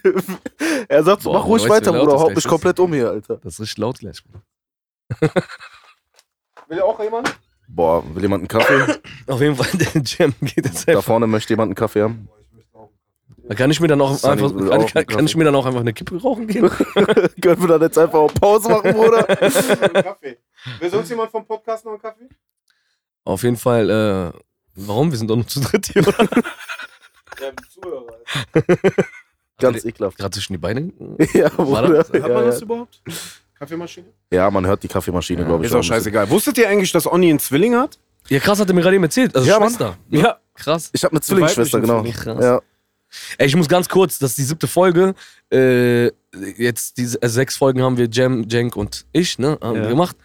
Er 0.89 1.03
sagt 1.05 1.23
so, 1.23 1.31
Boah, 1.31 1.39
mach 1.39 1.47
ruhig 1.47 1.69
weiter, 1.69 1.93
Bruder, 1.93 2.19
haut 2.19 2.35
mich 2.35 2.47
komplett 2.47 2.79
um 2.81 2.93
hier, 2.93 3.09
Alter. 3.09 3.37
das 3.39 3.55
ist 3.55 3.61
richtig 3.61 3.79
laut 3.79 3.99
gleich, 4.01 4.23
Bruder. 4.25 4.43
Will 6.69 6.81
auch 6.83 7.01
jemand? 7.03 7.35
Boah, 7.69 8.03
will 8.15 8.23
jemand 8.23 8.41
einen 8.43 8.49
Kaffee? 8.49 9.01
Auf 9.27 9.41
jeden 9.41 9.57
Fall, 9.57 9.67
der 9.79 10.03
Jam 10.03 10.35
geht 10.41 10.67
jetzt 10.67 10.87
da 10.89 10.93
einfach. 10.93 11.05
vorne 11.05 11.27
möchte 11.27 11.53
jemand 11.53 11.69
einen 11.69 11.75
Kaffee 11.77 12.03
haben. 12.03 12.29
Da 13.45 13.55
kann 13.57 13.71
ich 13.71 13.81
mir 13.81 13.89
dann 13.89 14.01
auch 14.01 14.15
Sunny 14.15 14.33
einfach, 14.35 14.55
will 14.55 14.69
kann, 14.69 14.81
auch 14.81 14.87
kann, 14.87 14.97
einen 14.99 15.07
kann 15.09 15.25
ich 15.27 15.37
mir 15.37 15.45
dann 15.45 15.55
auch 15.57 15.67
einfach 15.67 15.81
eine 15.81 15.93
Kippe 15.93 16.21
rauchen 16.23 16.47
gehen? 16.47 16.69
Können 17.41 17.61
wir 17.61 17.67
dann 17.67 17.83
jetzt 17.83 17.99
einfach 17.99 18.21
auch 18.21 18.33
Pause 18.35 18.69
machen, 18.69 18.93
Bruder? 18.95 19.25
Kaffee. 19.25 20.39
Will 20.79 20.91
sonst 20.91 21.09
jemand 21.11 21.33
vom 21.33 21.45
Podcast 21.45 21.85
noch 21.85 21.93
einen 21.93 22.01
Kaffee? 22.01 22.29
Auf 23.25 23.43
jeden 23.43 23.57
Fall, 23.57 23.91
äh, 23.91 24.39
warum? 24.77 25.11
Wir 25.11 25.19
sind 25.19 25.29
doch 25.29 25.35
nur 25.37 25.49
zu 25.49 25.61
dritt 25.61 25.87
hier, 25.87 26.07
oder? 26.07 26.29
Ja, 27.41 27.53
Zuhörer. 27.71 28.19
Ganz 29.59 29.85
ekelhaft. 29.87 30.19
Gerade 30.19 30.31
zwischen 30.33 30.53
die 30.53 30.59
Beine. 30.59 30.93
Ja, 31.33 31.49
Bruder. 31.49 31.99
Hat 32.01 32.13
man 32.13 32.23
Ja, 32.23 32.43
das 32.43 32.61
ja. 32.61 32.65
überhaupt? 32.67 33.01
Kaffeemaschine? 33.61 34.07
ja, 34.33 34.51
man 34.51 34.67
hört 34.67 34.83
die 34.83 34.89
Kaffeemaschine, 34.89 35.45
glaube 35.45 35.65
ich. 35.65 35.71
Ist 35.71 35.77
auch 35.77 35.83
scheißegal. 35.83 36.29
Wusstet 36.31 36.57
ihr 36.59 36.69
eigentlich, 36.69 36.91
dass 36.93 37.07
Onni 37.07 37.29
einen 37.31 37.39
Zwilling 37.39 37.77
hat? 37.77 37.99
Ja, 38.29 38.39
krass, 38.41 38.59
hat 38.59 38.69
er 38.69 38.75
mir 38.75 38.81
gerade 38.81 38.97
eben 38.97 39.05
erzählt. 39.05 39.35
Also 39.37 39.47
Ja, 39.49 39.59
Mann. 39.59 39.69
Schwester. 39.69 39.97
Ja. 40.09 40.39
Krass. 40.55 40.91
Ich 40.93 41.05
habe 41.05 41.13
eine 41.13 41.21
Zwillingsschwester, 41.21 41.81
genau. 41.81 42.01
Zwilling, 42.01 42.15
krass. 42.17 42.43
Ja. 42.45 42.61
Ey, 43.39 43.47
ich 43.49 43.57
muss 43.57 43.69
ganz 43.69 43.89
kurz, 43.89 44.19
das 44.19 44.31
ist 44.31 44.39
die 44.39 44.45
siebte 44.45 44.67
Folge. 44.69 45.15
Äh, 45.53 46.07
jetzt 46.57 46.97
diese 46.97 47.21
äh, 47.21 47.29
sechs 47.29 47.57
Folgen 47.57 47.83
haben 47.83 47.97
wir 47.97 48.09
Jam, 48.11 48.45
Jenk 48.49 48.77
und 48.77 49.05
ich, 49.13 49.39
ne, 49.39 49.59
haben 49.61 49.77
Ja. 49.77 49.83
wir 49.83 49.89
gemacht. 49.89 50.17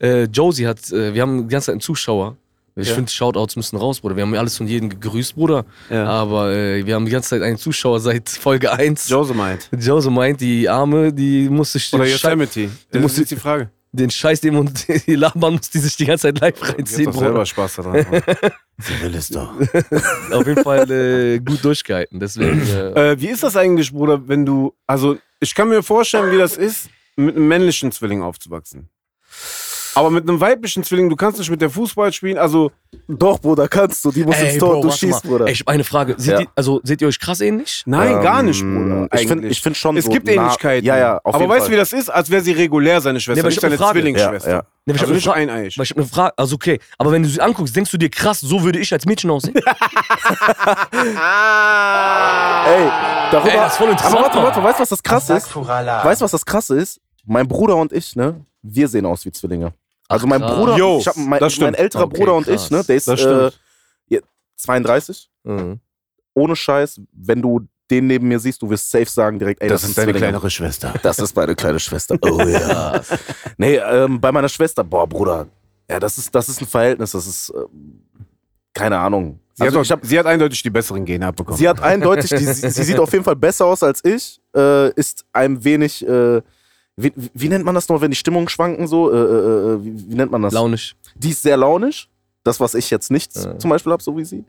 Äh, 0.00 0.24
Josie 0.24 0.66
hat, 0.66 0.90
äh, 0.92 1.14
wir 1.14 1.22
haben 1.22 1.46
die 1.48 1.52
ganze 1.52 1.66
Zeit 1.66 1.74
einen 1.74 1.80
Zuschauer. 1.80 2.36
Ich 2.74 2.88
Ja. 2.88 2.94
finde, 2.94 3.10
Shoutouts 3.10 3.56
müssen 3.56 3.76
raus, 3.76 4.00
Bruder. 4.00 4.16
Wir 4.16 4.22
haben 4.22 4.34
alles 4.34 4.56
von 4.56 4.66
jedem 4.66 4.88
gegrüßt, 4.88 5.34
Bruder. 5.34 5.64
Ja. 5.90 6.06
Aber 6.06 6.52
äh, 6.52 6.86
wir 6.86 6.94
haben 6.94 7.04
die 7.04 7.10
ganze 7.12 7.30
Zeit 7.30 7.42
einen 7.42 7.58
Zuschauer 7.58 8.00
seit 8.00 8.28
Folge 8.30 8.72
1. 8.72 9.08
Jose 9.08 9.34
meint. 9.34 9.68
Josie 9.78 10.10
meint, 10.10 10.40
die 10.40 10.68
Arme, 10.68 11.12
die 11.12 11.48
muss 11.50 11.72
sich 11.72 11.92
Oder 11.92 12.06
Yosemite. 12.06 12.64
Du 12.66 12.70
Das 12.92 13.02
musst- 13.02 13.14
ist 13.14 13.20
jetzt 13.20 13.30
die 13.32 13.36
Frage. 13.36 13.70
den 13.92 14.08
Scheiß, 14.10 14.40
den 14.40 14.56
und 14.56 14.86
die 15.06 15.14
labern 15.16 15.52
muss, 15.54 15.68
die 15.68 15.78
sich 15.80 15.96
die 15.96 16.06
ganze 16.06 16.28
Zeit 16.28 16.40
live 16.40 16.62
reinziehen, 16.62 17.06
doch 17.06 17.12
selber 17.18 17.32
Bruder. 17.32 17.46
Spaß 17.46 17.74
daran. 17.76 18.06
Sie 18.78 19.00
will 19.02 19.14
es 19.14 19.28
doch. 19.28 19.52
Auf 20.32 20.46
jeden 20.46 20.62
Fall 20.64 20.90
äh, 20.90 21.38
gut 21.40 21.62
durchgehalten. 21.62 22.18
Deswegen. 22.20 22.62
Äh, 22.62 23.12
Äh, 23.12 23.20
wie 23.20 23.28
ist 23.28 23.42
das 23.42 23.54
eigentlich, 23.54 23.92
Bruder, 23.92 24.26
wenn 24.28 24.46
du, 24.46 24.72
also 24.86 25.18
ich 25.40 25.54
kann 25.54 25.68
mir 25.68 25.82
vorstellen, 25.82 26.32
wie 26.32 26.38
das 26.38 26.56
ist, 26.56 26.88
mit 27.16 27.36
einem 27.36 27.46
männlichen 27.48 27.92
Zwilling 27.92 28.22
aufzuwachsen. 28.22 28.88
Aber 29.94 30.10
mit 30.10 30.28
einem 30.28 30.40
weiblichen 30.40 30.82
Zwilling, 30.84 31.08
du 31.10 31.16
kannst 31.16 31.38
nicht 31.38 31.50
mit 31.50 31.60
der 31.60 31.70
Fußball 31.70 32.12
spielen, 32.12 32.38
also 32.38 32.70
Doch, 33.08 33.38
Bruder, 33.40 33.68
kannst 33.68 34.04
du. 34.04 34.12
Die 34.12 34.22
muss 34.24 34.38
ins 34.40 34.58
Tor, 34.58 34.74
Bro, 34.74 34.82
du 34.82 34.90
schießt, 34.90 35.24
mal. 35.24 35.30
Bruder. 35.30 35.46
Ey, 35.46 35.52
ich 35.52 35.60
hab 35.60 35.68
eine 35.68 35.82
Frage. 35.84 36.14
Seht, 36.18 36.34
Ja. 36.34 36.40
ihr, 36.40 36.46
also, 36.54 36.80
seht 36.84 37.00
ihr 37.00 37.08
euch 37.08 37.18
krass 37.18 37.40
ähnlich? 37.40 37.82
nein, 37.86 38.20
gar 38.22 38.42
nicht, 38.42 38.60
Ähm, 38.62 39.08
Bruder. 39.08 39.20
Ich 39.20 39.26
finde 39.28 39.48
ich 39.48 39.60
find 39.62 39.76
schon 39.76 39.96
es 39.96 40.04
so 40.04 40.10
gibt 40.10 40.26
nah- 40.26 40.32
Ähnlichkeiten. 40.32 40.84
Ja, 40.86 40.96
ja, 40.98 41.16
auf 41.24 41.34
Aber 41.34 41.44
jeden 41.44 41.50
weißt 41.52 41.68
du, 41.68 41.72
wie 41.72 41.76
das 41.76 41.92
ist? 41.92 42.10
Als 42.10 42.28
wäre 42.30 42.42
sie 42.42 42.52
regulär 42.52 43.00
seine 43.00 43.18
Schwester, 43.20 43.42
Nee, 43.42 43.48
nicht 43.48 43.60
seine. 43.60 43.76
Zwillingsschwester. 43.78 44.50
Ja, 44.50 44.56
ja. 44.56 44.62
Nee, 44.84 44.92
aber 44.92 44.96
ich 44.96 45.02
Also 45.02 45.12
hab 45.12 45.14
nicht 45.14 45.28
eine 45.50 45.52
Frage. 45.52 45.66
ich 45.82 45.90
hab 45.90 45.96
eine 45.96 46.06
Frage, 46.06 46.32
also 46.38 46.54
okay, 46.56 46.78
aber 46.98 47.12
wenn 47.12 47.22
du 47.22 47.28
sie 47.28 47.40
anguckst, 47.40 47.74
denkst 47.74 47.90
du 47.90 47.96
dir 47.98 48.10
krass, 48.10 48.40
so 48.40 48.62
würde 48.62 48.78
ich 48.78 48.92
als 48.92 49.06
Mädchen 49.06 49.30
aussehen? 49.30 49.54
Ey, 49.54 49.62
darüber. 53.30 53.50
Ey, 53.52 53.56
das 53.56 53.72
ist 53.72 53.78
voll 53.78 53.88
interessant, 53.90 54.14
aber 54.16 54.24
warte, 54.24 54.42
warte, 54.42 54.62
weißt 54.62 54.78
du, 54.78 54.82
was 54.82 54.88
das 54.90 55.02
krass 55.02 55.30
ist? 55.30 55.54
Weißt 55.56 56.20
du, 56.20 56.24
was 56.24 56.30
das 56.30 56.44
krasse 56.44 56.76
ist? 56.76 57.00
Mein 57.24 57.46
Bruder 57.48 57.76
und 57.76 57.92
ich, 57.92 58.16
ne? 58.16 58.44
Wir 58.62 58.88
sehen 58.88 59.06
aus 59.06 59.24
wie 59.24 59.32
Zwillinge. 59.32 59.72
Also 60.08 60.26
mein. 60.26 60.40
Bruder, 60.40 60.76
Jo, 60.76 60.98
ich 61.00 61.06
hab, 61.08 61.16
mein, 61.16 61.40
das 61.40 61.58
mein 61.58 61.74
älterer 61.74 62.04
Okay, 62.04 62.18
Bruder 62.18 62.34
und 62.34 62.44
krass. 62.46 62.64
ich, 62.66 62.70
ne? 62.70 62.84
Der 62.84 62.96
ist 62.96 63.08
äh, 63.08 63.16
stimmt. 63.16 63.60
ja, 64.08 64.20
32. 64.56 65.30
Mhm. 65.44 65.80
ohne 66.34 66.56
Scheiß, 66.56 67.00
wenn 67.12 67.42
du 67.42 67.60
den 67.90 68.06
neben 68.06 68.28
mir 68.28 68.38
siehst, 68.38 68.62
du 68.62 68.70
wirst 68.70 68.90
safe 68.90 69.06
sagen 69.06 69.38
direkt, 69.38 69.60
ey, 69.60 69.68
das, 69.68 69.82
das 69.82 69.90
ist 69.90 69.98
deine 69.98 70.06
Zwillinge. 70.12 70.18
kleinere 70.26 70.50
Schwester. 70.50 70.94
Das 71.02 71.18
ist 71.18 71.34
meine 71.36 71.54
kleine 71.54 71.78
Schwester. 71.80 72.16
Oh 72.22 72.40
ja. 72.42 73.00
nee, 73.58 73.76
ähm, 73.76 74.20
bei 74.20 74.32
meiner 74.32 74.48
Schwester, 74.48 74.82
boah, 74.84 75.06
Bruder, 75.06 75.46
ja, 75.90 75.98
das 76.00 76.16
ist, 76.16 76.34
das 76.34 76.48
ist 76.48 76.60
ein 76.62 76.66
Verhältnis, 76.66 77.10
das 77.10 77.26
ist, 77.26 77.52
ähm, 77.54 78.02
keine 78.72 78.98
Ahnung. 78.98 79.40
Sie, 79.54 79.64
Also 79.64 79.80
hat, 79.80 79.84
ich 79.86 79.92
auch, 79.92 79.96
hab, 79.98 80.06
sie 80.06 80.18
hat 80.18 80.24
eindeutig 80.26 80.62
die 80.62 80.70
besseren 80.70 81.04
Gene 81.04 81.26
abbekommen. 81.26 81.58
sie 81.58 81.68
hat 81.68 81.82
eindeutig, 81.82 82.30
die, 82.30 82.38
sie, 82.38 82.70
sie 82.70 82.82
sieht 82.84 82.98
auf 82.98 83.12
jeden 83.12 83.24
Fall 83.24 83.36
besser 83.36 83.66
aus 83.66 83.82
als 83.82 84.02
ich, 84.04 84.40
äh, 84.56 84.90
ist 84.94 85.26
ein 85.34 85.62
wenig, 85.62 86.06
äh, 86.08 86.40
wie, 86.96 87.12
wie 87.16 87.48
nennt 87.48 87.64
man 87.64 87.74
das 87.74 87.88
noch, 87.88 88.00
wenn 88.00 88.10
die 88.10 88.16
Stimmungen 88.16 88.48
schwanken 88.48 88.86
so? 88.86 89.10
Äh, 89.10 89.16
äh, 89.16 89.72
äh, 89.74 89.84
wie, 89.84 90.10
wie 90.10 90.14
nennt 90.14 90.30
man 90.30 90.42
das? 90.42 90.52
Launisch. 90.52 90.94
Die 91.14 91.30
ist 91.30 91.42
sehr 91.42 91.56
launisch. 91.56 92.08
Das, 92.44 92.58
was 92.60 92.74
ich 92.74 92.90
jetzt 92.90 93.10
nicht 93.10 93.34
Ja. 93.36 93.58
zum 93.58 93.70
Beispiel 93.70 93.92
habe, 93.92 94.02
so 94.02 94.16
wie 94.16 94.24
sie. 94.24 94.44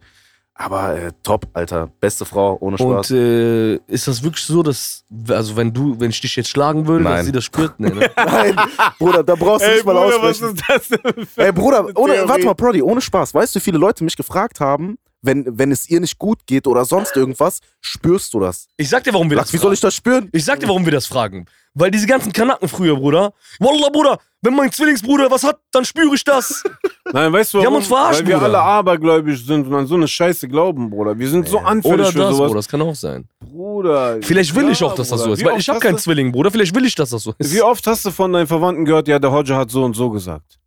Aber 0.56 0.96
äh, 0.96 1.12
top, 1.24 1.48
Alter. 1.54 1.90
Beste 2.00 2.26
Frau, 2.26 2.58
ohne 2.60 2.78
Spaß. 2.78 3.10
Und 3.12 3.18
äh, 3.18 3.76
ist 3.88 4.08
das 4.08 4.22
wirklich 4.24 4.44
so, 4.46 4.62
dass, 4.62 5.04
also 5.30 5.56
wenn 5.56 5.74
du, 5.74 6.00
wenn 6.00 6.12
ich 6.12 6.22
dich 6.22 6.36
jetzt 6.36 6.50
schlagen 6.50 6.86
würde, 6.88 7.04
Nein. 7.04 7.18
dass 7.18 7.26
sie 7.26 7.32
das 7.32 7.44
spürt? 7.44 7.80
Nee, 7.80 7.90
ne? 7.90 8.10
Nein, 8.16 8.56
Bruder, 9.00 9.24
da 9.24 9.34
brauchst 9.36 9.66
du 9.66 9.72
nicht 9.72 9.86
mal 9.86 9.98
aussprechen. 9.98 10.56
das 10.68 10.88
denn 10.90 11.26
für 11.26 11.42
Ey, 11.42 11.52
Bruder, 11.52 11.88
ohne, 11.96 12.28
warte 12.28 12.46
mal, 12.46 12.54
Brody, 12.54 12.82
ohne 12.84 13.02
Spaß. 13.02 13.34
Weißt 13.34 13.56
du, 13.56 13.60
wie 13.60 13.64
viele 13.64 13.80
Leute 13.80 14.04
mich 14.04 14.16
gefragt 14.16 14.60
haben, 14.60 14.98
wenn, 15.24 15.58
wenn 15.58 15.72
es 15.72 15.90
ihr 15.90 16.00
nicht 16.00 16.20
gut 16.20 16.46
geht 16.46 16.68
oder 16.68 16.86
sonst 16.86 17.16
irgendwas, 17.16 17.60
spürst 17.82 18.34
du 18.36 18.40
das? 18.42 18.68
Ich 18.78 18.90
sag 18.90 19.04
dir, 19.04 19.14
warum 19.14 19.30
wir 19.30 19.38
Lachs, 19.38 19.48
das 19.50 19.54
wie 19.54 19.64
soll 19.64 19.74
ich 19.74 19.80
das 19.80 19.96
spüren? 19.96 20.30
Ich 20.32 20.46
sag 20.46 20.60
dir, 20.60 20.68
warum 20.68 20.86
wir 20.86 20.92
das 20.92 21.08
fragen. 21.08 21.46
Weil 21.74 21.90
diese 21.90 22.06
ganzen 22.06 22.32
Kanaken 22.32 22.68
früher, 22.70 22.96
Bruder. 22.96 23.34
Wallah, 23.60 23.90
Bruder, 23.90 24.20
wenn 24.44 24.54
mein 24.56 24.72
Zwillingsbruder 24.72 25.32
was 25.32 25.44
hat, 25.44 25.58
dann 25.72 25.84
spüre 25.86 26.14
ich 26.14 26.24
das. 26.24 26.62
Nein, 27.14 27.34
weißt 27.34 27.54
du, 27.56 27.58
Die 27.60 27.66
haben 27.66 27.72
warum? 27.74 27.78
uns 27.78 27.88
verarscht, 27.88 28.20
Weil 28.20 28.28
wir 28.28 28.36
Bruder. 28.36 28.46
alle 28.46 28.60
abergläubisch 28.62 29.44
sind 29.44 29.66
und 29.66 29.74
an 29.74 29.88
so 29.88 29.96
eine 29.96 30.08
Scheiße 30.08 30.48
glauben, 30.48 30.92
Bruder. 30.92 31.18
Wir 31.18 31.28
sind 31.30 31.48
so 31.48 31.58
anfällig 31.60 31.96
Oder 32.02 32.12
für 32.12 32.18
das, 32.20 32.36
sowas. 32.36 32.48
Bruder, 32.50 32.60
das 32.60 32.68
kann 32.68 32.82
auch 32.84 32.94
sein. 32.96 33.28
Bruder. 33.40 34.20
Vielleicht 34.22 34.54
will 34.56 34.66
ja, 34.66 34.72
ich 34.72 34.84
auch, 34.84 34.94
dass 34.94 35.10
das 35.10 35.22
so 35.22 35.34
ist. 35.34 35.40
Wie 35.40 35.46
Weil 35.46 35.54
oft 35.54 35.62
ich 35.62 35.70
habe 35.70 35.78
hast 35.78 35.84
keinen 35.84 35.96
du- 35.96 36.02
Zwilling, 36.02 36.32
Bruder. 36.32 36.52
Vielleicht 36.52 36.76
will 36.76 36.86
ich, 36.86 36.94
dass 36.94 37.10
das 37.10 37.24
so 37.24 37.34
ist. 37.40 37.52
Wie 37.54 37.62
oft 37.64 37.88
hast 37.88 38.06
du 38.06 38.12
von 38.12 38.32
deinen 38.34 38.46
Verwandten 38.48 38.86
gehört, 38.86 39.08
ja, 39.08 39.18
der 39.18 39.32
Hodja 39.32 39.58
hat 39.58 39.72
so 39.72 39.84
und 39.84 39.96
so 39.96 40.10
gesagt? 40.12 40.60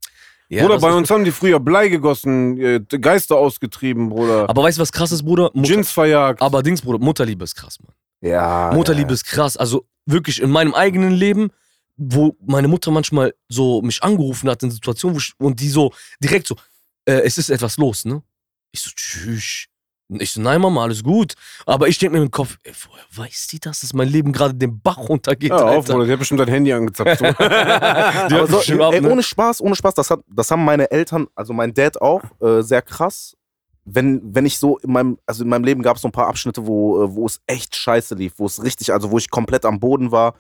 Ja, 0.49 0.63
Bruder, 0.63 0.79
bei 0.79 0.93
uns 0.93 1.11
haben 1.11 1.25
die 1.25 1.33
früher 1.33 1.59
Blei 1.59 1.89
gegossen, 1.89 2.59
äh, 2.61 2.81
Geister 2.81 3.37
ausgetrieben, 3.37 4.09
Bruder. 4.11 4.49
Aber 4.49 4.63
weißt 4.63 4.79
du, 4.79 4.83
was 4.83 4.93
krass 4.93 5.11
ist, 5.11 5.25
Bruder? 5.25 5.51
Mutter, 5.55 5.75
Gins 5.75 5.91
verjagt. 5.91 6.41
aber 6.41 6.63
Dings, 6.63 6.83
Bruder, 6.83 6.99
Mutterliebe 6.99 7.43
ist 7.45 7.57
krass, 7.57 7.79
Mann. 7.81 7.95
Ja. 8.21 8.71
Mutterliebe 8.73 9.13
ist 9.13 9.25
krass. 9.25 9.57
Also 9.57 9.87
wirklich 10.05 10.41
in 10.41 10.51
meinem 10.51 10.73
eigenen 10.75 11.13
Leben, 11.13 11.51
wo 11.97 12.37
meine 12.47 12.69
Mutter 12.69 12.91
manchmal 12.91 13.35
so 13.49 13.83
mich 13.83 14.03
angerufen 14.03 14.49
hat 14.49 14.63
in 14.63 14.71
Situationen, 14.71 15.17
wo 15.17 15.19
ich, 15.19 15.33
und 15.39 15.61
die 15.61 15.69
so 15.69 15.93
direkt 16.23 16.47
so, 16.47 16.57
äh, 17.07 17.23
es 17.25 17.39
ist 17.39 17.51
etwas 17.51 17.77
los, 17.77 18.05
ne? 18.05 18.23
Ich 18.73 18.81
so, 18.81 18.91
tschüss. 18.95 19.67
Ich 20.09 20.33
so, 20.33 20.41
nein, 20.41 20.61
Mama, 20.61 20.85
alles 20.85 21.03
gut. 21.03 21.35
Aber 21.65 21.89
ich 21.89 21.99
denke 21.99 22.17
mir 22.17 22.23
im 22.23 22.31
Kopf, 22.31 22.59
ey, 22.63 22.73
woher 22.89 23.05
weiß 23.13 23.49
die 23.49 23.59
das, 23.59 23.81
dass 23.81 23.93
mein 23.93 24.09
Leben 24.09 24.33
gerade 24.33 24.55
den 24.55 24.81
Bach 24.81 24.99
runtergeht, 24.99 25.51
ja, 25.51 25.57
auf, 25.57 25.71
Alter? 25.71 25.95
Bruder, 25.95 26.07
die 26.07 26.13
hat 26.13 26.19
bestimmt 26.21 26.41
dein 26.41 26.49
Handy 26.49 26.73
angezapft. 26.73 27.21
Die 28.31 28.47
so, 28.47 28.57
bestimmt 28.57 28.81
ey, 28.83 29.01
ne? 29.01 29.11
ohne 29.11 29.23
Spaß, 29.23 29.61
ohne 29.61 29.75
Spaß, 29.75 29.95
das, 29.95 30.11
hat, 30.11 30.21
das 30.29 30.51
haben 30.51 30.65
meine 30.65 30.91
Eltern, 30.91 31.27
also 31.35 31.53
mein 31.53 31.75
Dad 31.75 32.01
auch, 32.01 32.23
äh, 32.41 32.63
sehr 32.63 32.83
krass. 32.83 33.37
Wenn, 33.85 34.21
wenn 34.35 34.47
ich 34.47 34.59
so 34.59 34.79
in 34.79 34.93
meinem, 34.93 35.19
also 35.27 35.45
in 35.45 35.49
meinem 35.49 35.65
Leben 35.65 35.83
gab 35.83 35.97
es 35.97 36.03
so 36.03 36.09
ein 36.09 36.13
paar 36.13 36.29
Abschnitte, 36.29 36.67
wo, 36.67 37.03
äh, 37.03 37.15
wo 37.15 37.27
es 37.27 37.41
echt 37.47 37.75
scheiße 37.75 38.15
lief, 38.15 38.35
wo 38.37 38.47
es 38.47 38.63
richtig, 38.63 38.93
also 38.93 39.11
wo 39.11 39.19
ich 39.19 39.31
komplett 39.31 39.65
am 39.65 39.81
Boden 39.81 40.13
war, 40.13 40.35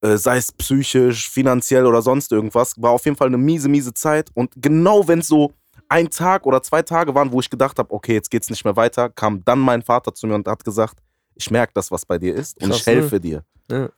äh, 0.00 0.16
sei 0.16 0.36
es 0.36 0.52
psychisch, 0.52 1.28
finanziell 1.28 1.86
oder 1.86 2.02
sonst 2.02 2.32
irgendwas, 2.32 2.74
war 2.76 2.92
auf 2.92 3.04
jeden 3.04 3.16
Fall 3.16 3.28
eine 3.28 3.38
miese, 3.38 3.68
miese 3.68 3.94
Zeit. 3.94 4.30
Und 4.34 4.52
genau 4.56 5.06
wenn 5.08 5.20
es 5.20 5.28
so 5.28 5.52
ein 5.88 6.10
Tag 6.10 6.46
oder 6.46 6.62
zwei 6.62 6.82
Tage 6.82 7.14
waren, 7.14 7.32
wo 7.32 7.40
ich 7.40 7.50
gedacht 7.50 7.78
habe, 7.78 7.92
okay, 7.92 8.14
jetzt 8.14 8.30
geht's 8.30 8.50
nicht 8.50 8.64
mehr 8.64 8.76
weiter, 8.76 9.08
kam 9.10 9.44
dann 9.44 9.58
mein 9.58 9.82
Vater 9.82 10.14
zu 10.14 10.26
mir 10.26 10.34
und 10.34 10.46
hat 10.46 10.64
gesagt, 10.64 10.98
ich 11.34 11.50
merke 11.50 11.72
das, 11.74 11.90
was 11.90 12.04
bei 12.04 12.18
dir 12.18 12.34
ist 12.34 12.60
und 12.62 12.68
Krass, 12.70 12.80
ich 12.80 12.86
helfe 12.86 13.20
dir. 13.20 13.44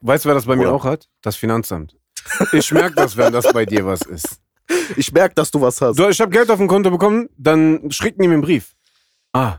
weißt 0.00 0.24
du, 0.24 0.29
wer 0.29 0.35
das 0.35 0.44
bei 0.46 0.57
mir 0.57 0.64
Bruder. 0.64 0.74
auch 0.76 0.85
hat? 0.85 1.09
Das 1.22 1.37
Finanzamt. 1.37 1.96
Ich 2.53 2.70
merke 2.70 2.94
das, 2.96 3.16
wenn 3.16 3.33
das 3.33 3.50
bei 3.53 3.64
dir 3.64 3.87
was 3.87 4.03
ist. 4.03 4.40
Ich 4.96 5.11
merke, 5.12 5.35
dass 5.35 5.50
du 5.50 5.61
was 5.61 5.81
hast. 5.81 5.98
Du, 5.98 6.09
ich 6.09 6.20
habe 6.20 6.31
Geld 6.31 6.50
auf 6.50 6.59
dem 6.59 6.68
Konto 6.68 6.90
bekommen, 6.90 7.29
dann 7.37 7.90
schicken 7.90 8.22
die 8.22 8.29
mir 8.29 8.35
einen 8.35 8.42
Brief. 8.42 8.74
Ah, 9.33 9.57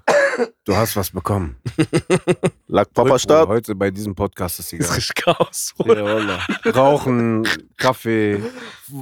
du 0.65 0.75
hast 0.75 0.95
was 0.95 1.11
bekommen. 1.11 1.55
Lag 2.67 2.85
Papa 2.93 3.03
Bruder, 3.09 3.19
Start. 3.19 3.47
Heute 3.49 3.75
bei 3.75 3.91
diesem 3.91 4.15
Podcast 4.15 4.59
ist 4.59 4.71
Das 4.71 4.79
egal. 4.79 4.87
ist 4.89 4.97
richtig 4.97 5.23
Chaos, 5.23 5.73
Bruder. 5.77 6.19
Ja. 6.65 6.71
Rauchen, 6.71 7.47
Kaffee. 7.77 8.39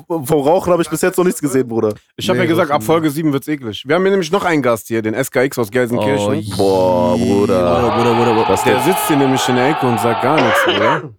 Vom 0.07 0.23
Rauchen 0.29 0.71
habe 0.71 0.81
ich 0.81 0.89
bis 0.89 1.01
jetzt 1.01 1.17
noch 1.17 1.25
nichts 1.25 1.41
gesehen, 1.41 1.67
Bruder. 1.67 1.93
Ich 2.15 2.27
habe 2.29 2.39
Nee, 2.39 2.45
ja 2.45 2.49
gesagt, 2.49 2.71
ab 2.71 2.83
Folge 2.83 3.09
7 3.09 3.31
wird's 3.33 3.47
eklig. 3.47 3.83
Wir 3.87 3.95
haben 3.95 4.01
hier 4.03 4.11
nämlich 4.11 4.31
noch 4.31 4.43
einen 4.45 4.61
Gast 4.61 4.87
hier, 4.87 5.01
den 5.01 5.13
SKX 5.13 5.57
aus 5.59 5.71
Gelsenkirchen. 5.71 6.53
Oh, 6.53 6.57
Boah, 6.57 7.17
Bruder. 7.17 7.81
Bruder, 7.81 7.95
Bruder, 7.95 8.13
Bruder, 8.15 8.33
Bruder. 8.35 8.47
Das, 8.47 8.63
der 8.63 8.75
der, 8.75 8.83
sitzt 8.83 9.07
hier 9.07 9.17
nämlich 9.17 9.47
in 9.49 9.55
der 9.55 9.69
Ecke 9.69 9.85
und 9.87 9.99
sagt 9.99 10.21
gar 10.23 10.35
nichts, 10.41 10.67
oder? 10.67 11.09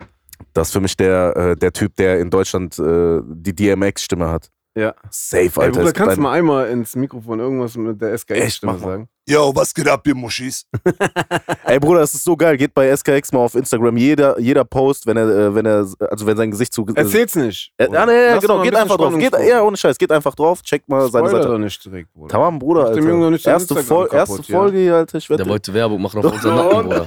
das 0.55 0.68
ist 0.68 0.73
für 0.73 0.81
mich 0.81 0.96
der, 0.96 1.37
äh, 1.37 1.57
der 1.57 1.73
Typ, 1.73 1.94
der 1.96 2.18
in 2.20 2.31
Deutschland 2.31 2.79
äh, 2.79 3.20
die 3.25 3.55
DMX-Stimme 3.55 4.29
hat. 4.29 4.49
Ja. 4.77 4.94
Safe, 5.11 5.42
Ey, 5.42 5.51
Alter. 5.57 5.70
Bruder, 5.73 5.85
Ist 5.87 5.94
kannst 5.94 6.16
du 6.16 6.20
mal 6.20 6.33
einmal 6.33 6.68
ins 6.70 6.94
Mikrofon 6.96 7.40
irgendwas 7.40 7.77
mit 7.77 8.01
der 8.01 8.16
SKX-Stimme 8.16 8.79
sagen? 8.79 9.09
Yo, 9.31 9.53
was 9.55 9.73
geht 9.73 9.87
ab, 9.87 10.05
ihr 10.09 10.14
Muschis? 10.16 10.66
Ey, 11.64 11.79
Bruder, 11.79 12.01
das 12.01 12.14
ist 12.14 12.25
so 12.25 12.37
geil. 12.37 12.57
Geht 12.57 12.75
bei 12.75 12.88
SKX 12.97 13.31
mal 13.33 13.38
auf 13.40 13.55
Instagram. 13.55 13.97
Jeder, 13.97 14.37
jeder 14.40 14.64
Post, 14.64 15.07
wenn 15.07 15.16
er, 15.16 15.29
äh, 15.29 15.55
wenn 15.55 15.64
er, 15.66 15.87
also 16.11 16.27
wenn 16.27 16.37
sein 16.37 16.51
Gesicht 16.51 16.75
zu. 16.75 16.85
Erzähl's 16.97 17.37
nicht. 17.37 17.73
Äh, 17.77 17.85
ja, 17.93 18.07
nee, 18.07 18.12
ja, 18.27 18.35
Lass 18.35 18.43
genau. 18.43 18.57
ein 18.59 18.62
Geht 18.64 18.73
bisschen 18.73 18.83
einfach 18.83 18.97
drauf. 18.97 19.16
Geht, 19.16 19.33
ja, 19.49 19.62
ohne 19.62 19.77
Scheiß. 19.77 19.99
Geht 19.99 20.11
einfach 20.11 20.35
drauf. 20.35 20.62
Checkt 20.62 20.88
mal 20.88 21.09
seine 21.09 21.29
Spoiler 21.29 21.43
Seite. 21.45 21.53
doch 21.53 21.59
nicht 21.59 21.85
direkt, 21.85 22.12
Bruder. 22.12 22.29
Tamam, 22.33 22.59
Bruder, 22.59 22.87
Alter. 22.87 23.01
Doch 23.01 23.31
nicht 23.31 23.47
erste, 23.47 23.77
Fol 23.77 24.09
kaputt, 24.09 24.19
erste 24.38 24.53
ja. 24.53 24.59
Folge 24.59 24.79
hier, 24.79 24.95
Alter. 24.97 25.19
Ich 25.19 25.29
Der 25.29 25.47
wollte 25.47 25.73
Werbung 25.75 26.03
machen 26.03 26.19
auf 26.25 26.33
unseren 26.33 26.57
Nacken, 26.57 26.83
Bruder. 26.88 27.07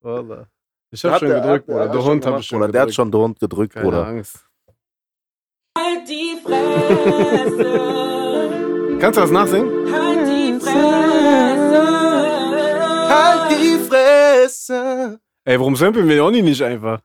Wallah. 0.00 0.46
Ich 0.90 1.04
hab 1.04 1.12
Hat 1.12 1.20
schon 1.20 1.28
der- 1.28 1.40
gedrückt, 1.42 1.66
Bruder. 1.66 1.88
Der 1.90 2.04
Hund 2.04 2.26
hab 2.26 2.40
ich 2.40 2.46
schon 2.46 2.58
Bruder. 2.58 2.72
Der 2.72 2.82
hat 2.82 2.92
schon 2.94 3.12
den 3.12 3.20
Hund 3.20 3.38
gedrückt, 3.38 3.74
Keine 3.74 3.84
Bruder. 3.84 4.04
Angst. 4.06 4.44
Halt 5.78 6.08
die 6.08 6.36
Fresse. 6.42 7.66
Kannst 8.98 9.16
du 9.16 9.20
das 9.20 9.30
nachsingen? 9.30 9.70
Fresse. 14.32 15.20
Ey, 15.44 15.58
warum 15.58 15.76
samplen 15.76 16.08
wir 16.08 16.24
Oni 16.24 16.42
nicht 16.42 16.62
einfach? 16.62 17.00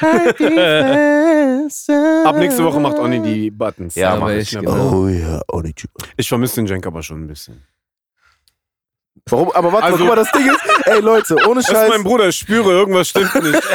Halt 0.00 0.38
die 0.38 0.44
Fresse. 0.44 2.22
Ab 2.26 2.36
nächste 2.36 2.64
Woche 2.64 2.80
macht 2.80 2.98
Oni 2.98 3.20
die 3.20 3.50
Buttons. 3.50 3.94
Ja, 3.94 4.16
mach 4.16 4.30
ich, 4.30 4.50
genau. 4.50 4.92
Oh 5.04 5.08
ja, 5.08 5.40
Typ. 5.74 5.90
Ich 6.16 6.28
vermisse 6.28 6.56
den 6.56 6.66
Jenk 6.66 6.86
aber 6.86 7.02
schon 7.02 7.22
ein 7.24 7.26
bisschen. 7.26 7.64
Warum? 9.30 9.50
Aber 9.52 9.72
warte 9.72 9.86
Also- 9.86 9.98
mal, 10.04 10.06
guck 10.06 10.16
mal, 10.16 10.22
das 10.24 10.32
Ding 10.32 10.46
ist, 10.48 10.86
ey 10.86 11.00
Leute, 11.00 11.36
ohne 11.46 11.56
Das 11.56 11.68
ist 11.68 11.74
Scheiß. 11.74 11.88
mein 11.90 12.02
Bruder, 12.04 12.28
ich 12.28 12.36
spüre, 12.36 12.70
irgendwas 12.72 13.08
stimmt 13.08 13.34
nicht. 13.42 13.62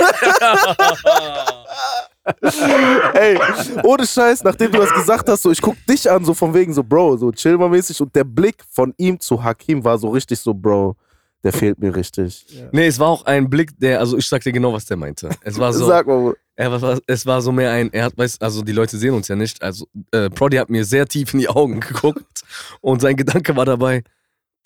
Ey, 3.14 3.38
ohne 3.84 4.08
Scheiß, 4.08 4.44
nachdem 4.46 4.72
du 4.72 4.80
das 4.80 4.94
gesagt 4.94 5.28
hast, 5.28 5.42
so, 5.44 5.52
ich 5.52 5.62
guck 5.62 5.76
dich 5.86 6.10
an, 6.10 6.24
so 6.24 6.34
von 6.34 6.54
wegen 6.54 6.74
so, 6.74 6.82
Bro, 6.82 7.18
so 7.18 7.32
chill 7.34 7.58
mal 7.58 7.68
mäßig. 7.70 8.00
Und 8.02 8.16
der 8.16 8.24
Blick 8.24 8.64
von 8.70 8.94
ihm 8.98 9.20
zu 9.20 9.44
Hakim 9.44 9.84
war 9.84 9.98
so 9.98 10.10
richtig 10.10 10.40
so, 10.40 10.54
Bro, 10.54 10.96
der 11.44 11.52
fehlt 11.52 11.80
mir 11.80 11.96
richtig. 11.96 12.46
Nee, 12.72 12.88
es 12.88 13.00
war 13.00 13.10
auch 13.10 13.26
ein 13.26 13.50
Blick, 13.50 13.78
der, 13.80 14.00
also 14.00 14.18
ich 14.18 14.28
sag 14.28 14.44
dir 14.44 14.54
genau, 14.54 14.74
was 14.74 14.86
der 14.86 14.98
meinte. 14.98 15.30
Es 15.42 15.58
war 15.60 15.74
so, 15.74 15.86
Sag 15.86 16.08
mal, 16.08 16.36
er 16.56 16.82
war, 16.82 17.00
es 17.06 17.26
war 17.26 17.42
so 17.42 17.52
mehr 17.52 17.72
ein, 17.72 17.92
er 17.92 18.06
hat, 18.06 18.18
weiß, 18.18 18.40
also 18.42 18.62
die 18.62 18.72
Leute 18.72 18.98
sehen 18.98 19.14
uns 19.14 19.28
ja 19.28 19.36
nicht, 19.36 19.62
also 19.62 19.88
äh, 20.12 20.30
Prodi 20.30 20.58
hat 20.58 20.70
mir 20.70 20.86
sehr 20.86 21.08
tief 21.08 21.34
in 21.34 21.40
die 21.40 21.50
Augen 21.50 21.80
geguckt 21.82 22.44
und 22.82 23.02
sein 23.02 23.16
Gedanke 23.16 23.56
war 23.56 23.66
dabei, 23.66 24.04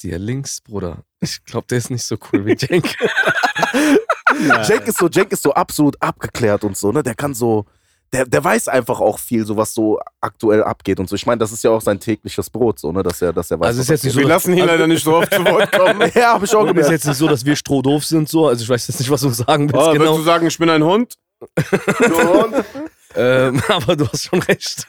der 0.03 0.19
links, 0.19 0.61
Bruder, 0.61 1.03
ich 1.19 1.43
glaube, 1.45 1.67
der 1.67 1.79
ist 1.79 1.89
nicht 1.89 2.03
so 2.03 2.17
cool 2.31 2.45
wie 2.45 2.55
Jenk. 2.55 2.95
Jenk 4.67 4.81
ist 4.87 4.99
so, 4.99 5.07
Jenk 5.09 5.31
ist 5.31 5.41
so 5.41 5.53
absolut 5.53 5.99
abgeklärt 6.01 6.63
und 6.63 6.77
so, 6.77 6.91
ne? 6.91 7.01
Der 7.01 7.15
kann 7.15 7.33
so, 7.33 7.65
der, 8.13 8.25
der 8.25 8.43
weiß 8.43 8.67
einfach 8.69 8.99
auch 9.01 9.19
viel, 9.19 9.45
so 9.45 9.57
was 9.57 9.73
so 9.73 9.99
aktuell 10.21 10.63
abgeht 10.63 10.99
und 10.99 11.09
so. 11.09 11.15
Ich 11.15 11.25
meine, 11.25 11.39
das 11.39 11.51
ist 11.51 11.63
ja 11.63 11.71
auch 11.71 11.81
sein 11.81 11.99
tägliches 11.99 12.49
Brot, 12.49 12.79
so, 12.79 12.91
ne? 12.91 13.03
Dass 13.03 13.21
er, 13.21 13.33
dass 13.33 13.51
er 13.51 13.59
weiß. 13.59 13.67
Also 13.67 13.81
ist 13.81 13.87
was 13.87 13.89
jetzt 13.89 14.03
nicht 14.05 14.13
so, 14.13 14.19
Wir 14.21 14.27
lassen 14.27 14.53
ihn 14.53 14.61
also- 14.61 14.71
leider 14.73 14.87
nicht 14.87 15.03
so 15.03 15.15
oft 15.17 15.33
zu 15.33 15.43
Wort 15.45 15.71
kommen. 15.71 16.11
Ja, 16.15 16.33
hab 16.33 16.43
ich 16.43 16.55
auch 16.55 16.61
Und 16.61 16.67
ist 16.69 16.73
gemerkt. 16.73 16.91
jetzt 16.91 17.05
nicht 17.07 17.17
so, 17.17 17.27
dass 17.27 17.43
wir 17.45 17.55
strohdoof 17.55 18.05
sind, 18.05 18.29
so. 18.29 18.47
Also 18.47 18.63
ich 18.63 18.69
weiß 18.69 18.87
jetzt 18.87 18.99
nicht, 18.99 19.09
was 19.11 19.21
du 19.21 19.29
sagen 19.29 19.71
willst, 19.71 19.75
Oh, 19.87 19.91
Willst 19.91 19.99
genau. 19.99 20.17
du 20.17 20.23
sagen, 20.23 20.47
ich 20.47 20.57
bin 20.57 20.69
ein 20.69 20.83
Hund? 20.85 21.15
Ähm, 23.15 23.61
aber 23.67 23.95
du 23.95 24.07
hast 24.07 24.23
schon 24.25 24.41
recht. 24.43 24.85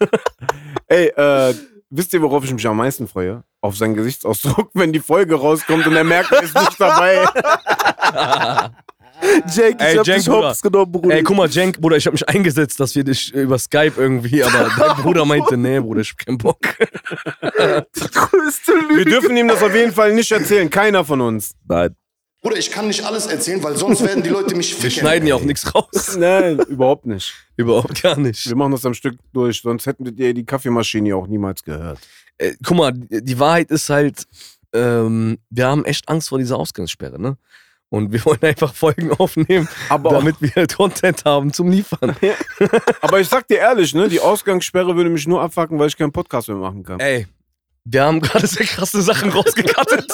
Ey, 0.86 1.06
äh, 1.08 1.54
wisst 1.90 2.12
ihr, 2.12 2.22
worauf 2.22 2.44
ich 2.44 2.52
mich 2.52 2.66
am 2.66 2.76
meisten 2.76 3.08
freue? 3.08 3.42
Auf 3.60 3.76
seinen 3.76 3.94
Gesichtsausdruck, 3.94 4.70
wenn 4.74 4.92
die 4.92 5.00
Folge 5.00 5.34
rauskommt 5.34 5.86
und 5.86 5.94
er 5.96 6.04
merkt, 6.04 6.30
er 6.32 6.42
ist 6.42 6.54
nicht 6.54 6.80
dabei. 6.80 7.26
Jenk, 9.54 9.76
ich 9.80 9.86
Ey, 9.86 9.96
hab 9.96 10.06
Jenk, 10.06 10.18
dich 10.18 10.26
Bruder. 10.26 10.48
hops 10.48 10.62
genommen, 10.62 10.92
Bruder. 10.92 11.14
Ey, 11.16 11.22
guck 11.22 11.36
mal, 11.36 11.48
Jenk, 11.48 11.80
Bruder, 11.80 11.96
ich 11.96 12.06
habe 12.06 12.14
mich 12.14 12.28
eingesetzt, 12.28 12.78
dass 12.80 12.94
wir 12.94 13.04
dich 13.04 13.34
äh, 13.34 13.42
über 13.42 13.58
Skype 13.58 13.92
irgendwie, 13.96 14.42
aber 14.42 14.70
dein 14.76 14.96
Bruder 15.02 15.24
meinte, 15.24 15.56
nee, 15.56 15.80
Bruder, 15.80 16.00
ich 16.00 16.10
hab 16.10 16.18
keinen 16.26 16.38
Bock. 16.38 16.58
größte 17.92 18.72
Wir 18.94 19.04
dürfen 19.04 19.36
ihm 19.36 19.48
das 19.48 19.62
auf 19.62 19.74
jeden 19.74 19.92
Fall 19.92 20.14
nicht 20.14 20.30
erzählen, 20.30 20.68
keiner 20.70 21.04
von 21.04 21.20
uns. 21.20 21.54
Nein. 21.68 21.94
Bruder, 22.40 22.56
ich 22.56 22.70
kann 22.70 22.86
nicht 22.86 23.04
alles 23.04 23.26
erzählen, 23.26 23.60
weil 23.64 23.76
sonst 23.76 24.00
werden 24.04 24.22
die 24.22 24.28
Leute 24.30 24.54
mich 24.54 24.70
Wir 24.74 24.82
ficken. 24.90 25.00
schneiden 25.00 25.26
ja 25.28 25.34
auch 25.34 25.42
nichts 25.42 25.74
raus. 25.74 26.16
Nein, 26.16 26.58
überhaupt 26.68 27.04
nicht. 27.04 27.34
Überhaupt 27.56 28.00
gar 28.00 28.16
nicht. 28.16 28.48
Wir 28.48 28.54
machen 28.54 28.70
das 28.72 28.86
am 28.86 28.94
Stück 28.94 29.18
durch, 29.32 29.60
sonst 29.60 29.86
hätten 29.86 30.06
ihr 30.16 30.32
die 30.34 30.44
Kaffeemaschine 30.44 31.16
auch 31.16 31.26
niemals 31.26 31.64
gehört. 31.64 31.98
Äh, 32.38 32.52
guck 32.64 32.76
mal, 32.76 32.92
die 32.94 33.38
Wahrheit 33.40 33.72
ist 33.72 33.88
halt, 33.90 34.24
ähm, 34.72 35.38
wir 35.50 35.66
haben 35.66 35.84
echt 35.84 36.08
Angst 36.08 36.28
vor 36.28 36.38
dieser 36.38 36.56
Ausgangssperre, 36.58 37.20
ne? 37.20 37.36
Und 37.90 38.12
wir 38.12 38.22
wollen 38.26 38.42
einfach 38.42 38.74
Folgen 38.74 39.12
aufnehmen, 39.12 39.66
Aber, 39.88 40.10
damit 40.10 40.36
wir 40.40 40.50
halt 40.54 40.74
Content 40.76 41.24
haben 41.24 41.52
zum 41.52 41.70
Liefern. 41.70 42.14
aber 43.00 43.20
ich 43.20 43.28
sag 43.28 43.48
dir 43.48 43.58
ehrlich, 43.58 43.94
ne, 43.94 44.08
die 44.08 44.20
Ausgangssperre 44.20 44.94
würde 44.94 45.08
mich 45.10 45.26
nur 45.26 45.40
abfacken, 45.40 45.78
weil 45.78 45.88
ich 45.88 45.96
keinen 45.96 46.12
Podcast 46.12 46.48
mehr 46.48 46.58
machen 46.58 46.84
kann. 46.84 47.00
Ey, 47.00 47.26
wir 47.84 48.04
haben 48.04 48.20
gerade 48.20 48.46
sehr 48.46 48.66
krasse 48.66 49.00
Sachen 49.00 49.30
rausgekattet. 49.30 50.12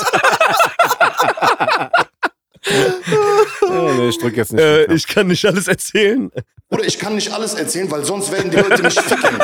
Ja, 2.66 3.92
nee, 3.94 4.08
ich 4.08 4.18
drück 4.18 4.36
jetzt 4.36 4.52
nicht. 4.52 4.62
äh, 4.62 4.92
ich 4.94 5.06
kann 5.06 5.26
nicht 5.26 5.44
alles 5.44 5.68
erzählen. 5.68 6.30
Oder 6.70 6.84
ich 6.84 6.98
kann 6.98 7.14
nicht 7.14 7.30
alles 7.32 7.54
erzählen, 7.54 7.90
weil 7.90 8.04
sonst 8.04 8.32
werden 8.32 8.50
die 8.50 8.56
Leute 8.56 8.82
mich 8.82 8.98
ficken. 8.98 9.38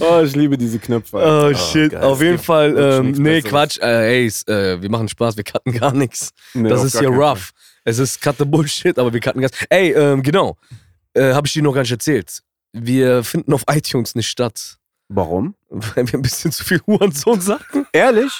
Oh, 0.00 0.20
ich 0.22 0.34
liebe 0.36 0.56
diese 0.58 0.78
Knöpfe. 0.78 1.16
Oh, 1.16 1.54
shit, 1.56 1.92
geil. 1.92 2.02
auf 2.02 2.20
jeden 2.22 2.38
Fall. 2.38 2.76
Ähm, 2.76 3.06
nichts 3.06 3.18
nee, 3.18 3.34
Besseres. 3.40 3.50
Quatsch. 3.50 3.78
Äh, 3.80 4.20
ey, 4.20 4.26
s- 4.26 4.46
äh, 4.48 4.80
wir 4.80 4.90
machen 4.90 5.08
Spaß, 5.08 5.36
wir 5.36 5.44
cutten 5.44 5.72
gar 5.72 5.92
nichts. 5.92 6.30
Nee, 6.54 6.68
das 6.68 6.84
ist 6.84 6.92
gar 6.94 7.02
hier 7.02 7.10
rough. 7.10 7.52
Es 7.84 7.98
ist 7.98 8.20
cut 8.20 8.36
the 8.38 8.44
Bullshit, 8.44 8.98
aber 8.98 9.12
wir 9.12 9.20
cutten 9.20 9.40
ganz. 9.42 9.52
Ey, 9.68 9.92
ähm, 9.92 10.22
genau. 10.22 10.56
Äh, 11.14 11.32
Habe 11.32 11.46
ich 11.46 11.52
dir 11.52 11.62
noch 11.62 11.72
gar 11.72 11.82
nicht 11.82 11.92
erzählt. 11.92 12.42
Wir 12.72 13.22
finden 13.24 13.52
auf 13.52 13.62
iTunes 13.70 14.14
nicht 14.14 14.28
statt. 14.28 14.76
Warum? 15.08 15.54
Weil 15.68 16.06
wir 16.10 16.18
ein 16.18 16.22
bisschen 16.22 16.50
zu 16.52 16.64
viel 16.64 16.80
Hurensohn 16.86 17.40
sagen. 17.40 17.86
Ehrlich? 17.92 18.32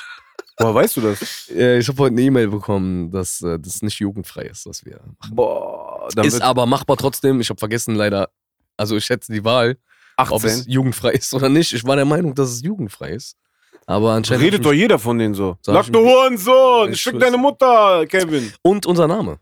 Woher 0.58 0.74
weißt 0.74 0.96
du 0.96 1.00
das? 1.02 1.48
Äh, 1.50 1.78
ich 1.78 1.88
habe 1.88 1.98
heute 2.02 2.12
eine 2.14 2.22
E-Mail 2.22 2.48
bekommen, 2.48 3.10
dass 3.10 3.40
äh, 3.42 3.58
das 3.58 3.82
nicht 3.82 3.98
jugendfrei 4.00 4.42
ist, 4.42 4.66
was 4.66 4.84
wir 4.84 4.98
machen. 5.20 5.34
Boah, 5.36 6.08
dann 6.14 6.26
Ist 6.26 6.42
aber 6.42 6.66
machbar 6.66 6.96
trotzdem. 6.96 7.40
Ich 7.40 7.48
habe 7.50 7.58
vergessen 7.58 7.94
leider. 7.94 8.30
Also 8.76 8.96
ich 8.96 9.04
schätze 9.04 9.32
die 9.32 9.44
Wahl, 9.44 9.76
ob 10.18 10.44
es 10.44 10.60
18. 10.60 10.70
jugendfrei 10.72 11.10
ist 11.12 11.34
oder 11.34 11.48
nicht. 11.48 11.72
Ich 11.72 11.84
war 11.84 11.96
der 11.96 12.04
Meinung, 12.04 12.34
dass 12.34 12.50
es 12.50 12.62
jugendfrei 12.62 13.10
ist. 13.10 13.36
Aber 13.86 14.12
anscheinend. 14.12 14.44
Redet 14.44 14.64
doch 14.64 14.72
jeder 14.72 14.98
von 14.98 15.18
denen 15.18 15.34
so. 15.34 15.56
Sag 15.62 15.74
Sag 15.84 15.92
du 15.92 16.00
Hurensohn, 16.00 16.92
Ich 16.92 17.02
fick 17.02 17.12
schwör's. 17.12 17.24
deine 17.24 17.36
Mutter, 17.38 18.04
Kevin. 18.06 18.52
Und 18.62 18.84
unser 18.86 19.06
Name. 19.06 19.38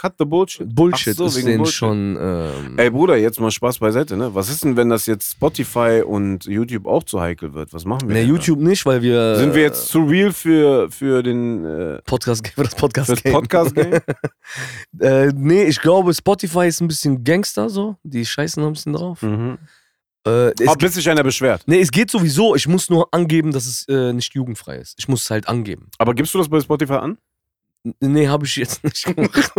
Cut 0.00 0.14
the 0.18 0.24
Bullshit. 0.24 0.74
Bullshit 0.74 1.14
so, 1.14 1.26
ist 1.26 1.36
wegen 1.36 1.46
denen 1.48 1.58
Bullshit. 1.58 1.74
schon. 1.74 2.16
Ähm, 2.18 2.78
Ey 2.78 2.88
Bruder, 2.88 3.18
jetzt 3.18 3.38
mal 3.38 3.50
Spaß 3.50 3.80
beiseite, 3.80 4.16
ne? 4.16 4.34
Was 4.34 4.48
ist 4.48 4.64
denn, 4.64 4.74
wenn 4.74 4.88
das 4.88 5.04
jetzt 5.04 5.32
Spotify 5.32 6.02
und 6.02 6.46
YouTube 6.46 6.86
auch 6.86 7.04
zu 7.04 7.20
heikel 7.20 7.52
wird? 7.52 7.74
Was 7.74 7.84
machen 7.84 8.08
wir? 8.08 8.14
ne, 8.14 8.20
denn 8.20 8.30
YouTube 8.30 8.60
nicht, 8.60 8.86
weil 8.86 9.02
wir. 9.02 9.34
Da? 9.34 9.38
Sind 9.40 9.54
wir 9.54 9.60
jetzt 9.60 9.88
zu 9.88 10.00
real 10.00 10.32
für, 10.32 10.90
für 10.90 11.22
den 11.22 11.66
äh, 11.66 11.98
Podcast 12.06 12.48
für 12.48 12.62
das 12.62 12.74
Podcast 12.74 13.22
Game. 13.22 13.32
Podcast 13.34 13.74
Game? 13.74 13.92
äh, 15.00 15.26
nee, 15.34 15.64
ich 15.64 15.78
glaube, 15.82 16.14
Spotify 16.14 16.66
ist 16.66 16.80
ein 16.80 16.88
bisschen 16.88 17.22
Gangster 17.22 17.68
so. 17.68 17.96
Die 18.02 18.24
scheißen 18.24 18.64
ein 18.64 18.72
bisschen 18.72 18.94
drauf. 18.94 19.20
mhm. 19.20 19.58
Äh, 20.26 20.52
es, 20.62 20.76
bis 20.78 20.94
sich 20.94 21.10
einer 21.10 21.22
beschwert. 21.22 21.62
nee, 21.66 21.80
es 21.80 21.90
geht 21.90 22.10
sowieso. 22.10 22.54
Ich 22.54 22.66
muss 22.66 22.88
nur 22.88 23.08
angeben, 23.12 23.52
dass 23.52 23.66
es 23.66 23.86
äh, 23.88 24.14
nicht 24.14 24.34
jugendfrei 24.34 24.76
ist. 24.76 24.94
Ich 24.98 25.08
muss 25.08 25.24
es 25.24 25.30
halt 25.30 25.46
angeben. 25.46 25.90
Aber 25.98 26.14
gibst 26.14 26.32
du 26.32 26.38
das 26.38 26.48
bei 26.48 26.60
Spotify 26.60 26.94
an? 26.94 27.18
Nee, 28.00 28.28
habe 28.28 28.44
ich 28.44 28.56
jetzt 28.56 28.84
nicht 28.84 29.04
gemacht. 29.04 29.52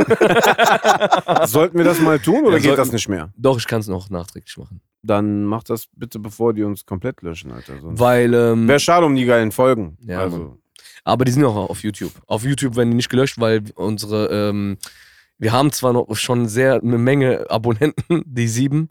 Sollten 1.49 1.77
wir 1.77 1.85
das 1.85 1.99
mal 1.99 2.19
tun 2.19 2.41
oder 2.45 2.51
Ja, 2.51 2.57
geht 2.57 2.63
sollten- 2.65 2.77
das 2.77 2.91
nicht 2.91 3.09
mehr? 3.09 3.33
Doch, 3.35 3.57
ich 3.57 3.67
kann 3.67 3.79
es 3.81 3.87
noch 3.87 4.09
nachträglich 4.09 4.55
machen. 4.57 4.81
Dann 5.03 5.45
mach 5.45 5.63
das 5.63 5.87
bitte, 5.95 6.19
bevor 6.19 6.53
die 6.53 6.63
uns 6.63 6.85
komplett 6.85 7.21
löschen, 7.23 7.51
Alter. 7.51 7.79
Sonst 7.81 7.99
Weil, 7.99 8.33
ähm, 8.33 8.67
Wäre 8.67 8.79
schade 8.79 9.05
um 9.05 9.15
die 9.15 9.25
geilen 9.25 9.51
Folgen. 9.51 9.97
Ja, 10.01 10.19
also, 10.19 10.59
aber 11.03 11.25
die 11.25 11.31
sind 11.31 11.43
auch 11.43 11.55
auf 11.55 11.81
YouTube. 11.81 12.11
Auf 12.27 12.43
YouTube 12.43 12.75
werden 12.75 12.91
die 12.91 12.95
nicht 12.97 13.09
gelöscht, 13.09 13.39
weil 13.39 13.63
unsere, 13.73 14.27
ähm, 14.27 14.77
wir 15.39 15.51
haben 15.51 15.71
zwar 15.71 15.93
noch 15.93 16.13
schon 16.15 16.47
sehr 16.47 16.75
eine 16.81 16.99
Menge 16.99 17.49
Abonnenten, 17.49 18.21
die 18.27 18.47
sieben, 18.47 18.89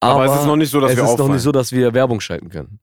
aber, 0.00 0.24
aber, 0.24 0.34
es 0.34 0.40
ist 0.40 0.46
noch 0.46 0.56
nicht 0.56 0.70
so, 0.70 0.80
dass 0.80 0.90
es 0.92 0.98
wir 0.98 1.04
ist 1.04 1.18
noch 1.18 1.28
nicht 1.28 1.40
so, 1.42 1.50
dass 1.52 1.72
wir 1.72 1.94
Werbung 1.94 2.20
schalten 2.20 2.50
können. 2.50 2.80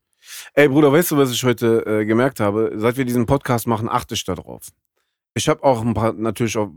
Ey 0.55 0.67
Bruder, 0.67 0.91
weißt 0.91 1.11
du, 1.11 1.17
was 1.17 1.31
ich 1.31 1.43
heute 1.43 1.85
äh, 1.85 2.05
gemerkt 2.05 2.39
habe? 2.39 2.73
Seit 2.77 2.97
wir 2.97 3.05
diesen 3.05 3.25
Podcast 3.27 3.67
machen, 3.67 3.87
achte 3.87 4.15
ich 4.15 4.25
da 4.25 4.33
drauf. 4.35 4.69
Ich 5.35 5.49
habe 5.49 5.63
auch 5.63 5.81
ein 5.81 5.93
paar, 5.93 6.13
natürlich 6.13 6.57
auch 6.57 6.71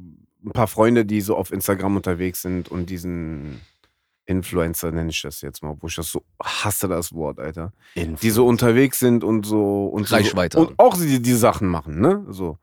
ein 0.45 0.53
paar 0.53 0.67
Freunde, 0.67 1.05
die 1.05 1.21
so 1.21 1.37
auf 1.37 1.53
Instagram 1.53 1.97
unterwegs 1.97 2.43
sind 2.43 2.69
und 2.69 2.91
diesen 2.91 3.61
Influencer 4.27 4.93
nenne 4.93 5.11
ich 5.11 5.23
das 5.23 5.41
jetzt 5.41 5.63
mal, 5.63 5.77
wo 5.81 5.87
ich 5.87 5.95
das 5.95 6.11
so 6.11 6.23
hasse 6.43 6.87
das 6.87 7.15
Wort, 7.15 7.39
Alter. 7.39 7.73
Die 7.95 8.31
so 8.31 8.47
unterwegs 8.47 8.99
sind 8.99 9.25
und 9.25 9.47
so 9.47 9.87
und 9.87 10.07
so, 10.07 10.17
Reichweite 10.17 10.59
und 10.59 10.67
haben. 10.69 10.75
auch 10.79 10.97
die, 10.99 11.23
die 11.23 11.33
Sachen 11.33 11.69
machen, 11.69 12.01
ne? 12.01 12.27
So. 12.29 12.59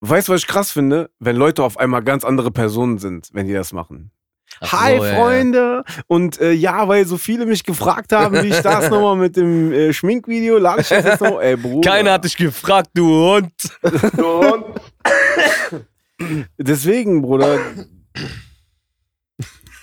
Weißt 0.00 0.28
du, 0.28 0.32
was 0.32 0.42
ich 0.42 0.46
krass 0.46 0.70
finde? 0.70 1.10
Wenn 1.18 1.36
Leute 1.36 1.64
auf 1.64 1.78
einmal 1.78 2.04
ganz 2.04 2.24
andere 2.24 2.50
Personen 2.50 2.98
sind, 2.98 3.30
wenn 3.32 3.46
die 3.46 3.54
das 3.54 3.72
machen. 3.72 4.12
Ach 4.60 4.72
Hi 4.72 4.96
so, 4.96 5.04
ja, 5.04 5.10
ja. 5.10 5.16
Freunde! 5.16 5.84
Und 6.06 6.40
äh, 6.40 6.52
ja, 6.52 6.88
weil 6.88 7.06
so 7.06 7.18
viele 7.18 7.46
mich 7.46 7.64
gefragt 7.64 8.12
haben, 8.12 8.42
wie 8.42 8.48
ich 8.48 8.60
das 8.62 8.90
nochmal 8.90 9.16
mit 9.16 9.36
dem 9.36 9.72
äh, 9.72 9.92
Schminkvideo, 9.92 10.58
lade 10.58 10.82
ich 10.82 10.88
das 10.88 11.04
jetzt 11.04 11.20
noch. 11.20 11.40
Ey, 11.40 11.56
Bruder. 11.56 11.88
Keiner 11.88 12.12
hat 12.12 12.24
dich 12.24 12.36
gefragt, 12.36 12.90
du 12.94 13.08
Hund. 13.08 13.52
Deswegen, 16.58 17.22
Bruder. 17.22 17.58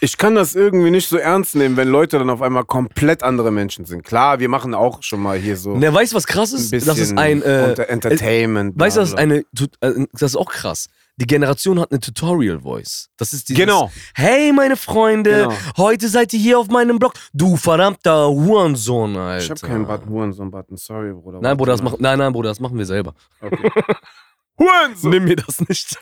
Ich 0.03 0.17
kann 0.17 0.33
das 0.33 0.55
irgendwie 0.55 0.89
nicht 0.89 1.07
so 1.07 1.17
ernst 1.17 1.53
nehmen, 1.55 1.77
wenn 1.77 1.87
Leute 1.87 2.17
dann 2.17 2.31
auf 2.31 2.41
einmal 2.41 2.65
komplett 2.65 3.21
andere 3.21 3.51
Menschen 3.51 3.85
sind. 3.85 4.03
Klar, 4.03 4.39
wir 4.39 4.49
machen 4.49 4.73
auch 4.73 5.03
schon 5.03 5.21
mal 5.21 5.37
hier 5.37 5.55
so 5.55 5.75
Ne, 5.77 5.93
weißt 5.93 6.11
du, 6.13 6.15
was 6.15 6.25
krass 6.25 6.53
ist? 6.53 6.73
Das 6.87 6.97
ist 6.97 7.15
ein, 7.15 7.43
äh, 7.43 7.67
unter 7.69 7.87
Entertainment. 7.87 8.79
weißt 8.79 8.97
du, 8.97 9.01
das 9.01 9.09
ist 9.09 9.15
eine, 9.15 9.37
äh, 9.81 10.05
das 10.13 10.31
ist 10.31 10.35
auch 10.35 10.49
krass. 10.51 10.87
Die 11.17 11.27
Generation 11.27 11.79
hat 11.79 11.91
eine 11.91 11.99
Tutorial-Voice. 11.99 13.09
Das 13.17 13.31
ist 13.33 13.49
dieses, 13.49 13.59
Genau. 13.59 13.91
Hey, 14.15 14.51
meine 14.51 14.75
Freunde, 14.75 15.43
Genau. 15.43 15.53
heute 15.77 16.07
seid 16.07 16.33
ihr 16.33 16.39
hier 16.39 16.57
auf 16.57 16.67
meinem 16.69 16.97
Blog. 16.97 17.13
Du 17.31 17.55
verdammter 17.55 18.27
Hurensohn, 18.27 19.15
Alter. 19.15 19.43
Ich 19.43 19.51
hab 19.51 19.61
keinen 19.61 19.85
Button, 19.85 20.09
Hurensohn-Button, 20.09 20.77
sorry, 20.77 21.13
Bruder. 21.13 21.39
Nein, 21.41 21.55
Bruder, 21.55 21.73
das 21.73 21.83
machen, 21.83 21.97
nein, 21.99 22.17
nein, 22.17 22.33
Bruder, 22.33 22.49
das 22.49 22.59
machen 22.59 22.75
wir 22.75 22.87
selber. 22.87 23.13
Okay. 23.39 23.69
Hurensohn! 24.57 25.11
Nimm 25.11 25.25
mir 25.25 25.35
das 25.35 25.59
nicht. 25.67 25.95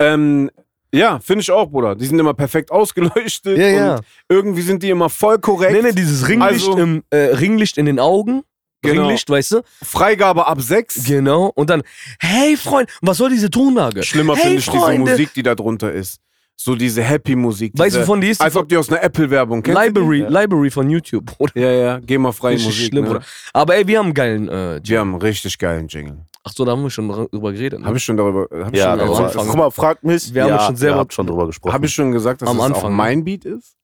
Ähm, 0.00 0.50
ja, 0.94 1.18
finde 1.20 1.42
ich 1.42 1.50
auch, 1.50 1.68
Bruder. 1.70 1.94
Die 1.94 2.06
sind 2.06 2.18
immer 2.18 2.34
perfekt 2.34 2.70
ausgeleuchtet. 2.70 3.58
Ja, 3.58 3.66
ja. 3.68 3.94
Und 3.96 4.02
irgendwie 4.28 4.62
sind 4.62 4.82
die 4.82 4.90
immer 4.90 5.10
voll 5.10 5.38
korrekt. 5.38 5.72
Nee, 5.72 5.82
nee, 5.82 5.92
dieses 5.92 6.28
Ringlicht, 6.28 6.66
Also- 6.68 6.76
im, 6.78 7.02
äh, 7.10 7.16
Ringlicht 7.16 7.78
in 7.78 7.86
den 7.86 7.98
Augen. 7.98 8.42
Genau. 8.82 9.02
Ringlicht, 9.02 9.30
weißt 9.30 9.52
du? 9.52 9.62
Freigabe 9.82 10.46
ab 10.46 10.60
6. 10.60 11.04
Genau. 11.06 11.46
Und 11.54 11.70
dann, 11.70 11.82
hey 12.20 12.54
Freund, 12.56 12.90
was 13.00 13.16
soll 13.16 13.30
diese 13.30 13.48
Tonlage? 13.48 14.02
Schlimmer 14.02 14.34
hey, 14.34 14.42
finde 14.42 14.58
ich 14.58 14.64
diese 14.66 14.76
Freunde. 14.78 15.10
Musik, 15.12 15.32
die 15.34 15.42
da 15.42 15.54
drunter 15.54 15.90
ist. 15.90 16.20
So 16.56 16.74
diese 16.76 17.02
Happy-Musik. 17.02 17.72
Weißt 17.74 17.96
du, 17.96 17.98
diese- 17.98 18.06
wovon 18.08 18.20
die 18.20 18.28
ist? 18.28 18.40
Als 18.42 18.54
ob 18.56 18.68
die 18.68 18.76
aus 18.76 18.88
einer 18.90 19.02
Apple-Werbung 19.02 19.62
kennst. 19.62 19.76
du 19.76 19.80
die? 19.80 19.86
Library, 19.88 20.20
Library 20.28 20.70
von 20.70 20.88
YouTube, 20.90 21.24
Bruder. 21.24 21.52
Ja, 21.58 21.70
ja, 21.72 21.98
geh 21.98 22.16
mal 22.18 22.32
frei 22.32 22.50
Richtig 22.50 22.66
Musik. 22.68 22.86
schlimm, 22.88 23.04
ne? 23.04 23.10
Bruder. 23.10 23.24
Aber 23.54 23.74
ey, 23.74 23.86
wir 23.86 23.98
haben 23.98 24.04
einen 24.06 24.14
geilen 24.14 24.48
äh, 24.48 24.52
Wir 24.52 24.80
Jingle. 24.84 24.98
haben 25.00 25.12
einen 25.14 25.22
richtig 25.22 25.58
geilen 25.58 25.88
Jingle. 25.88 26.18
Ach 26.46 26.52
so, 26.52 26.64
da 26.64 26.72
haben 26.72 26.82
wir 26.82 26.90
schon 26.90 27.08
drüber 27.08 27.52
geredet. 27.52 27.80
Ne? 27.80 27.86
Habe 27.86 27.96
ich 27.96 28.04
schon 28.04 28.16
darüber. 28.18 28.42
Hab 28.64 28.72
ich 28.72 28.78
Ja, 28.78 28.90
schon, 28.92 29.00
am 29.00 29.08
aber, 29.10 29.18
Anfang. 29.26 29.46
guck 29.46 29.56
mal, 29.56 29.70
frag 29.70 30.04
mich. 30.04 30.32
Wir 30.34 30.42
haben 30.42 30.48
ja, 30.50 30.60
schon 30.60 30.76
selber- 30.76 30.98
habt 30.98 31.14
schon 31.14 31.26
drüber 31.26 31.46
gesprochen. 31.46 31.72
hab 31.72 31.82
ich 31.84 31.92
schon 31.94 32.12
gesagt, 32.12 32.42
dass 32.42 32.48
Am 32.50 32.58
das 32.58 32.66
auch 32.66 32.74
Anfang, 32.76 32.90
ne? 32.90 32.96
mein 32.96 33.24
Beat 33.24 33.44
ist? 33.46 33.76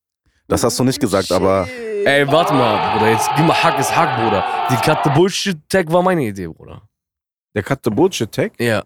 das 0.46 0.62
hast 0.64 0.78
du 0.78 0.84
nicht 0.84 1.00
gesagt, 1.00 1.32
aber 1.32 1.66
Ey, 2.04 2.26
warte 2.30 2.52
mal, 2.54 2.96
Bruder. 2.98 3.10
Jetzt 3.12 3.30
gib 3.36 3.46
mal 3.46 3.54
Hack 3.62 3.78
ist 3.78 3.94
Hack, 3.96 4.16
Bruder. 4.22 4.44
Die 4.70 4.76
Cut 4.76 4.98
the 5.04 5.10
Bullshit 5.10 5.58
Tag 5.68 5.90
war 5.92 6.02
meine 6.02 6.22
Idee, 6.26 6.48
Bruder. 6.48 6.82
Der 7.54 7.62
Cut 7.62 7.80
the 7.84 7.90
Bullshit 7.90 8.30
Tag? 8.32 8.52
Ja. 8.60 8.82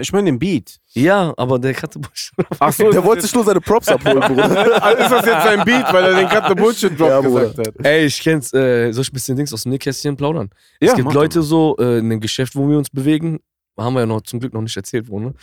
Ich 0.00 0.12
meine 0.12 0.26
den 0.26 0.38
Beat. 0.38 0.78
Ja, 0.92 1.34
aber 1.36 1.58
der 1.58 1.74
Cut 1.74 1.92
the 1.92 1.98
Bullshit. 1.98 2.34
Ach 2.58 2.72
so, 2.72 2.90
der 2.90 3.04
wollte 3.04 3.22
sich 3.22 3.34
nur 3.34 3.44
seine 3.44 3.60
Props 3.60 3.88
abholen, 3.88 4.20
Bruder. 4.20 4.82
Also 4.82 5.02
ist 5.02 5.10
das 5.10 5.26
jetzt 5.26 5.44
sein 5.44 5.64
Beat, 5.64 5.92
weil 5.92 6.04
er 6.04 6.14
den 6.20 6.28
Cut 6.28 6.48
the 6.48 6.54
Bullshit 6.54 6.98
Drop 6.98 7.08
Ja, 7.08 7.20
gesagt 7.20 7.58
hat? 7.58 7.86
Ey, 7.86 8.06
ich 8.06 8.20
kenn's. 8.20 8.52
Äh, 8.52 8.92
soll 8.92 9.02
ich 9.02 9.10
ein 9.10 9.14
bisschen 9.14 9.36
Dings 9.36 9.52
aus 9.52 9.62
dem 9.62 9.72
Nähkästchen 9.72 10.16
plaudern? 10.16 10.50
Ja, 10.80 10.90
es 10.90 10.96
gibt 10.96 11.12
Leute 11.12 11.42
so 11.42 11.76
äh, 11.78 11.98
in 11.98 12.10
dem 12.10 12.20
Geschäft, 12.20 12.56
wo 12.56 12.68
wir 12.68 12.78
uns 12.78 12.90
bewegen. 12.90 13.40
Haben 13.78 13.94
wir 13.94 14.00
ja 14.00 14.06
noch 14.06 14.22
zum 14.22 14.40
Glück 14.40 14.54
noch 14.54 14.62
nicht 14.62 14.76
erzählt, 14.76 15.08
wo, 15.08 15.20
ne? 15.20 15.34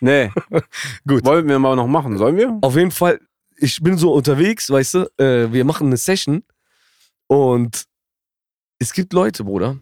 Nee. 0.00 0.30
Gut. 1.06 1.24
Wollen 1.24 1.46
wir 1.46 1.58
mal 1.58 1.76
noch 1.76 1.86
machen? 1.86 2.16
Sollen 2.16 2.36
wir? 2.36 2.58
Auf 2.62 2.76
jeden 2.76 2.90
Fall, 2.90 3.20
ich 3.56 3.78
bin 3.82 3.98
so 3.98 4.12
unterwegs, 4.12 4.70
weißt 4.70 4.94
du, 4.94 5.00
äh, 5.18 5.52
wir 5.52 5.64
machen 5.64 5.88
eine 5.88 5.98
Session 5.98 6.42
und 7.26 7.84
es 8.78 8.92
gibt 8.92 9.12
Leute, 9.12 9.44
Bruder, 9.44 9.76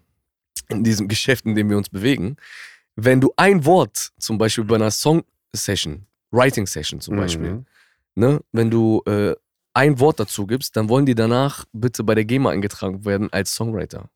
in 0.68 0.82
diesem 0.84 1.08
Geschäft, 1.08 1.46
in 1.46 1.54
dem 1.54 1.70
wir 1.70 1.76
uns 1.76 1.88
bewegen, 1.88 2.36
wenn 2.96 3.20
du 3.20 3.32
ein 3.36 3.64
Wort, 3.64 4.10
zum 4.18 4.38
Beispiel 4.38 4.64
bei 4.64 4.74
einer 4.76 4.90
Song-Session, 4.90 6.06
Writing-Session 6.30 7.00
zum 7.00 7.16
Beispiel, 7.16 7.54
Mhm. 7.54 7.66
ne, 8.14 8.40
wenn 8.52 8.70
du 8.70 9.02
äh, 9.06 9.34
ein 9.74 9.98
Wort 10.00 10.20
dazu 10.20 10.46
gibst, 10.46 10.76
dann 10.76 10.88
wollen 10.88 11.06
die 11.06 11.14
danach 11.14 11.64
bitte 11.72 12.02
bei 12.04 12.14
der 12.14 12.24
GEMA 12.24 12.50
eingetragen 12.50 13.04
werden 13.04 13.32
als 13.32 13.54
Songwriter. 13.54 14.10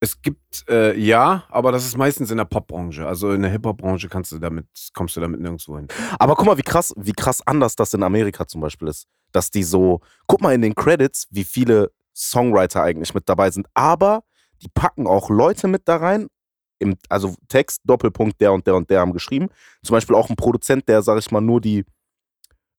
Es 0.00 0.20
gibt, 0.20 0.68
äh, 0.68 0.98
ja, 0.98 1.44
aber 1.48 1.70
das 1.70 1.84
ist 1.86 1.96
meistens 1.96 2.32
in 2.32 2.36
der 2.36 2.44
Popbranche. 2.44 3.06
Also 3.06 3.30
in 3.32 3.42
der 3.42 3.52
Hip-Hop-Branche 3.52 4.08
kannst 4.08 4.32
du 4.32 4.38
damit, 4.40 4.66
kommst 4.94 5.16
du 5.16 5.20
damit 5.20 5.40
nirgendwo 5.40 5.76
hin. 5.76 5.86
Aber 6.18 6.34
guck 6.34 6.46
mal, 6.46 6.58
wie 6.58 6.62
krass, 6.62 6.92
wie 6.96 7.12
krass 7.12 7.40
anders 7.46 7.76
das 7.76 7.94
in 7.94 8.02
Amerika 8.02 8.44
zum 8.48 8.60
Beispiel 8.60 8.88
ist. 8.88 9.06
Dass 9.30 9.50
die 9.52 9.62
so, 9.62 10.00
guck 10.26 10.40
mal 10.40 10.54
in 10.54 10.62
den 10.62 10.74
Credits, 10.74 11.28
wie 11.30 11.44
viele 11.44 11.92
Songwriter 12.16 12.82
eigentlich 12.82 13.14
mit 13.14 13.28
dabei 13.28 13.52
sind. 13.52 13.68
Aber 13.74 14.24
die 14.60 14.68
packen 14.68 15.06
auch 15.06 15.30
Leute 15.30 15.68
mit 15.68 15.86
da 15.86 15.96
rein. 15.98 16.26
Im, 16.82 16.96
also 17.08 17.34
Text, 17.48 17.80
Doppelpunkt, 17.84 18.40
der 18.40 18.52
und 18.52 18.66
der 18.66 18.74
und 18.74 18.90
der 18.90 19.00
haben 19.00 19.12
geschrieben. 19.12 19.48
Zum 19.82 19.94
Beispiel 19.94 20.14
auch 20.16 20.28
ein 20.28 20.36
Produzent, 20.36 20.88
der, 20.88 21.02
sag 21.02 21.18
ich 21.18 21.30
mal, 21.30 21.40
nur 21.40 21.60
die, 21.60 21.84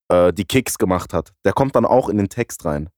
äh, 0.10 0.32
die 0.34 0.46
Kicks 0.46 0.78
gemacht 0.78 1.14
hat. 1.14 1.32
Der 1.46 1.54
kommt 1.54 1.76
dann 1.76 1.86
auch 1.86 2.10
in 2.10 2.18
den 2.18 2.30
Text 2.30 2.66
rein. 2.66 2.90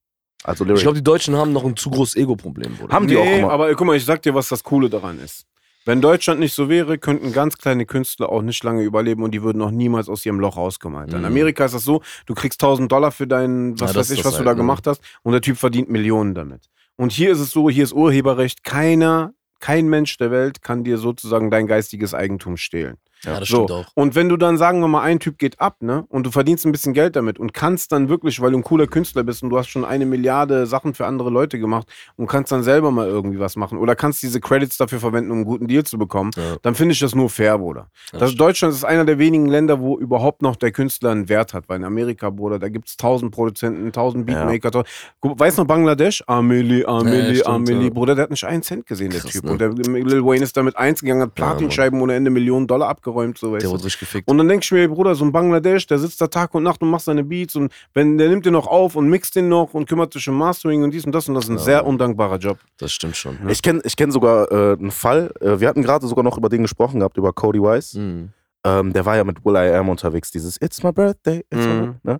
Also 0.44 0.64
Lyric. 0.64 0.78
Ich 0.78 0.82
glaube, 0.84 0.96
die 0.98 1.04
Deutschen 1.04 1.34
haben 1.36 1.52
noch 1.52 1.64
ein 1.64 1.76
zu 1.76 1.90
großes 1.90 2.16
Ego-Problem. 2.16 2.78
Haben 2.90 3.08
die 3.08 3.14
nee, 3.14 3.20
auch 3.20 3.38
immer. 3.38 3.50
aber 3.50 3.74
guck 3.74 3.86
mal, 3.86 3.96
ich 3.96 4.04
sag 4.04 4.22
dir, 4.22 4.34
was 4.34 4.48
das 4.48 4.62
Coole 4.62 4.90
daran 4.90 5.18
ist. 5.18 5.44
Wenn 5.86 6.00
Deutschland 6.00 6.40
nicht 6.40 6.52
so 6.52 6.68
wäre, 6.68 6.98
könnten 6.98 7.32
ganz 7.32 7.56
kleine 7.58 7.86
Künstler 7.86 8.28
auch 8.28 8.42
nicht 8.42 8.62
lange 8.64 8.82
überleben 8.82 9.22
und 9.22 9.30
die 9.32 9.42
würden 9.42 9.62
auch 9.62 9.70
niemals 9.70 10.08
aus 10.08 10.26
ihrem 10.26 10.40
Loch 10.40 10.56
rauskommen. 10.56 10.98
Alter. 10.98 11.14
In 11.14 11.20
Mhm. 11.20 11.26
Amerika 11.26 11.64
ist 11.64 11.74
das 11.74 11.84
so, 11.84 12.02
du 12.26 12.34
kriegst 12.34 12.60
1000 12.60 12.90
Dollar 12.90 13.12
für 13.12 13.28
deinen, 13.28 13.78
was 13.80 13.92
Ja, 13.92 14.00
weiß 14.00 14.10
ich, 14.10 14.18
ist 14.18 14.24
was 14.24 14.32
das 14.32 14.38
du 14.38 14.44
da 14.44 14.48
halt, 14.50 14.58
ne? 14.58 14.62
gemacht 14.64 14.86
hast 14.88 15.00
und 15.22 15.32
der 15.32 15.40
Typ 15.40 15.56
verdient 15.56 15.88
Millionen 15.88 16.34
damit. 16.34 16.68
Und 16.96 17.12
hier 17.12 17.30
ist 17.30 17.38
es 17.38 17.50
so, 17.50 17.70
hier 17.70 17.84
ist 17.84 17.92
Urheberrecht, 17.92 18.64
keiner, 18.64 19.32
kein 19.66 19.88
Mensch 19.88 20.16
der 20.16 20.30
Welt 20.30 20.62
kann 20.62 20.84
dir 20.84 20.96
sozusagen 20.96 21.50
dein 21.50 21.66
geistiges 21.66 22.14
Eigentum 22.14 22.56
stehlen. 22.56 22.98
Ja, 23.24 23.40
das 23.40 23.48
So, 23.48 23.64
stimmt 23.64 23.70
auch. 23.72 23.86
und 23.94 24.14
wenn 24.14 24.28
du 24.28 24.36
dann, 24.36 24.56
sagen 24.58 24.80
wir 24.80 24.88
mal, 24.88 25.02
ein 25.02 25.18
Typ 25.20 25.38
geht 25.38 25.60
ab, 25.60 25.76
ne, 25.80 26.04
und 26.08 26.26
du 26.26 26.30
verdienst 26.30 26.64
ein 26.66 26.72
bisschen 26.72 26.92
Geld 26.94 27.16
damit 27.16 27.38
und 27.38 27.52
kannst 27.54 27.92
dann 27.92 28.08
wirklich, 28.08 28.40
weil 28.40 28.52
du 28.52 28.58
ein 28.58 28.62
cooler 28.62 28.86
Künstler 28.86 29.22
bist 29.24 29.42
und 29.42 29.50
du 29.50 29.58
hast 29.58 29.68
schon 29.68 29.84
eine 29.84 30.06
Milliarde 30.06 30.66
Sachen 30.66 30.94
für 30.94 31.06
andere 31.06 31.30
Leute 31.30 31.58
gemacht 31.58 31.88
und 32.16 32.26
kannst 32.26 32.52
dann 32.52 32.62
selber 32.62 32.90
mal 32.90 33.06
irgendwie 33.08 33.38
was 33.40 33.56
machen 33.56 33.78
oder 33.78 33.96
kannst 33.96 34.22
diese 34.22 34.40
Credits 34.40 34.76
dafür 34.76 35.00
verwenden, 35.00 35.30
um 35.30 35.38
einen 35.38 35.44
guten 35.46 35.66
Deal 35.66 35.84
zu 35.84 35.98
bekommen, 35.98 36.30
Ja. 36.36 36.56
dann 36.62 36.74
finde 36.74 36.92
ich 36.92 37.00
das 37.00 37.14
nur 37.14 37.30
fair, 37.30 37.58
Bruder. 37.58 37.88
Ja, 38.12 38.18
Das 38.18 38.34
Deutschland 38.34 38.74
ist 38.74 38.84
einer 38.84 39.04
der 39.04 39.18
wenigen 39.18 39.46
Länder, 39.46 39.80
wo 39.80 39.98
überhaupt 39.98 40.42
noch 40.42 40.56
der 40.56 40.72
Künstler 40.72 41.10
einen 41.10 41.28
Wert 41.28 41.54
hat, 41.54 41.68
weil 41.68 41.78
in 41.78 41.84
Amerika, 41.84 42.30
Bruder, 42.30 42.58
da 42.58 42.68
gibt 42.68 42.88
es 42.88 42.96
tausend 42.96 43.32
Produzenten, 43.32 43.90
tausend 43.92 44.28
Ja. 44.28 44.44
Beatmaker. 44.44 44.84
Guck, 45.20 45.38
Weißt 45.38 45.58
du 45.58 45.62
noch 45.62 45.68
Bangladesch? 45.68 46.22
Amelie, 46.26 46.84
Amelie, 46.86 47.36
stimmt, 47.36 47.46
Amelie. 47.48 47.84
ja. 47.84 47.90
Bruder, 47.90 48.14
der 48.14 48.24
hat 48.24 48.30
nicht 48.30 48.44
einen 48.44 48.62
Cent 48.62 48.86
gesehen, 48.86 49.10
der 49.10 49.20
Krass, 49.20 49.32
Typ. 49.32 49.44
ne? 49.44 49.52
Und 49.52 49.60
der 49.60 49.70
Lil 49.70 50.24
Wayne 50.24 50.42
ist 50.44 50.56
damit 50.56 50.76
eins 50.76 51.00
gegangen, 51.00 51.22
hat 51.22 51.38
Ja. 51.38 51.46
Platinscheiben 51.46 52.00
ohne 52.00 52.14
Ende 52.14 52.30
Millionen 52.30 52.66
Dollar 52.66 52.88
abgeräumt, 53.06 53.38
so 53.38 53.52
weißt 53.52 53.64
Der 53.64 53.70
wurde 53.70 53.84
richtig 53.84 54.00
gefickt. 54.00 54.28
Und 54.28 54.38
dann 54.38 54.48
denke 54.48 54.64
ich 54.64 54.72
mir, 54.72 54.88
Bruder, 54.88 55.14
so 55.14 55.24
ein 55.24 55.32
Bangladesch, 55.32 55.86
der 55.86 55.98
sitzt 55.98 56.20
da 56.20 56.26
Tag 56.26 56.54
und 56.54 56.62
Nacht 56.62 56.82
und 56.82 56.90
macht 56.90 57.04
seine 57.04 57.24
Beats 57.24 57.54
und 57.56 57.72
wenn 57.94 58.18
der 58.18 58.28
nimmt 58.28 58.44
den 58.46 58.52
noch 58.52 58.66
auf 58.66 58.96
und 58.96 59.08
mixt 59.08 59.36
den 59.36 59.48
noch 59.48 59.74
und 59.74 59.88
kümmert 59.88 60.12
sich 60.12 60.28
um 60.28 60.36
Mastering 60.36 60.82
und 60.82 60.92
dies 60.92 61.04
und 61.04 61.12
das 61.12 61.28
und 61.28 61.34
das 61.34 61.44
ist 61.44 61.50
ein 61.50 61.56
Ja. 61.56 61.62
sehr 61.62 61.86
undankbarer 61.86 62.38
Job. 62.38 62.58
Das 62.78 62.92
stimmt 62.92 63.16
schon. 63.16 63.38
Ich 63.48 63.62
kenne 63.62 63.80
ich 63.84 63.96
kenn 63.96 64.10
sogar 64.10 64.50
äh, 64.50 64.72
einen 64.78 64.90
Fall. 64.90 65.32
Äh, 65.40 65.60
wir 65.60 65.68
hatten 65.68 65.82
gerade 65.82 66.06
sogar 66.06 66.24
noch 66.24 66.36
über 66.36 66.48
den 66.48 66.62
gesprochen 66.62 67.00
gehabt, 67.00 67.16
über 67.16 67.32
Cody 67.32 67.60
Wise. 67.60 67.98
Mhm. 67.98 68.28
Ähm, 68.64 68.92
der 68.92 69.06
war 69.06 69.16
ja 69.16 69.24
mit 69.24 69.44
Will 69.44 69.54
I 69.54 69.74
Am 69.76 69.88
unterwegs, 69.88 70.30
dieses 70.30 70.60
It's 70.60 70.82
my 70.82 70.92
birthday, 70.92 71.44
it's 71.50 71.66
my 71.66 71.72
Mhm. 71.74 71.80
birthday, 72.02 72.12
ne? 72.12 72.18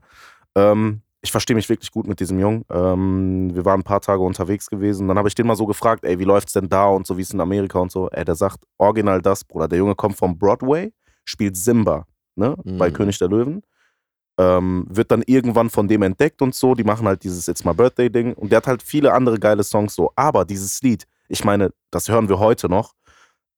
ähm, 0.54 1.00
Ich 1.26 1.32
verstehe 1.32 1.56
mich 1.56 1.68
wirklich 1.68 1.90
gut 1.90 2.06
mit 2.06 2.20
diesem 2.20 2.38
Jungen. 2.38 2.64
Ähm, 2.70 3.50
wir 3.52 3.64
waren 3.64 3.80
ein 3.80 3.82
paar 3.82 4.00
Tage 4.00 4.22
unterwegs 4.22 4.70
gewesen. 4.70 5.08
Dann 5.08 5.18
habe 5.18 5.26
ich 5.26 5.34
den 5.34 5.44
mal 5.48 5.56
so 5.56 5.66
gefragt, 5.66 6.04
ey, 6.04 6.20
wie 6.20 6.24
läuft's 6.24 6.52
denn 6.52 6.68
da 6.68 6.86
und 6.86 7.04
so, 7.04 7.18
wie 7.18 7.22
ist 7.22 7.34
in 7.34 7.40
Amerika 7.40 7.80
und 7.80 7.90
so. 7.90 8.08
Ey, 8.10 8.24
der 8.24 8.36
sagt 8.36 8.60
original 8.78 9.20
das, 9.20 9.42
Bruder. 9.42 9.66
Der 9.66 9.78
Junge 9.78 9.96
kommt 9.96 10.16
vom 10.16 10.38
Broadway, 10.38 10.92
spielt 11.24 11.56
Simba, 11.56 12.06
ne? 12.36 12.54
Bei 12.64 12.90
Mhm. 12.90 12.94
König 12.94 13.18
der 13.18 13.26
Löwen. 13.26 13.62
Ähm, 14.38 14.86
wird 14.88 15.10
dann 15.10 15.24
irgendwann 15.26 15.68
von 15.68 15.88
dem 15.88 16.02
entdeckt 16.02 16.42
und 16.42 16.54
so. 16.54 16.76
Die 16.76 16.84
machen 16.84 17.08
halt 17.08 17.24
dieses 17.24 17.48
It's 17.48 17.64
My 17.64 17.74
Birthday 17.74 18.08
Ding. 18.08 18.32
Und 18.34 18.52
der 18.52 18.58
hat 18.58 18.68
halt 18.68 18.82
viele 18.84 19.12
andere 19.12 19.40
geile 19.40 19.64
Songs 19.64 19.96
so. 19.96 20.12
Aber 20.14 20.44
dieses 20.44 20.80
Lied, 20.82 21.08
ich 21.28 21.44
meine, 21.44 21.70
das 21.90 22.08
hören 22.08 22.28
wir 22.28 22.38
heute 22.38 22.68
noch. 22.68 22.92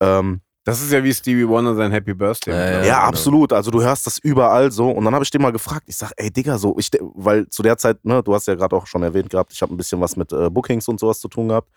Ähm, 0.01 0.41
Das 0.65 0.83
ist 0.83 0.93
ja 0.93 1.03
wie 1.03 1.15
Stevie 1.15 1.49
Wonder 1.49 1.75
sein 1.75 1.91
Happy 1.93 2.13
Birthday. 2.13 2.53
Ja, 2.53 2.59
mittlerweile. 2.61 2.87
ja, 2.87 2.95
genau. 2.97 3.09
absolut. 3.09 3.53
Also 3.55 3.71
du 3.71 3.81
hörst 3.81 4.07
das 4.07 4.19
überall 4.19 4.71
so. 4.71 4.91
Und 4.91 5.05
dann 5.05 5.15
habe 5.15 5.25
ich 5.25 5.31
den 5.31 5.41
mal 5.41 5.53
gefragt. 5.53 5.85
Ich 5.87 5.97
sag, 5.97 6.13
ey 6.17 6.31
Digga, 6.31 6.59
so, 6.59 6.77
ich, 6.79 6.91
weil 7.01 7.49
zu 7.49 7.63
der 7.63 7.79
Zeit, 7.79 8.05
ne, 8.05 8.23
du 8.23 8.35
hast 8.35 8.47
ja 8.49 8.55
gerade 8.55 8.77
auch 8.77 8.87
schon 8.87 9.03
erwähnt 9.03 9.31
gehabt, 9.31 9.53
ich 9.53 9.63
habe 9.63 9.73
ein 9.73 9.79
bisschen 9.79 10.01
was 10.01 10.17
mit 10.17 10.31
äh, 10.33 10.51
Bookings 10.51 10.87
und 10.89 11.01
sowas 11.01 11.21
zu 11.21 11.29
tun 11.29 11.49
gehabt. 11.49 11.69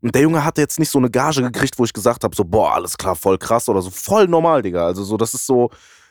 Und 0.00 0.14
der 0.14 0.22
Junge 0.22 0.44
hatte 0.44 0.60
jetzt 0.60 0.78
nicht 0.78 0.90
so 0.90 0.98
eine 0.98 1.10
Gage 1.10 1.42
gekriegt, 1.42 1.78
wo 1.78 1.84
ich 1.84 1.92
gesagt 1.92 2.22
habe, 2.22 2.36
so, 2.36 2.44
boah, 2.44 2.74
alles 2.74 2.96
klar, 2.96 3.16
voll 3.16 3.38
krass 3.38 3.68
oder 3.68 3.82
so. 3.82 3.90
Voll 3.90 4.28
normal, 4.28 4.62
Digga. 4.62 4.86
Also 4.86 5.02
so, 5.02 5.16
das 5.16 5.34
ist 5.34 5.44
so, 5.46 5.70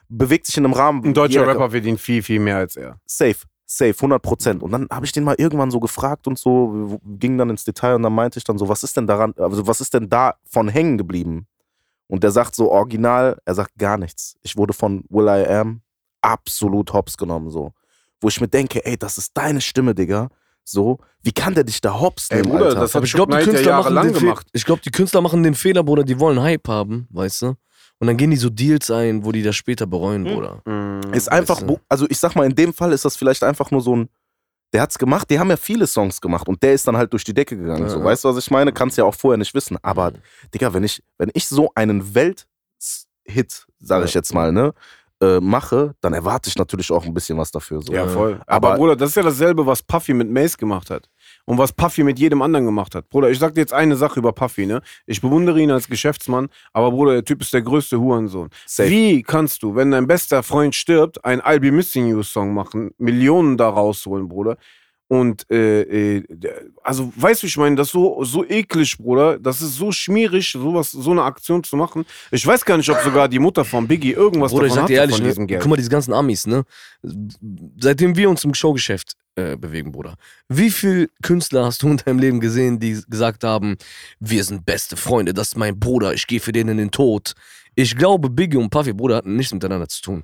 bewegt 0.10 0.48
sich 0.48 0.58
in 0.58 0.66
einem 0.66 0.74
Rahmen. 0.74 1.06
Ein 1.06 1.14
deutscher 1.14 1.40
jeder- 1.42 1.48
Rapper 1.54 1.70
verdient 1.70 2.02
viel, 2.02 2.22
viel 2.22 2.40
mehr 2.40 2.58
als 2.58 2.76
er. 2.76 2.98
Safe, 3.06 3.36
safe, 3.66 3.94
100 3.96 4.22
Prozent. 4.22 4.62
Und 4.64 4.72
dann 4.72 4.88
habe 4.92 5.06
ich 5.06 5.12
den 5.14 5.24
mal 5.24 5.36
irgendwann 5.38 5.72
so 5.72 5.80
gefragt 5.80 6.28
und 6.28 6.38
so, 6.38 7.00
ging 7.06 7.38
dann 7.38 7.50
ins 7.52 7.64
Detail 7.64 7.96
und 7.96 8.02
dann 8.04 8.14
meinte 8.14 8.40
ich 8.40 8.44
dann 8.44 8.58
so, 8.58 8.68
was 8.68 8.84
ist 8.84 8.98
denn 8.98 9.08
daran, 9.08 9.34
also 9.38 9.66
was 9.68 9.80
ist 9.80 9.94
denn 9.94 10.10
da 10.10 10.34
von 10.50 10.68
hängen 10.68 10.98
geblieben? 10.98 11.48
Und 12.08 12.24
der 12.24 12.32
sagt 12.32 12.56
so 12.56 12.72
original, 12.72 13.38
er 13.45 13.56
sagt 13.56 13.72
gar 13.78 13.97
nichts. 13.97 14.36
Ich 14.43 14.56
wurde 14.58 14.74
von 14.74 15.03
Will 15.10 15.26
I 15.28 15.45
Am 15.47 15.82
absolut 16.22 16.93
hops 16.93 17.18
genommen, 17.18 17.49
so. 17.49 17.72
Wo 18.22 18.28
ich 18.28 18.39
mir 18.41 18.47
denke, 18.47 18.84
ey, 18.86 18.97
das 18.97 19.18
ist 19.18 19.32
deine 19.36 19.62
Stimme, 19.62 19.93
Digga. 19.95 20.30
So, 20.64 20.97
wie 21.22 21.32
kann 21.32 21.53
der 21.53 21.64
dich 21.64 21.80
da 21.82 21.99
hops 21.99 22.30
Ey, 22.30 22.38
nehmen, 22.41 22.49
Bruder, 22.51 22.66
Alter? 22.70 22.80
das 22.82 22.95
hat 22.95 23.03
ich 23.03 23.14
glaube, 23.14 23.38
die 23.38 23.43
Knight 23.43 23.64
ja 23.66 23.78
Künstler 23.78 23.91
machen 23.91 24.08
den 24.08 24.14
Fe- 24.16 24.20
gemacht. 24.22 24.47
Ich 24.53 24.66
glaube, 24.66 24.82
die 24.84 24.89
Künstler 24.91 25.22
machen 25.22 25.43
den 25.43 25.53
Fehler, 25.53 25.84
Bruder, 25.84 26.03
die 26.03 26.20
wollen 26.20 26.41
Hype 26.41 26.68
haben, 26.68 27.08
weißt 27.12 27.41
du? 27.43 27.47
Und 27.99 28.08
dann 28.08 28.18
gehen 28.18 28.32
die 28.32 28.38
so 28.38 28.49
Deals 28.49 28.89
ein, 28.89 29.24
wo 29.24 29.32
die 29.32 29.43
das 29.43 29.56
später 29.56 29.86
bereuen, 29.86 30.26
Hm. 30.26 30.34
Bruder. 30.34 31.12
Ist 31.14 31.32
einfach, 31.32 31.58
Weißt 31.62 31.70
du? 31.70 31.80
also 31.88 32.08
ich 32.10 32.18
sag 32.18 32.36
mal, 32.36 32.45
in 32.45 32.56
dem 32.56 32.74
Fall 32.74 32.91
ist 32.93 33.06
das 33.06 33.16
vielleicht 33.16 33.43
einfach 33.43 33.70
nur 33.72 33.82
so 33.82 33.95
ein, 33.95 34.10
der 34.76 34.82
hat's 34.82 34.98
gemacht, 35.00 35.30
die 35.30 35.40
haben 35.40 35.50
ja 35.50 35.56
viele 35.58 35.88
Songs 35.88 36.20
gemacht 36.20 36.48
und 36.50 36.62
der 36.62 36.74
ist 36.74 36.86
dann 36.88 36.98
halt 36.98 37.12
durch 37.14 37.24
die 37.24 37.34
Decke 37.34 37.56
gegangen. 37.58 37.84
Ja, 37.84 37.90
so, 37.90 38.00
ja. 38.00 38.06
weißt 38.06 38.26
du, 38.26 38.30
was 38.30 38.38
ich 38.38 38.52
meine? 38.52 38.74
Kannst 38.74 38.98
ja 38.98 39.06
auch 39.06 39.16
vorher 39.16 39.38
nicht 39.38 39.54
wissen. 39.54 39.78
Aber, 39.82 40.12
Mhm. 40.12 40.16
Digga, 40.54 40.74
wenn 40.74 40.84
ich, 40.84 41.02
wenn 41.18 41.32
ich 41.34 41.48
so 41.48 41.72
einen 41.76 42.14
Welthit, 42.14 43.66
sage 43.80 44.06
ich 44.06 44.14
jetzt 44.14 44.34
mal, 44.34 44.52
ne, 44.52 44.74
äh, 45.22 45.40
mache, 45.40 45.96
dann 46.02 46.14
erwarte 46.14 46.50
ich 46.50 46.58
natürlich 46.58 46.92
auch 46.92 47.06
ein 47.06 47.14
bisschen 47.14 47.38
was 47.38 47.50
dafür. 47.50 47.82
So. 47.82 47.94
Ja, 47.94 48.06
voll. 48.08 48.42
Aber- 48.48 48.70
Aber, 48.72 48.78
Bruder, 48.78 48.96
das 48.98 49.10
ist 49.12 49.16
ja 49.16 49.24
dasselbe, 49.24 49.66
was 49.66 49.82
Puffy 49.82 50.14
mit 50.14 50.30
Mace 50.30 50.58
gemacht 50.58 50.90
hat. 50.90 51.10
Und 51.46 51.60
was 51.60 51.72
Puffy 51.74 52.04
mit 52.04 52.18
jedem 52.18 52.41
anderen 52.41 52.66
gemacht 52.66 52.96
hat. 52.96 53.08
Bruder, 53.10 53.30
ich 53.30 53.38
sag 53.38 53.54
dir 53.54 53.62
jetzt 53.62 53.74
eine 53.74 53.96
Sache 53.96 54.20
über 54.20 54.34
Puffy, 54.34 54.66
ne? 54.66 54.82
Ich 55.06 55.22
bewundere 55.22 55.62
ihn 55.62 55.70
als 55.70 55.88
Geschäftsmann, 55.88 56.50
aber 56.74 56.91
Bruder, 56.91 57.14
der 57.14 57.24
Typ 57.24 57.41
ist 57.41 57.54
der 57.54 57.62
größte 57.62 58.00
Hurensohn. 58.00 58.50
Safe. 58.66 58.89
Wie 58.89 59.22
kannst 59.22 59.62
du, 59.62 59.76
wenn 59.76 59.91
dein 59.91 60.08
bester 60.08 60.41
Freund 60.41 60.74
stirbt, 60.74 61.24
ein 61.24 61.41
I'll 61.41 61.60
Be 61.60 61.72
Missing 61.72 62.08
You 62.08 62.24
Song 62.24 62.54
machen, 62.54 62.91
Millionen 62.98 63.58
da 63.58 63.70
rausholen, 63.70 64.28
Bruder? 64.28 64.58
Und, 65.08 65.46
äh, 65.52 66.18
äh, 66.18 66.24
also, 66.82 67.14
weißt 67.16 67.43
du, 67.43 67.48
ich 67.48 67.58
meine, 67.58 67.76
das 67.76 67.88
ist 67.88 67.93
so, 67.93 68.24
so 68.24 68.43
eklig, 68.43 68.98
Bruder. 68.98 69.38
Das 69.38 69.62
ist 69.62 69.76
so 69.76 69.91
schmierig, 69.91 70.52
sowas, 70.52 70.89
so 70.89 71.12
eine 71.12 71.22
Aktion 71.22 71.64
zu 71.64 71.78
machen. 71.78 72.06
Ich 72.32 72.46
weiß 72.46 72.66
gar 72.66 72.76
nicht, 72.78 72.89
ob 72.89 72.98
sogar 73.02 73.30
die 73.30 73.38
Mutter 73.38 73.64
von 73.64 73.88
Biggie 73.88 74.14
irgendwas 74.14 74.52
Bruder, 74.52 74.66
ich 74.66 74.74
davon 74.74 74.88
sag 74.88 74.88
dir 74.88 74.98
ehrlich, 74.98 75.16
von 75.18 75.24
ne, 75.24 75.30
diesem 75.30 75.46
Geld. 75.46 75.62
guck 75.62 75.70
mal, 75.70 75.76
diese 75.76 75.91
ganzen 75.91 76.12
Amis, 76.12 76.48
ne? 76.48 76.64
Seitdem 77.78 78.16
wir 78.16 78.32
uns 78.32 78.43
im 78.46 78.56
Showgeschäft 78.56 79.16
äh, 79.36 79.58
bewegen, 79.58 79.92
Bruder. 79.92 80.16
Wie 80.48 80.72
viele 80.72 81.10
Künstler 81.22 81.66
hast 81.66 81.84
du 81.84 81.90
in 81.90 81.98
deinem 81.98 82.20
Leben 82.20 82.40
gesehen, 82.40 82.80
die 82.80 83.02
gesagt 83.08 83.44
haben, 83.44 83.78
wir 84.20 84.44
sind 84.44 84.66
beste 84.66 84.98
Freunde, 84.98 85.34
das 85.34 85.50
ist 85.50 85.58
mein 85.58 85.80
Bruder, 85.80 86.14
ich 86.14 86.28
gehe 86.28 86.40
für 86.40 86.52
den 86.52 86.70
in 86.70 86.78
den 86.78 86.92
Tod. 86.92 87.34
Ich 87.76 87.98
glaube, 87.98 88.30
Biggie 88.30 88.58
und 88.58 88.70
Puffy, 88.70 88.94
Bruder, 88.94 89.18
hatten 89.18 89.36
nichts 89.36 89.54
miteinander 89.54 89.90
zu 89.90 90.02
tun. 90.02 90.24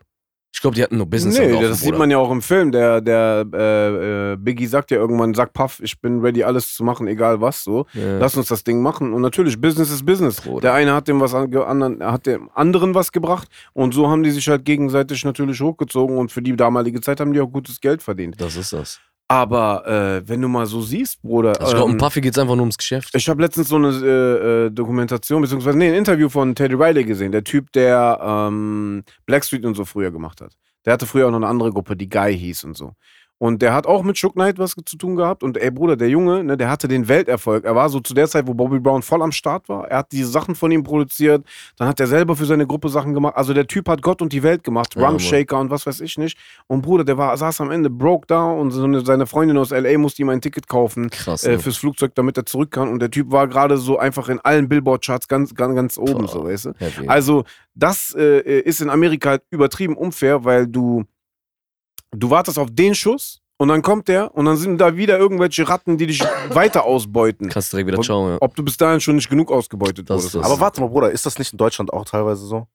Ich 0.54 0.60
glaube, 0.62 0.76
die 0.76 0.84
hatten 0.84 0.98
nur 0.98 1.06
Business 1.06 1.40
Nee, 1.40 1.50
Laufen, 1.50 1.70
das 1.70 1.80
sieht 1.80 1.88
Bruder. 1.90 1.98
man 2.00 2.12
ja 2.12 2.18
auch 2.18 2.30
im 2.30 2.42
Film. 2.42 2.72
Der, 2.72 3.02
der 3.02 3.46
äh, 3.54 4.34
äh, 4.34 4.36
Biggie 4.36 4.68
sagt 4.68 4.92
ja 4.92 4.98
irgendwann, 4.98 5.34
sag 5.34 5.54
Puff, 5.54 5.80
ich 5.82 6.00
bin 6.00 6.20
ready, 6.20 6.44
alles 6.44 6.76
zu 6.76 6.84
machen, 6.84 7.08
egal 7.08 7.40
was 7.42 7.64
so. 7.64 7.86
Ja. 7.94 8.18
Lass 8.20 8.36
uns 8.36 8.48
das 8.50 8.64
Ding 8.64 8.82
machen. 8.82 9.14
Und 9.14 9.22
natürlich, 9.22 9.60
Business 9.60 9.90
ist 9.92 10.06
Business. 10.06 10.42
Bruder. 10.42 10.62
Der 10.62 10.74
eine 10.74 10.94
hat 10.94 11.08
dem 11.08 11.20
was 11.22 11.34
an, 11.34 11.56
anderen, 11.56 12.04
hat 12.04 12.26
dem 12.26 12.50
anderen 12.54 12.94
was 12.94 13.12
gebracht 13.12 13.48
und 13.74 13.94
so 13.94 14.10
haben 14.10 14.24
die 14.24 14.32
sich 14.32 14.48
halt 14.50 14.66
gegenseitig 14.66 15.24
natürlich 15.24 15.62
hochgezogen 15.62 16.18
und 16.18 16.32
für 16.32 16.42
die 16.42 16.56
damalige 16.56 17.02
Zeit 17.02 17.20
haben 17.22 17.34
die 17.34 17.40
auch 17.40 17.48
gutes 17.52 17.80
Geld 17.80 18.04
verdient. 18.04 18.40
Das 18.40 18.56
ist 18.56 18.74
das. 18.74 19.00
Aber 19.32 19.88
äh, 19.88 20.28
wenn 20.28 20.42
du 20.42 20.50
mal 20.50 20.66
so 20.66 20.82
siehst, 20.82 21.22
Bruder. 21.22 21.52
Also 21.52 21.68
ich 21.68 21.76
glaube, 21.76 21.92
ähm, 21.92 21.96
ein 21.96 22.00
Puffy 22.00 22.20
geht's 22.20 22.38
einfach 22.38 22.56
nur 22.56 22.64
ums 22.64 22.78
Geschäft. 22.78 23.16
ich 23.16 23.30
habe 23.30 23.42
letztens 23.42 23.70
so 23.70 23.78
eine 23.78 23.88
äh, 23.88 24.66
äh, 24.66 24.70
Dokumentation, 24.72 25.42
beziehungsweise 25.42 25.78
nee, 25.78 25.88
ein 25.88 25.94
Interview 25.94 26.28
von 26.28 26.54
Teddy 26.54 26.76
Riley 26.76 27.06
gesehen, 27.06 27.32
der 27.32 27.46
Typ, 27.46 27.72
der 27.72 28.20
ähm, 28.22 29.04
Blackstreet 29.26 29.64
und 29.64 29.76
so 29.76 29.86
früher 29.86 30.12
gemacht 30.12 30.42
hat. 30.42 30.58
Der 30.86 30.92
hatte 30.92 31.06
früher 31.06 31.28
auch 31.28 31.32
noch 31.32 31.38
eine 31.38 31.48
andere 31.48 31.72
Gruppe, 31.72 31.96
die 31.96 32.10
Guy 32.10 32.38
hieß 32.38 32.66
und 32.66 32.76
so. 32.76 32.92
Und 33.42 33.64
der 33.64 33.74
hat 33.74 33.88
auch 33.88 34.04
mit 34.04 34.20
Shook 34.20 34.34
Knight 34.34 34.60
was 34.60 34.76
zu 34.86 34.98
tun 34.98 35.16
gehabt. 35.16 35.42
Und 35.42 35.58
ey, 35.58 35.72
Bruder, 35.72 35.96
der 35.96 36.10
Junge, 36.10 36.44
ne, 36.44 36.58
der 36.58 36.70
hatte 36.70 36.88
den 36.88 37.08
Welterfolg. 37.08 37.66
Er 37.66 37.74
war 37.74 37.90
so 37.90 38.00
zu 38.00 38.14
der 38.14 38.28
Zeit, 38.28 38.46
wo 38.46 38.54
Bobby 38.54 38.80
Brown 38.80 39.02
voll 39.02 39.24
am 39.24 39.32
Start 39.32 39.68
war. 39.68 39.88
Er 39.88 39.98
hat 39.98 40.12
diese 40.12 40.30
Sachen 40.30 40.54
von 40.54 40.70
ihm 40.70 40.84
produziert. 40.84 41.44
Dann 41.76 41.88
hat 41.88 42.00
er 42.00 42.06
selber 42.06 42.36
für 42.36 42.46
seine 42.46 42.68
Gruppe 42.68 42.90
Sachen 42.90 43.16
gemacht. 43.16 43.36
Also 43.36 43.56
der 43.56 43.66
Typ 43.66 43.90
hat 43.90 44.04
Gott 44.04 44.22
und 44.22 44.32
die 44.32 44.44
Welt 44.44 44.64
gemacht. 44.64 44.94
Ja, 44.96 45.10
Rum. 45.10 45.18
Shaker 45.18 45.60
und 45.60 45.72
was 45.72 45.88
weiß 45.88 46.02
ich 46.02 46.20
nicht. 46.20 46.38
Und 46.68 46.84
Bruder, 46.84 47.04
der 47.04 47.18
war, 47.18 47.36
saß 47.36 47.62
am 47.62 47.72
Ende 47.72 47.90
broke 47.90 48.28
da 48.28 48.46
und 48.52 48.70
so 48.70 48.84
eine, 48.84 49.04
seine 49.04 49.26
Freundin 49.26 49.58
aus 49.58 49.72
L.A. 49.72 49.98
musste 49.98 50.22
ihm 50.22 50.30
ein 50.30 50.40
Ticket 50.40 50.68
kaufen 50.68 51.10
Krass. 51.10 51.44
äh, 51.44 51.58
fürs 51.58 51.78
Flugzeug, 51.78 52.14
damit 52.14 52.38
er 52.38 52.46
zurück 52.46 52.70
kann. 52.70 52.90
Und 52.90 53.00
der 53.00 53.10
Typ 53.10 53.32
war 53.32 53.48
gerade 53.48 53.78
so 53.78 53.98
einfach 53.98 54.30
in 54.30 54.40
allen 54.42 54.70
Billboard-Charts 54.70 55.28
ganz, 55.28 55.56
ganz, 55.56 55.74
ganz 55.74 55.98
oben, 55.98 56.26
Boah. 56.26 56.28
so, 56.28 56.44
weißt 56.44 56.66
du? 56.66 56.74
Heavy. 56.78 57.08
Also, 57.08 57.44
das 57.74 58.14
äh, 58.16 58.60
ist 58.60 58.82
in 58.82 58.92
Amerika 58.92 59.32
halt 59.32 59.42
übertrieben 59.50 59.98
unfair, 59.98 60.46
weil 60.46 60.68
du, 60.68 61.06
du 62.16 62.30
wartest 62.30 62.58
auf 62.60 62.70
den 62.72 62.96
Schuss 62.96 63.40
und 63.58 63.68
dann 63.68 63.82
kommt 63.82 64.08
der 64.08 64.34
und 64.36 64.46
dann 64.46 64.58
sind 64.58 64.80
da 64.80 64.96
wieder 64.96 65.18
irgendwelche 65.18 65.68
Ratten, 65.68 65.98
die 65.98 66.08
dich 66.08 66.22
weiter 66.50 66.84
ausbeuten. 66.84 67.50
Kannst 67.50 67.72
direkt 67.74 67.88
wieder 67.88 68.04
schauen, 68.04 68.32
ja. 68.32 68.38
Ob 68.42 68.56
du 68.56 68.64
bis 68.64 68.78
dahin 68.78 69.00
schon 69.00 69.16
nicht 69.16 69.30
genug 69.30 69.52
ausgebeutet 69.52 70.10
Das 70.10 70.24
wurdest. 70.34 70.44
Aber 70.44 70.60
warte 70.60 70.82
mal, 70.82 70.88
Bruder, 70.88 71.12
ist 71.12 71.26
das 71.26 71.38
nicht 71.40 71.52
in 71.52 71.58
Deutschland 71.58 71.92
auch 71.94 72.06
teilweise 72.06 72.46
so? 72.46 72.68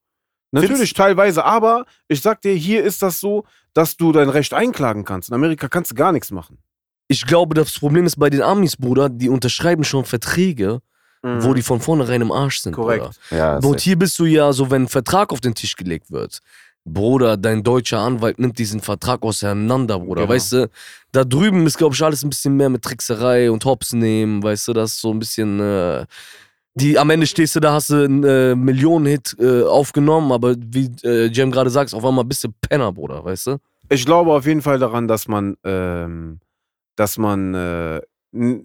Natürlich, 0.52 0.94
teilweise, 0.94 1.44
aber 1.44 1.84
ich 2.08 2.22
sag 2.22 2.40
dir, 2.40 2.54
hier 2.54 2.84
ist 2.84 3.02
das 3.02 3.20
so, 3.20 3.44
dass 3.74 3.96
du 3.96 4.12
dein 4.12 4.28
Recht 4.28 4.54
einklagen 4.54 5.04
kannst. 5.04 5.28
In 5.28 5.34
Amerika 5.34 5.68
kannst 5.68 5.90
du 5.90 5.94
gar 5.96 6.12
nichts 6.12 6.30
machen. 6.30 6.58
Ich 7.08 7.26
glaube, 7.26 7.54
das 7.54 7.78
Problem 7.78 8.06
ist 8.06 8.16
bei 8.16 8.30
den 8.30 8.42
Amis, 8.42 8.76
Bruder, 8.76 9.08
die 9.08 9.28
unterschreiben 9.28 9.84
schon 9.84 10.04
Verträge, 10.04 10.80
wo 11.22 11.54
die 11.54 11.62
von 11.62 11.80
vornherein 11.80 12.20
im 12.20 12.30
Arsch 12.30 12.60
sind, 12.60 12.72
Korrekt. 12.74 13.18
Bruder. 13.28 13.36
Ja, 13.36 13.58
Und 13.58 13.80
hier 13.80 13.98
bist 13.98 14.16
du 14.18 14.26
ja 14.26 14.52
so, 14.52 14.70
wenn 14.70 14.82
ein 14.82 14.88
Vertrag 14.88 15.32
auf 15.32 15.40
den 15.40 15.56
Tisch 15.56 15.74
gelegt 15.74 16.12
wird, 16.12 16.40
Bruder, 16.86 17.36
dein 17.36 17.62
deutscher 17.64 17.98
Anwalt 17.98 18.38
nimmt 18.38 18.58
diesen 18.58 18.80
Vertrag 18.80 19.22
auseinander, 19.22 19.98
Bruder. 19.98 20.22
Genau. 20.22 20.32
Weißt 20.32 20.52
du, 20.52 20.70
da 21.12 21.24
drüben 21.24 21.66
ist, 21.66 21.78
glaube 21.78 21.94
ich, 21.94 22.02
alles 22.02 22.22
ein 22.22 22.30
bisschen 22.30 22.56
mehr 22.56 22.68
mit 22.68 22.82
Trickserei 22.82 23.50
und 23.50 23.64
Hops 23.64 23.92
nehmen, 23.92 24.42
weißt 24.42 24.68
du, 24.68 24.72
das 24.72 24.92
ist 24.92 25.00
so 25.00 25.10
ein 25.10 25.18
bisschen. 25.18 25.60
Äh, 25.60 26.06
die, 26.78 26.98
am 26.98 27.08
Ende 27.08 27.26
stehst 27.26 27.56
du 27.56 27.60
da, 27.60 27.72
hast 27.72 27.88
du 27.88 28.04
einen 28.04 28.22
äh, 28.22 28.54
Millionen-Hit 28.54 29.36
äh, 29.40 29.62
aufgenommen, 29.62 30.30
aber 30.30 30.54
wie 30.58 30.90
äh, 31.04 31.26
Jem 31.26 31.50
gerade 31.50 31.70
sagt, 31.70 31.94
auf 31.94 32.04
einmal 32.04 32.24
bist 32.24 32.44
du 32.44 32.48
Penner, 32.60 32.92
Bruder, 32.92 33.24
weißt 33.24 33.46
du? 33.46 33.56
Ich 33.88 34.04
glaube 34.04 34.32
auf 34.32 34.46
jeden 34.46 34.60
Fall 34.62 34.78
daran, 34.78 35.08
dass 35.08 35.26
man, 35.26 35.56
ähm, 35.64 36.38
dass 36.96 37.16
man 37.16 37.54
äh, 37.54 37.96
äh, 37.96 38.60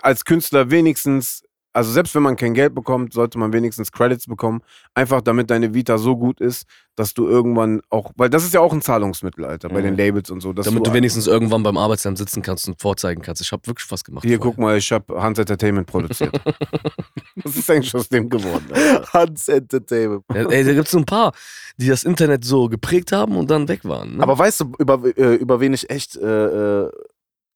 als 0.00 0.24
Künstler 0.24 0.70
wenigstens, 0.70 1.44
also 1.74 1.90
selbst 1.90 2.14
wenn 2.14 2.22
man 2.22 2.36
kein 2.36 2.54
Geld 2.54 2.74
bekommt, 2.74 3.12
sollte 3.14 3.38
man 3.38 3.52
wenigstens 3.52 3.90
Credits 3.92 4.26
bekommen, 4.26 4.60
einfach 4.94 5.22
damit 5.22 5.50
deine 5.50 5.72
Vita 5.74 5.96
so 5.98 6.16
gut 6.16 6.40
ist, 6.40 6.66
dass 6.96 7.14
du 7.14 7.26
irgendwann 7.26 7.80
auch, 7.88 8.12
weil 8.16 8.28
das 8.28 8.44
ist 8.44 8.52
ja 8.52 8.60
auch 8.60 8.72
ein 8.72 8.82
Zahlungsmittel, 8.82 9.44
Alter, 9.46 9.68
bei 9.70 9.80
Mhm. 9.80 9.84
den 9.84 9.96
Labels 9.96 10.30
und 10.30 10.40
so. 10.42 10.52
Dass 10.52 10.66
Damit 10.66 10.86
du 10.86 10.92
wenigstens 10.92 11.26
irgendwann 11.26 11.62
beim 11.62 11.78
Arbeitsamt 11.78 12.18
sitzen 12.18 12.42
kannst 12.42 12.68
und 12.68 12.78
vorzeigen 12.80 13.22
kannst. 13.22 13.40
Ich 13.40 13.52
habe 13.52 13.66
wirklich 13.66 13.90
was 13.90 14.04
gemacht. 14.04 14.24
Hier, 14.24 14.36
vorher. 14.36 14.52
guck 14.52 14.58
mal, 14.62 14.76
ich 14.76 14.92
habe 14.92 15.20
Hans 15.22 15.38
Entertainment 15.38 15.86
produziert. 15.86 16.32
Was 17.44 17.56
ist 17.56 17.70
eigentlich 17.70 17.94
aus 17.94 18.08
dem 18.08 18.28
geworden? 18.28 18.66
Alter? 18.72 19.12
Hans 19.14 19.48
Entertainment. 19.48 20.24
Ja, 20.34 20.48
ey, 20.50 20.64
da 20.64 20.74
gibt 20.74 20.84
es 20.86 20.90
so 20.92 20.98
ein 20.98 21.06
paar, 21.06 21.32
die 21.78 21.88
das 21.88 22.04
Internet 22.04 22.44
so 22.44 22.68
geprägt 22.68 23.12
haben 23.12 23.36
und 23.36 23.50
dann 23.50 23.66
weg 23.68 23.84
waren. 23.84 24.16
Ne? 24.18 24.22
Aber 24.22 24.38
weißt 24.38 24.60
du, 24.60 24.72
über, 24.78 25.02
äh, 25.16 25.34
über 25.36 25.58
wen 25.60 25.72
ich 25.72 25.88
echt 25.88 26.16
äh, 26.16 26.84
äh, 26.84 26.90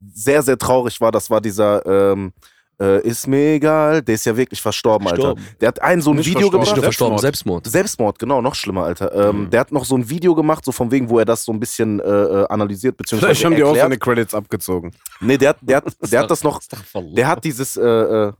sehr, 0.00 0.42
sehr 0.42 0.56
traurig 0.58 1.00
war? 1.02 1.12
Das 1.12 1.28
war 1.28 1.40
dieser 1.42 1.84
ähm, 2.12 2.32
äh, 2.80 3.00
Ist 3.06 3.26
mir 3.26 3.54
egal, 3.54 4.02
der 4.02 4.14
ist 4.16 4.26
ja 4.26 4.36
wirklich 4.36 4.60
verstorben, 4.60 5.06
Gestorben. 5.08 5.40
Alter. 5.40 5.56
Der 5.60 5.68
hat 5.68 5.82
ein 5.82 6.00
so 6.02 6.10
ein 6.10 6.16
Nicht 6.16 6.26
Video 6.26 6.50
verstorben, 6.50 6.60
nicht 6.60 6.66
gemacht. 6.68 6.76
nur 6.76 6.82
verstorben, 6.84 7.18
Selbstmord. 7.18 7.64
Selbstmord. 7.64 7.72
Selbstmord, 7.72 8.18
genau, 8.18 8.40
noch 8.42 8.54
schlimmer, 8.54 8.84
Alter. 8.84 9.12
Ähm, 9.14 9.44
Mhm. 9.44 9.50
Der 9.50 9.60
hat 9.60 9.72
noch 9.72 9.84
so 9.84 9.96
ein 9.96 10.08
Video 10.10 10.34
gemacht, 10.34 10.64
so 10.64 10.72
von 10.72 10.90
wegen, 10.90 11.08
wo 11.08 11.18
er 11.18 11.24
das 11.24 11.44
so 11.44 11.52
ein 11.52 11.60
bisschen 11.60 12.00
äh, 12.00 12.04
äh, 12.04 12.46
analysiert, 12.48 12.96
beziehungsweise 12.96 13.34
Vielleicht 13.34 13.44
haben 13.46 13.56
die 13.56 13.64
auch 13.64 13.76
seine 13.76 13.98
Credits 13.98 14.34
abgezogen. 14.34 14.92
Nee, 15.20 15.38
der, 15.38 15.50
hat- 15.50 15.58
der, 15.62 15.76
hat, 15.78 15.84
der 16.12 16.20
hat 16.20 16.30
das 16.30 16.42
noch, 16.44 16.60
der 16.94 17.26
hat 17.28 17.44
dieses, 17.44 17.76
äh, 17.76 17.82
äh, 17.82 18.32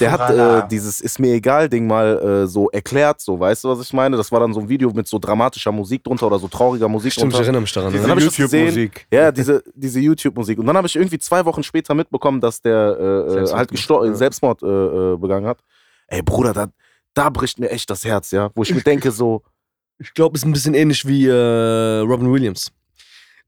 der 0.00 0.12
hat 0.12 0.30
äh, 0.30 0.68
dieses 0.68 1.00
Ist 1.00 1.18
mir 1.18 1.34
egal 1.34 1.68
Ding 1.68 1.86
mal 1.86 2.18
äh, 2.18 2.46
so 2.46 2.70
erklärt, 2.70 3.20
so, 3.20 3.40
weißt 3.40 3.64
du, 3.64 3.68
was 3.70 3.80
ich 3.80 3.92
meine? 3.92 4.16
Das 4.16 4.30
war 4.30 4.38
dann 4.40 4.54
so 4.54 4.60
ein 4.60 4.68
Video 4.68 4.90
mit 4.92 5.08
so 5.08 5.18
dramatischer 5.18 5.72
Musik 5.72 6.04
drunter 6.04 6.28
oder 6.28 6.38
so 6.38 6.46
trauriger 6.46 6.88
Musik 6.88 7.12
Stimmt, 7.12 7.32
ich 7.32 7.38
drunter. 7.38 7.46
erinnere 7.46 7.62
mich 7.62 7.72
daran. 7.72 7.94
Ich 7.94 8.36
gesehen. 8.36 8.66
YouTube-Musik. 8.66 9.06
Ja, 9.12 9.32
diese, 9.32 9.64
diese 9.74 10.00
YouTube-Musik. 10.00 10.58
Und 10.58 10.66
dann 10.66 10.76
habe 10.76 10.86
ich 10.86 10.94
irgendwie 10.94 11.18
zwei 11.18 11.44
Wochen 11.44 11.62
später 11.62 11.94
mitbekommen, 11.94 12.40
dass 12.40 12.62
der 12.62 12.96
äh, 12.98 13.02
äh, 13.02 13.46
Selbstmord 13.46 14.00
halt 14.00 14.10
ja. 14.10 14.14
Selbstmord 14.14 14.62
äh, 14.62 14.66
äh, 14.66 15.16
begangen 15.16 15.46
hat. 15.46 15.58
Ey, 16.06 16.22
Bruder, 16.22 16.52
da, 16.52 16.68
da 17.14 17.28
bricht 17.28 17.58
mir 17.58 17.70
echt 17.70 17.90
das 17.90 18.04
Herz, 18.04 18.30
ja. 18.30 18.50
Wo 18.54 18.62
ich 18.62 18.72
mir 18.72 18.82
denke, 18.82 19.10
so, 19.10 19.42
Ich 19.98 20.14
glaube, 20.14 20.36
es 20.36 20.42
ist 20.42 20.46
ein 20.46 20.52
bisschen 20.52 20.74
ähnlich 20.74 21.06
wie 21.06 21.26
äh, 21.26 21.98
Robin 22.00 22.32
Williams. 22.32 22.70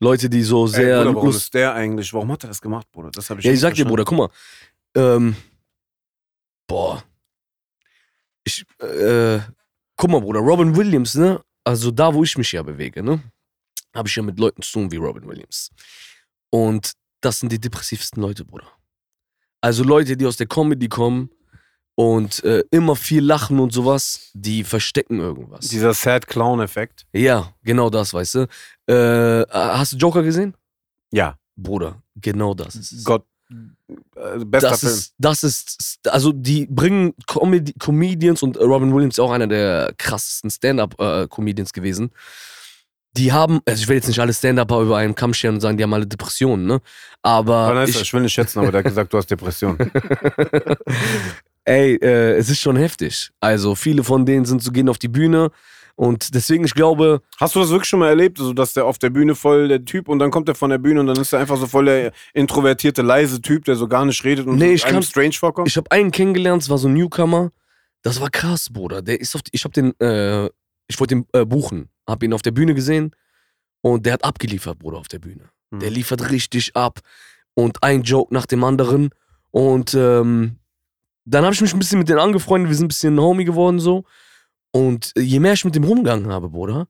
Leute, 0.00 0.28
die 0.28 0.42
so 0.42 0.64
Ey, 0.64 0.72
sehr. 0.72 0.98
Bruder, 0.98 1.14
warum 1.14 1.30
ist 1.30 1.54
der 1.54 1.74
eigentlich? 1.74 2.12
Warum 2.12 2.32
hat 2.32 2.44
er 2.44 2.48
das 2.48 2.60
gemacht, 2.60 2.86
Bruder? 2.90 3.10
Das 3.12 3.30
habe 3.30 3.40
ich 3.40 3.46
ja, 3.46 3.52
ich 3.52 3.60
sag 3.60 3.74
dir. 3.74 3.84
Bruder, 3.84 4.04
guck 4.04 4.18
mal. 4.18 4.28
Ähm, 4.96 5.36
boah. 6.70 7.02
Ich, 8.44 8.64
äh, 8.78 9.40
guck 9.96 10.10
mal, 10.10 10.20
Bruder, 10.20 10.40
Robin 10.40 10.76
Williams, 10.76 11.14
ne? 11.16 11.42
Also 11.64 11.90
da, 11.90 12.14
wo 12.14 12.22
ich 12.22 12.38
mich 12.38 12.52
ja 12.52 12.62
bewege, 12.62 13.02
ne? 13.02 13.20
Habe 13.94 14.08
ich 14.08 14.14
ja 14.14 14.22
mit 14.22 14.38
Leuten 14.38 14.62
zu 14.62 14.72
tun 14.72 14.92
wie 14.92 14.96
Robin 14.96 15.26
Williams. 15.26 15.70
Und 16.50 16.92
das 17.20 17.40
sind 17.40 17.50
die 17.50 17.60
depressivsten 17.60 18.22
Leute, 18.22 18.44
Bruder. 18.44 18.68
Also 19.60 19.82
Leute, 19.82 20.16
die 20.16 20.26
aus 20.26 20.36
der 20.36 20.46
Comedy 20.46 20.88
kommen 20.88 21.30
und 21.96 22.42
äh, 22.44 22.62
immer 22.70 22.94
viel 22.96 23.22
lachen 23.24 23.58
und 23.58 23.72
sowas, 23.72 24.30
die 24.32 24.62
verstecken 24.62 25.18
irgendwas. 25.18 25.68
Dieser 25.68 25.92
Sad 25.92 26.28
Clown-Effekt. 26.28 27.04
Ja, 27.12 27.52
genau 27.62 27.90
das, 27.90 28.14
weißt 28.14 28.36
du. 28.36 28.46
Äh, 28.86 29.44
hast 29.50 29.92
du 29.92 29.96
Joker 29.96 30.22
gesehen? 30.22 30.54
Ja. 31.10 31.36
Bruder, 31.56 32.02
genau 32.14 32.54
das 32.54 32.74
ist 32.74 32.92
es. 32.92 33.04
Gott. 33.04 33.26
Äh, 33.50 34.44
bester 34.44 34.70
das 34.70 34.80
Film. 34.80 34.92
ist, 34.92 35.14
das 35.18 35.42
ist, 35.42 35.98
also 36.08 36.32
die 36.32 36.66
bringen 36.66 37.14
Comedy, 37.26 37.72
Comedians 37.78 38.42
und 38.42 38.56
Robin 38.58 38.94
Williams 38.94 39.16
ist 39.16 39.20
auch 39.20 39.32
einer 39.32 39.48
der 39.48 39.92
krassesten 39.98 40.50
Stand-Up-Comedians 40.50 41.72
gewesen. 41.72 42.10
Die 43.16 43.32
haben, 43.32 43.58
also 43.64 43.82
ich 43.82 43.88
will 43.88 43.96
jetzt 43.96 44.06
nicht 44.06 44.20
alle 44.20 44.32
Stand-Upper 44.32 44.82
über 44.82 44.98
einen 44.98 45.16
Kamm 45.16 45.34
scheren 45.34 45.56
und 45.56 45.60
sagen, 45.60 45.76
die 45.76 45.82
haben 45.82 45.92
alle 45.92 46.06
Depressionen, 46.06 46.66
ne? 46.66 46.80
Aber 47.22 47.68
Vanessa, 47.68 47.98
ich, 47.98 48.02
ich, 48.02 48.12
will 48.14 48.22
nicht 48.22 48.32
schätzen, 48.32 48.60
aber 48.60 48.70
der 48.70 48.78
hat 48.78 48.84
gesagt, 48.84 49.12
du 49.12 49.18
hast 49.18 49.28
Depression. 49.28 49.76
ey, 51.64 51.96
äh, 51.96 52.36
es 52.36 52.50
ist 52.50 52.60
schon 52.60 52.76
heftig. 52.76 53.30
Also 53.40 53.74
viele 53.74 54.04
von 54.04 54.24
denen 54.24 54.44
sind 54.44 54.62
so, 54.62 54.70
gehen 54.70 54.88
auf 54.88 54.98
die 54.98 55.08
Bühne 55.08 55.50
und 56.00 56.34
deswegen, 56.34 56.64
ich 56.64 56.72
glaube, 56.72 57.20
Hast 57.38 57.54
du 57.54 57.60
das 57.60 57.68
wirklich 57.68 57.88
schon 57.90 58.00
mal 58.00 58.08
erlebt, 58.08 58.40
also, 58.40 58.54
dass 58.54 58.72
der 58.72 58.86
auf 58.86 58.96
der 58.98 59.10
Bühne 59.10 59.34
voll 59.34 59.68
der 59.68 59.84
Typ 59.84 60.08
und 60.08 60.18
dann 60.18 60.30
kommt 60.30 60.48
er 60.48 60.54
von 60.54 60.70
der 60.70 60.78
Bühne 60.78 61.00
und 61.00 61.06
dann 61.08 61.16
ist 61.16 61.34
er 61.34 61.40
einfach 61.40 61.58
so 61.58 61.66
voll 61.66 61.84
der 61.84 62.12
introvertierte, 62.32 63.02
leise 63.02 63.42
Typ, 63.42 63.66
der 63.66 63.76
so 63.76 63.86
gar 63.86 64.06
nicht 64.06 64.24
redet 64.24 64.46
und 64.46 64.56
Nee, 64.56 64.68
so 64.68 64.72
ich 64.72 64.84
einem 64.86 64.94
kann- 64.94 65.02
strange 65.02 65.32
vorkommt? 65.34 65.68
Ich 65.68 65.76
habe 65.76 65.90
einen 65.90 66.10
kennengelernt, 66.10 66.62
es 66.62 66.70
war 66.70 66.78
so 66.78 66.88
ein 66.88 66.94
Newcomer. 66.94 67.52
Das 68.00 68.18
war 68.18 68.30
krass, 68.30 68.70
Bruder. 68.72 69.02
Der 69.02 69.20
ist 69.20 69.34
auf 69.34 69.42
ich 69.52 69.62
habe 69.64 69.74
den, 69.74 69.92
äh, 70.00 70.46
ich 70.88 70.98
wollte 70.98 71.16
ihn 71.16 71.26
äh, 71.34 71.44
buchen, 71.44 71.90
habe 72.08 72.24
ihn 72.24 72.32
auf 72.32 72.40
der 72.40 72.52
Bühne 72.52 72.74
gesehen 72.74 73.14
und 73.82 74.06
der 74.06 74.14
hat 74.14 74.24
abgeliefert, 74.24 74.78
Bruder, 74.78 74.96
auf 74.96 75.08
der 75.08 75.18
Bühne. 75.18 75.50
Hm. 75.70 75.80
Der 75.80 75.90
liefert 75.90 76.30
richtig 76.30 76.74
ab 76.74 77.00
und 77.52 77.82
ein 77.82 78.04
Joke 78.04 78.32
nach 78.32 78.46
dem 78.46 78.64
anderen 78.64 79.10
und 79.50 79.92
ähm, 79.92 80.56
dann 81.26 81.44
habe 81.44 81.52
ich 81.52 81.60
mich 81.60 81.74
ein 81.74 81.78
bisschen 81.78 81.98
mit 81.98 82.08
denen 82.08 82.20
angefreundet, 82.20 82.70
wir 82.70 82.76
sind 82.76 82.86
ein 82.86 82.88
bisschen 82.88 83.20
Homie 83.20 83.44
geworden 83.44 83.80
so 83.80 84.04
und 84.72 85.12
äh, 85.16 85.20
je 85.20 85.40
mehr 85.40 85.52
ich 85.52 85.64
mit 85.64 85.74
dem 85.74 85.84
rumgegangen 85.84 86.28
habe, 86.28 86.48
Bruder, 86.50 86.88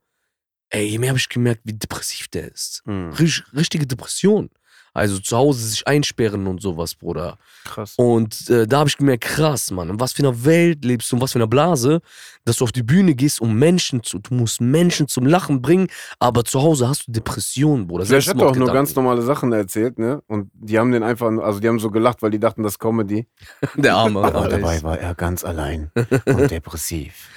ey, 0.71 0.87
je 0.87 0.99
mehr 0.99 1.11
habe 1.11 1.19
ich 1.19 1.29
gemerkt, 1.29 1.63
wie 1.65 1.73
depressiv 1.73 2.29
der 2.29 2.51
ist. 2.51 2.83
Hm, 2.85 3.11
Richt, 3.13 3.45
richtige 3.55 3.87
Depression. 3.87 4.51
Also 4.93 5.19
zu 5.19 5.37
Hause 5.37 5.67
sich 5.67 5.87
einsperren 5.87 6.47
und 6.47 6.61
sowas, 6.61 6.95
Bruder. 6.95 7.39
krass. 7.65 7.95
Und 7.97 8.51
äh, 8.51 8.67
da 8.67 8.81
habe 8.81 8.89
ich 8.89 8.97
gemerkt, 8.97 9.25
krass, 9.25 9.71
Mann, 9.71 9.89
in 9.89 10.01
was 10.01 10.13
für 10.13 10.23
einer 10.23 10.45
Welt 10.45 10.85
lebst 10.85 11.11
du, 11.11 11.17
in 11.17 11.23
was 11.23 11.33
für 11.33 11.39
einer 11.39 11.47
Blase, 11.47 12.01
dass 12.45 12.57
du 12.57 12.65
auf 12.65 12.73
die 12.73 12.83
Bühne 12.83 13.15
gehst, 13.15 13.41
um 13.41 13.55
Menschen 13.55 14.03
zu, 14.03 14.19
du 14.19 14.35
musst 14.35 14.61
Menschen 14.61 15.07
zum 15.09 15.27
Lachen 15.27 15.63
bringen, 15.63 15.89
aber 16.19 16.45
zu 16.45 16.61
Hause 16.63 16.89
hast 16.89 17.07
du 17.07 17.13
Depressionen, 17.13 17.87
Bruder. 17.87 18.07
Vielleicht 18.07 18.29
hat 18.29 18.41
er 18.41 18.49
auch 18.49 18.57
nur 18.57 18.73
ganz 18.73 18.95
normale 18.95 19.23
Sachen 19.23 19.53
erzählt, 19.53 19.99
ne? 19.99 20.23
Und 20.27 20.51
die 20.55 20.79
haben 20.79 20.91
den 20.93 21.03
einfach, 21.03 21.31
also 21.39 21.61
die 21.61 21.69
haben 21.69 21.79
so 21.79 21.91
gelacht, 21.91 22.23
weil 22.23 22.31
die 22.31 22.41
dachten, 22.41 22.63
das 22.63 22.73
ist 22.73 22.79
Comedy. 22.79 23.27
Der 23.77 23.95
Arme. 23.95 24.23
Aber 24.23 24.49
dabei 24.49 24.83
war 24.83 24.99
er 24.99 25.15
ganz 25.15 25.45
allein 25.45 25.91
und 26.27 26.51
depressiv. 26.51 27.29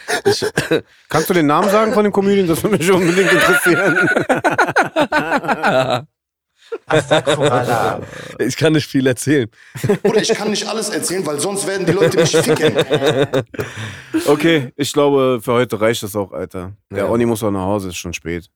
Kannst 1.09 1.29
du 1.29 1.33
den 1.33 1.47
Namen 1.47 1.69
sagen 1.69 1.93
von 1.93 2.03
dem 2.03 2.13
Comedian? 2.13 2.47
Das 2.47 2.63
würde 2.63 2.77
mich 2.77 2.91
unbedingt 2.91 3.31
interessieren. 3.31 3.97
Ich 8.39 8.57
kann 8.57 8.73
nicht 8.73 8.87
viel 8.89 9.05
erzählen. 9.07 9.49
Oder 10.03 10.21
ich 10.21 10.29
kann 10.29 10.49
nicht 10.49 10.67
alles 10.67 10.89
erzählen, 10.89 11.25
weil 11.25 11.39
sonst 11.39 11.65
werden 11.67 11.85
die 11.85 11.91
Leute 11.93 12.17
mich 12.17 12.35
ficken. 12.35 12.73
Okay, 14.27 14.71
ich 14.75 14.93
glaube, 14.93 15.39
für 15.41 15.53
heute 15.53 15.79
reicht 15.81 16.03
das 16.03 16.15
auch, 16.15 16.31
Alter. 16.31 16.73
Der 16.91 16.99
Ja. 16.99 17.09
Oni 17.09 17.25
muss 17.25 17.43
auch 17.43 17.51
nach 17.51 17.61
Hause, 17.65 17.89
ist 17.89 17.97
schon 17.97 18.13
spät. 18.13 18.49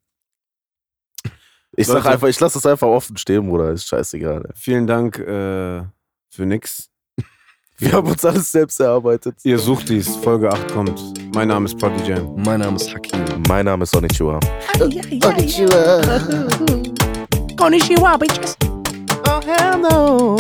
ich 1.76 1.88
sag 1.88 1.96
Leute. 1.96 2.10
einfach, 2.12 2.28
ich 2.28 2.40
lasse 2.40 2.58
es 2.60 2.66
einfach 2.66 2.88
offen 2.88 3.18
stehen, 3.18 3.48
Bruder. 3.48 3.72
Ist 3.72 3.88
scheißegal. 3.88 4.44
ey. 4.46 4.52
Vielen 4.56 4.86
Dank 4.88 5.18
äh, 5.20 5.82
für 6.30 6.46
nix. 6.46 6.90
Wir 7.80 7.92
haben 7.94 8.08
uns 8.08 8.24
alles 8.26 8.52
selbst 8.52 8.80
erarbeitet. 8.80 9.36
Ihr 9.44 9.58
sucht 9.60 9.90
dies, 9.90 10.16
Folge 10.18 10.52
8 10.52 10.72
kommt. 10.72 11.02
Mein 11.34 11.48
Name 11.50 11.66
ist 11.66 11.78
Poddy 11.78 12.04
Jam. 12.08 12.36
Mein 12.44 12.60
Name 12.62 12.76
ist 12.78 12.94
Hakim. 12.94 13.44
Mein 13.48 13.66
Name 13.66 13.84
ist 13.84 13.92
Sonichua. 13.92 14.40
Konnichiwa, 17.68 18.18
just. 18.18 18.64
Oh, 19.28 19.42
hello. 19.42 20.38